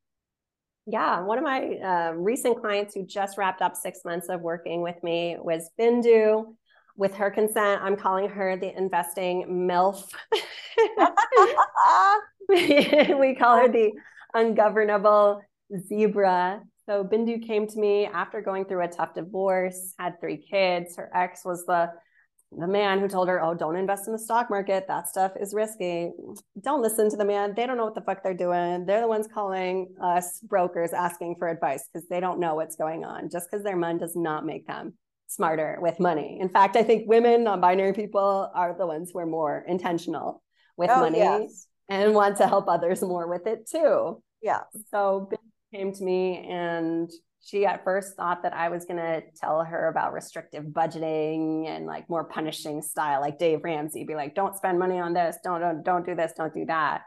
yeah, 0.91 1.19
one 1.19 1.37
of 1.37 1.43
my 1.43 1.75
uh, 1.75 2.13
recent 2.13 2.59
clients 2.59 2.95
who 2.95 3.05
just 3.05 3.37
wrapped 3.37 3.61
up 3.61 3.75
six 3.75 3.99
months 4.03 4.27
of 4.27 4.41
working 4.41 4.81
with 4.81 4.95
me 5.03 5.37
was 5.39 5.69
Bindu 5.79 6.55
with 6.99 7.15
her 7.15 7.31
consent, 7.31 7.81
I'm 7.81 7.95
calling 7.95 8.27
her 8.27 8.57
the 8.57 8.75
investing 8.77 9.67
MILF. 9.67 10.03
we 12.49 13.35
call 13.35 13.57
her 13.57 13.69
the 13.69 13.91
ungovernable 14.33 15.41
zebra. 15.87 16.61
So 16.85 17.05
Bindu 17.05 17.45
came 17.45 17.67
to 17.67 17.79
me 17.79 18.05
after 18.05 18.41
going 18.41 18.65
through 18.65 18.83
a 18.83 18.89
tough 18.89 19.13
divorce, 19.13 19.93
had 19.97 20.19
three 20.19 20.37
kids. 20.37 20.97
Her 20.97 21.09
ex 21.15 21.45
was 21.45 21.65
the 21.65 21.91
the 22.51 22.67
man 22.67 22.99
who 22.99 23.07
told 23.07 23.27
her, 23.27 23.41
"Oh, 23.41 23.53
don't 23.53 23.75
invest 23.75 24.07
in 24.07 24.13
the 24.13 24.19
stock 24.19 24.49
market. 24.49 24.87
That 24.87 25.07
stuff 25.07 25.33
is 25.39 25.53
risky. 25.53 26.11
Don't 26.61 26.81
listen 26.81 27.09
to 27.09 27.17
the 27.17 27.25
man. 27.25 27.53
They 27.55 27.67
don't 27.67 27.77
know 27.77 27.85
what 27.85 27.95
the 27.95 28.01
fuck 28.01 28.23
they're 28.23 28.33
doing. 28.33 28.85
They're 28.85 29.01
the 29.01 29.07
ones 29.07 29.27
calling 29.31 29.93
us 30.01 30.39
brokers 30.39 30.91
asking 30.91 31.35
for 31.37 31.47
advice 31.47 31.87
because 31.91 32.07
they 32.09 32.19
don't 32.19 32.39
know 32.39 32.55
what's 32.55 32.75
going 32.75 33.05
on. 33.05 33.29
Just 33.29 33.49
because 33.49 33.63
their 33.63 33.75
money 33.75 33.99
does 33.99 34.15
not 34.15 34.45
make 34.45 34.65
them 34.65 34.93
smarter 35.27 35.77
with 35.79 35.99
money. 35.99 36.39
In 36.41 36.49
fact, 36.49 36.75
I 36.75 36.83
think 36.83 37.07
women, 37.07 37.43
non 37.43 37.61
binary 37.61 37.93
people 37.93 38.49
are 38.53 38.75
the 38.77 38.87
ones 38.87 39.11
who 39.11 39.19
are 39.19 39.25
more 39.27 39.63
intentional 39.67 40.43
with 40.75 40.89
oh, 40.89 41.01
money 41.01 41.19
yes. 41.19 41.67
and 41.87 42.13
want 42.13 42.37
to 42.37 42.47
help 42.47 42.67
others 42.67 43.01
more 43.01 43.27
with 43.29 43.45
it 43.45 43.69
too. 43.69 44.21
Yeah. 44.41 44.61
So 44.91 45.29
came 45.73 45.93
to 45.93 46.03
me 46.03 46.45
and 46.49 47.09
she 47.41 47.65
at 47.65 47.83
first 47.83 48.15
thought 48.15 48.43
that 48.43 48.53
I 48.53 48.69
was 48.69 48.85
going 48.85 48.97
to 48.97 49.21
tell 49.39 49.63
her 49.63 49.87
about 49.87 50.13
restrictive 50.13 50.65
budgeting 50.65 51.67
and 51.67 51.85
like 51.85 52.09
more 52.09 52.25
punishing 52.25 52.81
style, 52.81 53.21
like 53.21 53.39
Dave 53.39 53.63
Ramsey, 53.63 54.03
be 54.03 54.15
like, 54.15 54.35
don't 54.35 54.55
spend 54.55 54.77
money 54.77 54.99
on 54.99 55.13
this, 55.13 55.37
don't, 55.43 55.61
don't, 55.61 55.83
don't 55.83 56.05
do 56.05 56.15
this, 56.15 56.33
don't 56.35 56.53
do 56.53 56.65
that. 56.65 57.03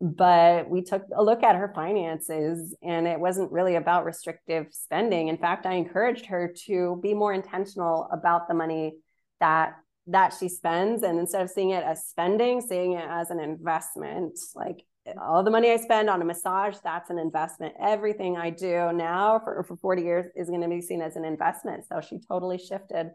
But 0.00 0.68
we 0.68 0.82
took 0.82 1.04
a 1.14 1.22
look 1.22 1.42
at 1.42 1.56
her 1.56 1.70
finances 1.74 2.74
and 2.82 3.06
it 3.06 3.20
wasn't 3.20 3.52
really 3.52 3.76
about 3.76 4.06
restrictive 4.06 4.66
spending. 4.70 5.28
In 5.28 5.36
fact 5.36 5.66
i 5.66 5.74
encouraged 5.74 6.26
her 6.26 6.52
to 6.66 6.98
be 7.02 7.12
more 7.12 7.34
intentional 7.34 8.08
about 8.10 8.48
the 8.48 8.54
money 8.54 8.94
that 9.40 9.74
that 10.06 10.34
she 10.40 10.48
spends. 10.48 11.02
And 11.02 11.18
instead 11.18 11.42
of 11.42 11.50
seeing 11.50 11.70
it 11.70 11.84
as 11.84 12.06
spending 12.06 12.62
seeing 12.62 12.92
it 12.92 13.04
as 13.06 13.30
an 13.30 13.40
investment 13.40 14.38
like 14.54 14.84
all 15.20 15.42
the 15.42 15.50
money 15.50 15.70
i 15.70 15.76
spend 15.76 16.10
on 16.10 16.22
a 16.22 16.24
massage 16.24 16.76
that's 16.82 17.10
an 17.10 17.18
investment 17.18 17.74
everything 17.80 18.36
i 18.36 18.50
do 18.50 18.92
now 18.92 19.40
for, 19.42 19.62
for 19.64 19.76
40 19.76 20.02
years 20.02 20.26
is 20.36 20.48
going 20.48 20.60
to 20.60 20.68
be 20.68 20.80
seen 20.80 21.00
as 21.00 21.16
an 21.16 21.24
investment 21.24 21.84
so 21.88 22.00
she 22.00 22.18
totally 22.28 22.58
shifted 22.58 23.10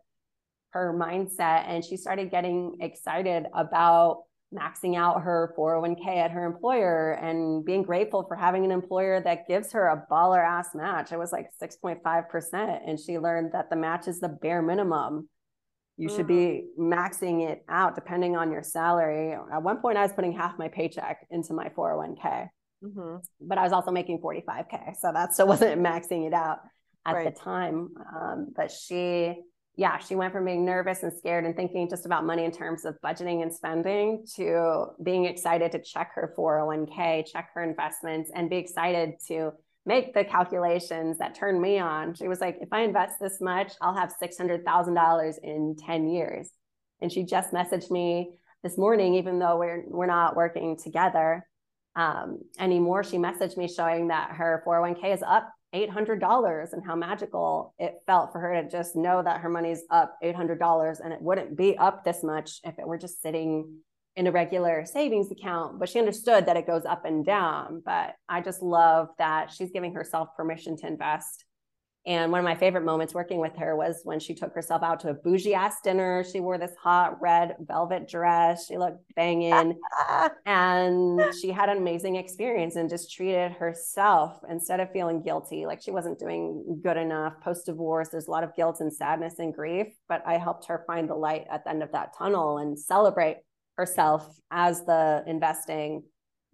her 0.71 0.93
mindset 0.93 1.67
and 1.67 1.83
she 1.83 1.95
started 1.95 2.29
getting 2.29 2.77
excited 2.81 3.45
about 3.53 4.23
maxing 4.53 4.95
out 4.95 5.21
her 5.21 5.53
401k 5.57 6.17
at 6.17 6.31
her 6.31 6.45
employer 6.45 7.13
and 7.13 7.65
being 7.65 7.83
grateful 7.83 8.23
for 8.27 8.35
having 8.35 8.63
an 8.65 8.71
employer 8.71 9.21
that 9.21 9.47
gives 9.47 9.71
her 9.71 9.87
a 9.87 10.05
baller 10.11 10.43
ass 10.43 10.69
match. 10.75 11.11
It 11.11 11.17
was 11.17 11.31
like 11.31 11.47
6.5%. 11.61 12.81
And 12.87 12.99
she 12.99 13.17
learned 13.17 13.51
that 13.53 13.69
the 13.69 13.75
match 13.75 14.07
is 14.07 14.19
the 14.19 14.29
bare 14.29 14.61
minimum. 14.61 15.29
You 15.97 16.07
mm-hmm. 16.07 16.17
should 16.17 16.27
be 16.27 16.65
maxing 16.79 17.49
it 17.49 17.63
out 17.69 17.95
depending 17.95 18.35
on 18.35 18.51
your 18.51 18.63
salary. 18.63 19.33
At 19.33 19.63
one 19.63 19.77
point, 19.77 19.97
I 19.97 20.01
was 20.01 20.11
putting 20.11 20.33
half 20.33 20.57
my 20.59 20.67
paycheck 20.67 21.25
into 21.29 21.53
my 21.53 21.69
401k, 21.69 22.49
mm-hmm. 22.83 23.15
but 23.41 23.57
I 23.57 23.63
was 23.63 23.71
also 23.71 23.91
making 23.91 24.19
45K. 24.19 24.95
So 24.99 25.11
that 25.13 25.33
still 25.33 25.47
wasn't 25.53 25.81
maxing 25.81 26.27
it 26.27 26.33
out 26.33 26.59
at 27.05 27.13
right. 27.13 27.33
the 27.33 27.39
time. 27.39 27.89
Um, 28.13 28.53
but 28.55 28.71
she, 28.71 29.35
yeah, 29.77 29.97
she 29.99 30.15
went 30.15 30.33
from 30.33 30.43
being 30.43 30.65
nervous 30.65 31.03
and 31.03 31.13
scared 31.13 31.45
and 31.45 31.55
thinking 31.55 31.89
just 31.89 32.05
about 32.05 32.25
money 32.25 32.43
in 32.43 32.51
terms 32.51 32.83
of 32.83 32.95
budgeting 33.03 33.41
and 33.41 33.53
spending 33.53 34.25
to 34.35 34.87
being 35.01 35.25
excited 35.25 35.71
to 35.73 35.81
check 35.81 36.11
her 36.15 36.33
401k, 36.37 37.25
check 37.31 37.51
her 37.53 37.63
investments, 37.63 38.31
and 38.35 38.49
be 38.49 38.57
excited 38.57 39.13
to 39.27 39.51
make 39.85 40.13
the 40.13 40.23
calculations 40.23 41.17
that 41.19 41.35
turned 41.35 41.61
me 41.61 41.79
on. 41.79 42.15
She 42.15 42.27
was 42.27 42.41
like, 42.41 42.57
if 42.61 42.69
I 42.71 42.81
invest 42.81 43.15
this 43.19 43.39
much, 43.39 43.73
I'll 43.81 43.95
have 43.95 44.13
$600,000 44.21 45.33
in 45.43 45.75
10 45.77 46.07
years. 46.09 46.49
And 47.01 47.11
she 47.11 47.23
just 47.23 47.53
messaged 47.53 47.91
me 47.91 48.31
this 48.63 48.77
morning, 48.77 49.15
even 49.15 49.37
though 49.37 49.57
we're, 49.57 49.83
we're 49.87 50.07
not 50.07 50.35
working 50.35 50.77
together 50.77 51.45
um, 51.95 52.39
anymore. 52.59 53.03
She 53.03 53.17
messaged 53.17 53.57
me 53.57 53.67
showing 53.67 54.07
that 54.07 54.31
her 54.31 54.63
401k 54.65 55.13
is 55.13 55.21
up 55.21 55.51
$800 55.75 56.73
and 56.73 56.83
how 56.85 56.95
magical 56.95 57.73
it 57.77 57.95
felt 58.07 58.31
for 58.31 58.39
her 58.39 58.61
to 58.61 58.69
just 58.69 58.95
know 58.95 59.21
that 59.21 59.41
her 59.41 59.49
money's 59.49 59.83
up 59.91 60.17
$800 60.23 60.99
and 61.03 61.13
it 61.13 61.21
wouldn't 61.21 61.55
be 61.55 61.77
up 61.77 62.03
this 62.03 62.23
much 62.23 62.59
if 62.63 62.79
it 62.79 62.87
were 62.87 62.97
just 62.97 63.21
sitting 63.21 63.79
in 64.15 64.27
a 64.27 64.31
regular 64.31 64.85
savings 64.85 65.31
account. 65.31 65.79
But 65.79 65.89
she 65.89 65.99
understood 65.99 66.45
that 66.45 66.57
it 66.57 66.67
goes 66.67 66.85
up 66.85 67.05
and 67.05 67.25
down. 67.25 67.81
But 67.85 68.15
I 68.29 68.41
just 68.41 68.61
love 68.61 69.09
that 69.17 69.51
she's 69.51 69.71
giving 69.71 69.93
herself 69.93 70.29
permission 70.35 70.77
to 70.77 70.87
invest 70.87 71.45
and 72.07 72.31
one 72.31 72.39
of 72.39 72.45
my 72.45 72.55
favorite 72.55 72.85
moments 72.85 73.15
working 73.15 73.39
with 73.39 73.55
her 73.57 73.75
was 73.75 74.01
when 74.03 74.19
she 74.19 74.35
took 74.35 74.53
herself 74.53 74.83
out 74.83 74.99
to 74.99 75.09
a 75.09 75.13
bougie 75.13 75.55
ass 75.55 75.77
dinner. 75.83 76.23
She 76.23 76.39
wore 76.39 76.59
this 76.59 76.75
hot 76.79 77.19
red 77.19 77.55
velvet 77.59 78.07
dress. 78.07 78.67
She 78.67 78.77
looked 78.77 78.99
banging. 79.15 79.79
and 80.45 81.21
she 81.41 81.49
had 81.49 81.69
an 81.69 81.77
amazing 81.77 82.15
experience 82.15 82.75
and 82.75 82.91
just 82.91 83.11
treated 83.11 83.53
herself 83.53 84.37
instead 84.49 84.79
of 84.79 84.91
feeling 84.91 85.23
guilty, 85.23 85.65
like 85.65 85.81
she 85.81 85.89
wasn't 85.89 86.19
doing 86.19 86.79
good 86.83 86.97
enough. 86.97 87.33
Post 87.41 87.65
divorce, 87.65 88.09
there's 88.09 88.27
a 88.27 88.31
lot 88.31 88.43
of 88.43 88.55
guilt 88.55 88.81
and 88.81 88.93
sadness 88.93 89.39
and 89.39 89.53
grief. 89.53 89.87
But 90.07 90.21
I 90.27 90.37
helped 90.37 90.67
her 90.67 90.83
find 90.85 91.09
the 91.09 91.15
light 91.15 91.45
at 91.49 91.63
the 91.63 91.71
end 91.71 91.81
of 91.81 91.91
that 91.93 92.15
tunnel 92.15 92.59
and 92.59 92.77
celebrate 92.77 93.37
herself 93.77 94.27
as 94.51 94.85
the 94.85 95.23
investing 95.27 96.03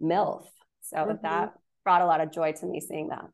MILF. 0.02 0.44
So 0.82 0.96
mm-hmm. 0.96 1.16
that 1.22 1.52
brought 1.84 2.02
a 2.02 2.06
lot 2.06 2.20
of 2.20 2.32
joy 2.32 2.52
to 2.52 2.66
me 2.66 2.80
seeing 2.80 3.08
that. 3.08 3.24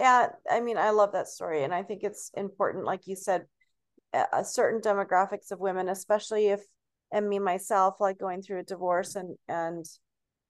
Yeah, 0.00 0.28
I 0.48 0.60
mean, 0.60 0.78
I 0.78 0.90
love 0.90 1.12
that 1.12 1.26
story, 1.26 1.64
and 1.64 1.74
I 1.74 1.82
think 1.82 2.04
it's 2.04 2.30
important, 2.36 2.84
like 2.84 3.06
you 3.06 3.16
said, 3.16 3.46
a 4.14 4.44
certain 4.44 4.80
demographics 4.80 5.50
of 5.50 5.58
women, 5.58 5.88
especially 5.88 6.48
if, 6.48 6.60
and 7.12 7.28
me 7.28 7.38
myself, 7.38 7.96
like 7.98 8.18
going 8.18 8.42
through 8.42 8.60
a 8.60 8.64
divorce 8.64 9.16
and 9.16 9.36
and 9.48 9.84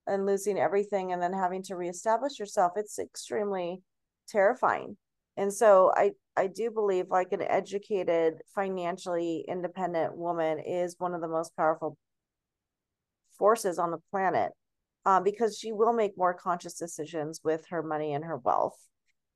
and 0.06 0.26
losing 0.26 0.58
everything, 0.58 1.12
and 1.12 1.22
then 1.22 1.32
having 1.32 1.62
to 1.64 1.76
reestablish 1.76 2.38
yourself. 2.38 2.72
It's 2.76 2.98
extremely 2.98 3.80
terrifying, 4.28 4.98
and 5.38 5.52
so 5.52 5.92
I 5.96 6.12
I 6.36 6.48
do 6.48 6.70
believe 6.70 7.06
like 7.08 7.32
an 7.32 7.42
educated, 7.42 8.34
financially 8.54 9.46
independent 9.48 10.14
woman 10.14 10.58
is 10.58 10.96
one 10.98 11.14
of 11.14 11.22
the 11.22 11.28
most 11.28 11.56
powerful 11.56 11.96
forces 13.38 13.78
on 13.78 13.90
the 13.90 14.02
planet, 14.10 14.52
um, 15.06 15.24
because 15.24 15.58
she 15.58 15.72
will 15.72 15.92
make 15.92 16.16
more 16.16 16.34
conscious 16.34 16.74
decisions 16.74 17.40
with 17.42 17.66
her 17.70 17.82
money 17.82 18.12
and 18.12 18.24
her 18.24 18.36
wealth. 18.36 18.78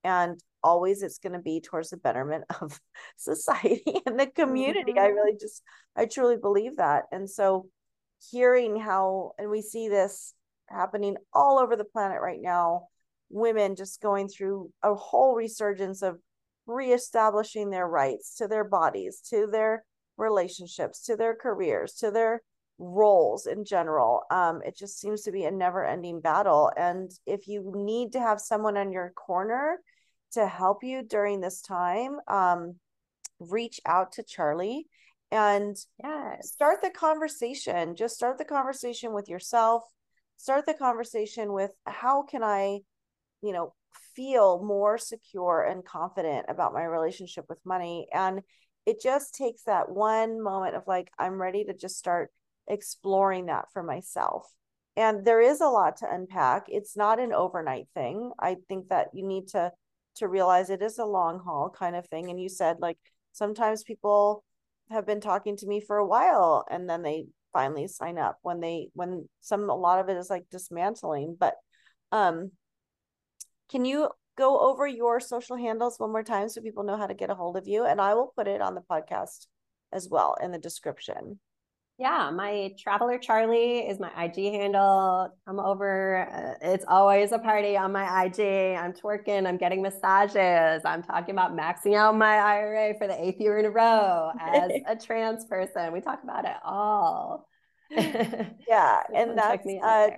And 0.04 0.40
always 0.62 1.02
it's 1.02 1.18
going 1.18 1.32
to 1.32 1.38
be 1.38 1.60
towards 1.60 1.90
the 1.90 1.96
betterment 1.96 2.44
of 2.60 2.80
society 3.16 4.00
and 4.06 4.18
the 4.18 4.26
community. 4.26 4.92
Mm-hmm. 4.92 5.04
i 5.04 5.06
really 5.06 5.36
just 5.40 5.62
i 5.96 6.06
truly 6.06 6.36
believe 6.36 6.76
that. 6.76 7.04
And 7.12 7.28
so 7.28 7.66
hearing 8.30 8.78
how 8.78 9.32
and 9.38 9.50
we 9.50 9.62
see 9.62 9.88
this 9.88 10.34
happening 10.68 11.16
all 11.32 11.58
over 11.58 11.76
the 11.76 11.84
planet 11.84 12.20
right 12.20 12.40
now 12.40 12.86
women 13.30 13.74
just 13.74 14.00
going 14.00 14.28
through 14.28 14.70
a 14.82 14.94
whole 14.94 15.34
resurgence 15.34 16.02
of 16.02 16.18
reestablishing 16.66 17.70
their 17.70 17.88
rights 17.88 18.36
to 18.36 18.46
their 18.46 18.64
bodies 18.64 19.20
to 19.28 19.48
their 19.50 19.84
relationships 20.16 21.04
to 21.04 21.16
their 21.16 21.34
careers 21.34 21.94
to 21.94 22.10
their 22.10 22.42
roles 22.84 23.46
in 23.46 23.64
general 23.64 24.22
um 24.32 24.60
it 24.64 24.76
just 24.76 24.98
seems 24.98 25.22
to 25.22 25.30
be 25.30 25.44
a 25.44 25.50
never 25.50 25.86
ending 25.86 26.20
battle 26.20 26.68
and 26.76 27.12
if 27.26 27.46
you 27.46 27.72
need 27.76 28.10
to 28.10 28.18
have 28.18 28.40
someone 28.40 28.76
on 28.76 28.90
your 28.90 29.10
corner 29.10 29.78
to 30.32 30.46
help 30.46 30.82
you 30.82 31.02
during 31.02 31.40
this 31.40 31.60
time, 31.60 32.18
um, 32.28 32.76
reach 33.38 33.80
out 33.86 34.12
to 34.12 34.22
Charly 34.22 34.82
and 35.30 35.76
yes. 36.02 36.50
start 36.52 36.82
the 36.82 36.90
conversation. 36.90 37.94
Just 37.94 38.16
start 38.16 38.38
the 38.38 38.44
conversation 38.44 39.12
with 39.12 39.28
yourself. 39.28 39.84
Start 40.36 40.66
the 40.66 40.74
conversation 40.74 41.52
with 41.52 41.70
how 41.86 42.22
can 42.22 42.42
I, 42.42 42.80
you 43.42 43.52
know, 43.52 43.74
feel 44.14 44.62
more 44.62 44.98
secure 44.98 45.62
and 45.62 45.84
confident 45.84 46.46
about 46.48 46.72
my 46.72 46.84
relationship 46.84 47.44
with 47.48 47.58
money. 47.64 48.08
And 48.12 48.40
it 48.86 49.00
just 49.00 49.34
takes 49.34 49.62
that 49.64 49.90
one 49.90 50.42
moment 50.42 50.74
of 50.76 50.82
like, 50.86 51.10
I'm 51.18 51.40
ready 51.40 51.64
to 51.64 51.74
just 51.74 51.98
start 51.98 52.30
exploring 52.68 53.46
that 53.46 53.66
for 53.72 53.82
myself. 53.82 54.46
And 54.96 55.24
there 55.24 55.40
is 55.40 55.60
a 55.60 55.68
lot 55.68 55.98
to 55.98 56.12
unpack. 56.12 56.64
It's 56.68 56.96
not 56.96 57.18
an 57.18 57.32
overnight 57.32 57.86
thing. 57.94 58.32
I 58.38 58.56
think 58.68 58.88
that 58.88 59.08
you 59.14 59.26
need 59.26 59.48
to 59.48 59.72
to 60.16 60.28
realize 60.28 60.68
it 60.68 60.82
is 60.82 60.98
a 60.98 61.06
long 61.06 61.40
haul 61.40 61.70
kind 61.70 61.96
of 61.96 62.06
thing. 62.08 62.28
And 62.30 62.38
you 62.38 62.48
said 62.48 62.76
like 62.80 62.98
sometimes 63.32 63.82
people 63.82 64.44
have 64.90 65.06
been 65.06 65.22
talking 65.22 65.56
to 65.56 65.66
me 65.66 65.80
for 65.80 65.96
a 65.96 66.06
while 66.06 66.66
and 66.70 66.88
then 66.88 67.02
they 67.02 67.26
finally 67.52 67.86
sign 67.86 68.18
up 68.18 68.38
when 68.42 68.60
they 68.60 68.88
when 68.92 69.28
some 69.40 69.70
a 69.70 69.74
lot 69.74 70.00
of 70.00 70.10
it 70.10 70.18
is 70.18 70.28
like 70.28 70.44
dismantling. 70.50 71.36
But 71.38 71.54
um 72.10 72.50
can 73.70 73.86
you 73.86 74.10
go 74.36 74.60
over 74.60 74.86
your 74.86 75.20
social 75.20 75.56
handles 75.56 75.98
one 75.98 76.12
more 76.12 76.22
time 76.22 76.48
so 76.50 76.60
people 76.60 76.84
know 76.84 76.98
how 76.98 77.06
to 77.06 77.14
get 77.14 77.30
a 77.30 77.34
hold 77.34 77.56
of 77.56 77.66
you? 77.66 77.86
And 77.86 78.00
I 78.00 78.12
will 78.12 78.32
put 78.36 78.48
it 78.48 78.60
on 78.60 78.74
the 78.74 78.82
podcast 78.82 79.46
as 79.92 80.08
well 80.10 80.36
in 80.42 80.52
the 80.52 80.58
description 80.58 81.38
yeah, 82.02 82.32
my 82.34 82.74
traveler 82.76 83.16
Charly 83.16 83.88
is 83.88 84.00
my 84.00 84.10
IG 84.24 84.52
handle. 84.52 85.32
Come 85.46 85.60
over. 85.60 86.28
Uh, 86.28 86.72
it's 86.72 86.84
always 86.88 87.30
a 87.30 87.38
party 87.38 87.76
on 87.76 87.92
my 87.92 88.24
IG. 88.24 88.40
I'm 88.76 88.92
twerking. 88.92 89.46
I'm 89.46 89.56
getting 89.56 89.80
massages. 89.82 90.82
I'm 90.84 91.04
talking 91.04 91.32
about 91.32 91.56
maxing 91.56 91.96
out 91.96 92.16
my 92.16 92.38
IRA 92.38 92.94
for 92.98 93.06
the 93.06 93.24
eighth 93.24 93.40
year 93.40 93.56
in 93.58 93.66
a 93.66 93.70
row 93.70 94.32
as 94.40 94.72
a 94.88 94.96
trans 94.96 95.44
person. 95.44 95.92
We 95.92 96.00
talk 96.00 96.24
about 96.24 96.44
it 96.44 96.56
all. 96.64 97.48
yeah, 97.90 99.02
and 99.14 99.38
that's 99.38 99.64
me 99.64 99.80
uh, 99.80 100.08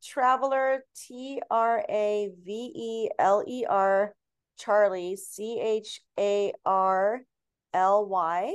traveler 0.00 0.84
T 0.94 1.42
R 1.50 1.84
A 1.88 2.30
V 2.44 2.72
E 2.72 3.10
L 3.18 3.42
E 3.48 3.66
R 3.68 4.14
Charly 4.60 5.16
C 5.16 5.60
H 5.60 6.00
A 6.20 6.52
R 6.64 7.22
L 7.74 8.06
Y. 8.06 8.54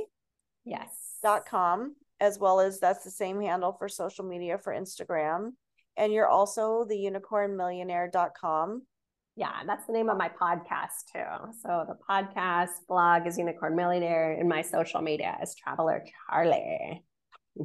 Yes. 0.64 1.18
dot 1.22 1.44
com 1.46 1.94
as 2.20 2.38
well 2.38 2.60
as 2.60 2.80
that's 2.80 3.04
the 3.04 3.10
same 3.10 3.40
handle 3.40 3.72
for 3.72 3.88
social 3.88 4.24
media 4.24 4.58
for 4.58 4.72
Instagram. 4.72 5.50
And 5.96 6.12
you're 6.12 6.28
also 6.28 6.84
the 6.88 6.96
unicornmillionaire.com. 6.96 8.82
Yeah, 9.36 9.52
that's 9.66 9.86
the 9.86 9.92
name 9.92 10.08
of 10.08 10.18
my 10.18 10.28
podcast 10.28 11.12
too. 11.12 11.52
So 11.62 11.84
the 11.86 11.96
podcast 12.08 12.70
blog 12.88 13.26
is 13.26 13.38
Unicorn 13.38 13.76
Millionaire, 13.76 14.32
and 14.32 14.48
my 14.48 14.62
social 14.62 15.00
media 15.00 15.38
is 15.40 15.54
Traveler 15.54 16.04
Charly. 16.28 17.02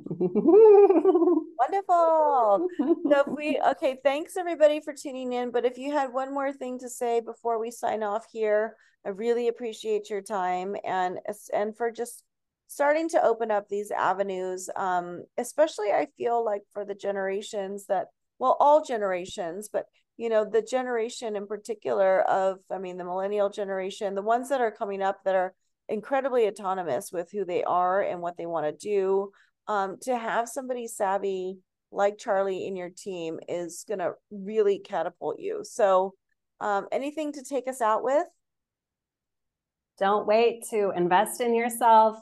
Wonderful. 1.60 2.68
So 2.78 3.20
if 3.22 3.28
we 3.28 3.60
okay, 3.72 3.98
thanks 4.04 4.38
everybody 4.38 4.82
for 4.82 4.94
tuning 4.94 5.34
in. 5.34 5.52
But 5.52 5.66
if 5.66 5.78
you 5.78 5.92
had 5.92 6.14
one 6.14 6.34
more 6.34 6.52
thing 6.54 6.80
to 6.80 6.90
say 6.90 7.20
before 7.22 7.60
we 7.60 7.72
sign 7.72 8.04
off 8.04 8.26
here, 8.32 8.76
I 9.06 9.10
really 9.10 9.48
appreciate 9.48 10.10
your 10.10 10.22
time 10.22 10.76
and 10.84 11.20
and 11.54 11.76
for 11.76 11.92
just 11.92 12.24
starting 12.74 13.08
to 13.08 13.24
open 13.24 13.52
up 13.52 13.70
these 13.70 13.92
avenues 13.92 14.70
um, 14.76 15.24
especially 15.38 15.92
i 15.92 16.08
feel 16.18 16.44
like 16.44 16.64
for 16.74 16.84
the 16.84 16.96
generations 16.96 17.86
that 17.86 18.08
well 18.40 18.58
all 18.60 18.84
generations 18.84 19.70
but 19.72 19.86
you 20.18 20.30
know 20.30 20.44
the 20.44 20.62
generation 20.62 21.36
in 21.36 21.46
particular 21.46 22.22
of 22.22 22.58
i 22.72 22.78
mean 22.78 22.98
the 22.98 23.04
millennial 23.04 23.50
generation 23.50 24.16
the 24.16 24.22
ones 24.22 24.50
that 24.50 24.62
are 24.62 24.72
coming 24.72 25.02
up 25.02 25.18
that 25.24 25.36
are 25.36 25.54
incredibly 25.90 26.48
autonomous 26.48 27.12
with 27.12 27.30
who 27.32 27.46
they 27.46 27.64
are 27.64 28.02
and 28.02 28.22
what 28.22 28.38
they 28.38 28.46
want 28.46 28.66
to 28.66 28.88
do 28.88 29.30
um, 29.68 29.98
to 30.02 30.18
have 30.18 30.50
somebody 30.50 30.88
savvy 30.88 31.58
like 31.92 32.18
charly 32.18 32.66
in 32.66 32.76
your 32.76 32.90
team 32.90 33.40
is 33.48 33.86
going 33.88 34.00
to 34.00 34.14
really 34.32 34.80
catapult 34.80 35.40
you. 35.40 35.62
So 35.64 36.14
um, 36.60 36.88
anything 36.92 37.34
to 37.34 37.44
take 37.44 37.68
us 37.68 37.82
out 37.82 38.04
with? 38.04 38.26
Don't 40.00 40.26
wait 40.26 40.64
to 40.72 40.92
invest 40.96 41.40
in 41.40 41.54
yourself 41.54 42.18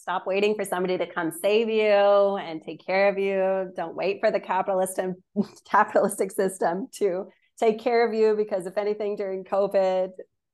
Stop 0.00 0.26
waiting 0.26 0.54
for 0.54 0.64
somebody 0.64 0.96
to 0.96 1.06
come 1.06 1.30
save 1.30 1.68
you 1.68 1.84
and 1.84 2.62
take 2.62 2.84
care 2.86 3.10
of 3.10 3.18
you. 3.18 3.70
Don't 3.76 3.94
wait 3.94 4.18
for 4.18 4.30
the 4.30 4.40
capitalist 4.40 4.96
and 4.96 5.14
capitalistic 5.70 6.32
system 6.32 6.88
to 6.94 7.26
take 7.58 7.78
care 7.78 8.08
of 8.08 8.14
you 8.14 8.34
because 8.34 8.64
if 8.64 8.78
anything 8.78 9.14
during 9.14 9.44
COVID, 9.44 10.08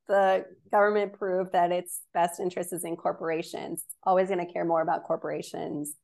the 0.08 0.44
government 0.72 1.12
proved 1.12 1.52
that 1.52 1.70
its 1.70 2.00
best 2.12 2.40
interest 2.40 2.72
is 2.72 2.82
in 2.82 2.96
corporations. 2.96 3.84
Always 4.02 4.26
going 4.26 4.44
to 4.44 4.52
care 4.52 4.64
more 4.64 4.82
about 4.82 5.04
corporations 5.04 5.94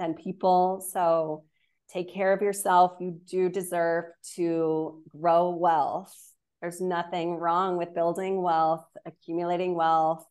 than 0.00 0.14
people. 0.14 0.84
So 0.92 1.44
take 1.92 2.12
care 2.12 2.32
of 2.32 2.42
yourself. 2.42 2.94
You 2.98 3.20
do 3.30 3.48
deserve 3.48 4.06
to 4.34 5.04
grow 5.08 5.50
wealth. 5.50 6.12
There's 6.60 6.80
nothing 6.80 7.36
wrong 7.36 7.76
with 7.76 7.94
building 7.94 8.42
wealth, 8.42 8.84
accumulating 9.06 9.76
wealth. 9.76 10.24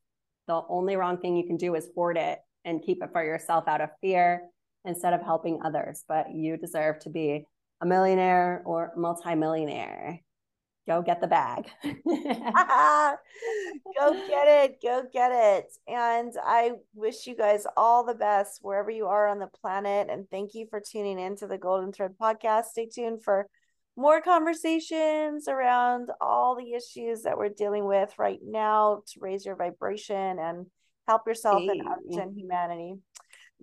The 0.48 0.62
only 0.68 0.98
wrong 0.98 1.20
thing 1.20 1.38
you 1.38 1.48
can 1.48 1.56
do 1.56 1.74
is 1.76 1.88
hoard 1.96 2.18
it 2.18 2.40
and 2.68 2.84
keep 2.84 3.02
it 3.02 3.10
for 3.12 3.24
yourself 3.24 3.68
out 3.68 3.82
of 3.82 3.90
fear 4.02 4.44
instead 4.86 5.14
of 5.14 5.22
helping 5.22 5.60
others. 5.64 6.04
But 6.08 6.34
you 6.34 6.58
deserve 6.58 7.00
to 7.00 7.10
be 7.10 7.48
a 7.82 7.86
millionaire 7.86 8.62
or 8.66 8.92
multimillionaire. 8.96 10.20
Go 10.86 11.02
get 11.02 11.20
the 11.20 11.28
bag. 11.28 11.70
go 11.84 11.92
get 14.30 14.48
it. 14.48 14.82
Go 14.82 15.04
get 15.12 15.32
it. 15.34 15.66
And 15.88 16.34
I 16.42 16.74
wish 16.94 17.28
you 17.28 17.36
guys 17.36 17.66
all 17.76 18.06
the 18.06 18.14
best 18.14 18.60
wherever 18.62 18.90
you 18.90 19.08
are 19.08 19.28
on 19.28 19.40
the 19.40 19.50
planet. 19.62 20.08
And 20.10 20.30
thank 20.30 20.54
you 20.54 20.66
for 20.70 20.80
tuning 20.80 21.20
in 21.20 21.36
to 21.38 21.48
the 21.48 21.58
Golden 21.58 21.92
Thread 21.92 22.16
podcast. 22.22 22.66
Stay 22.66 22.88
tuned 22.88 23.22
for 23.24 23.48
more 23.98 24.22
conversations 24.22 25.50
around 25.50 26.10
all 26.22 26.56
the 26.56 26.74
issues 26.74 27.24
that 27.24 27.38
we're 27.38 27.50
dealing 27.50 27.86
with 27.86 28.14
right 28.18 28.40
now 28.42 29.02
to 29.08 29.20
raise 29.20 29.46
your 29.46 29.56
vibration 29.56 30.40
and 30.40 30.68
help 31.08 31.28
yourself 31.28 31.62
hey. 31.62 31.80
and 31.80 31.88
others 31.88 32.36
humanity. 32.36 32.96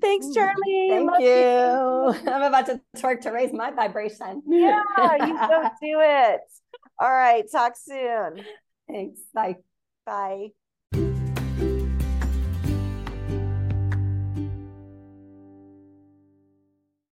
Thanks, 0.00 0.26
mm, 0.26 0.34
Charly. 0.34 0.88
Thank 0.88 1.20
you. 1.20 1.28
you. 1.28 2.32
I'm 2.32 2.42
about 2.42 2.66
to 2.66 2.80
twerk 2.96 3.20
to 3.22 3.30
raise 3.30 3.52
my 3.52 3.70
vibration. 3.70 4.42
Yeah, 4.46 4.80
you 5.26 5.34
go 5.48 5.62
do 5.80 6.00
it. 6.00 6.40
All 6.98 7.10
right. 7.10 7.44
Talk 7.50 7.74
soon. 7.76 8.44
Thanks. 8.88 9.20
Bye. 9.32 9.56
Bye. 10.04 10.48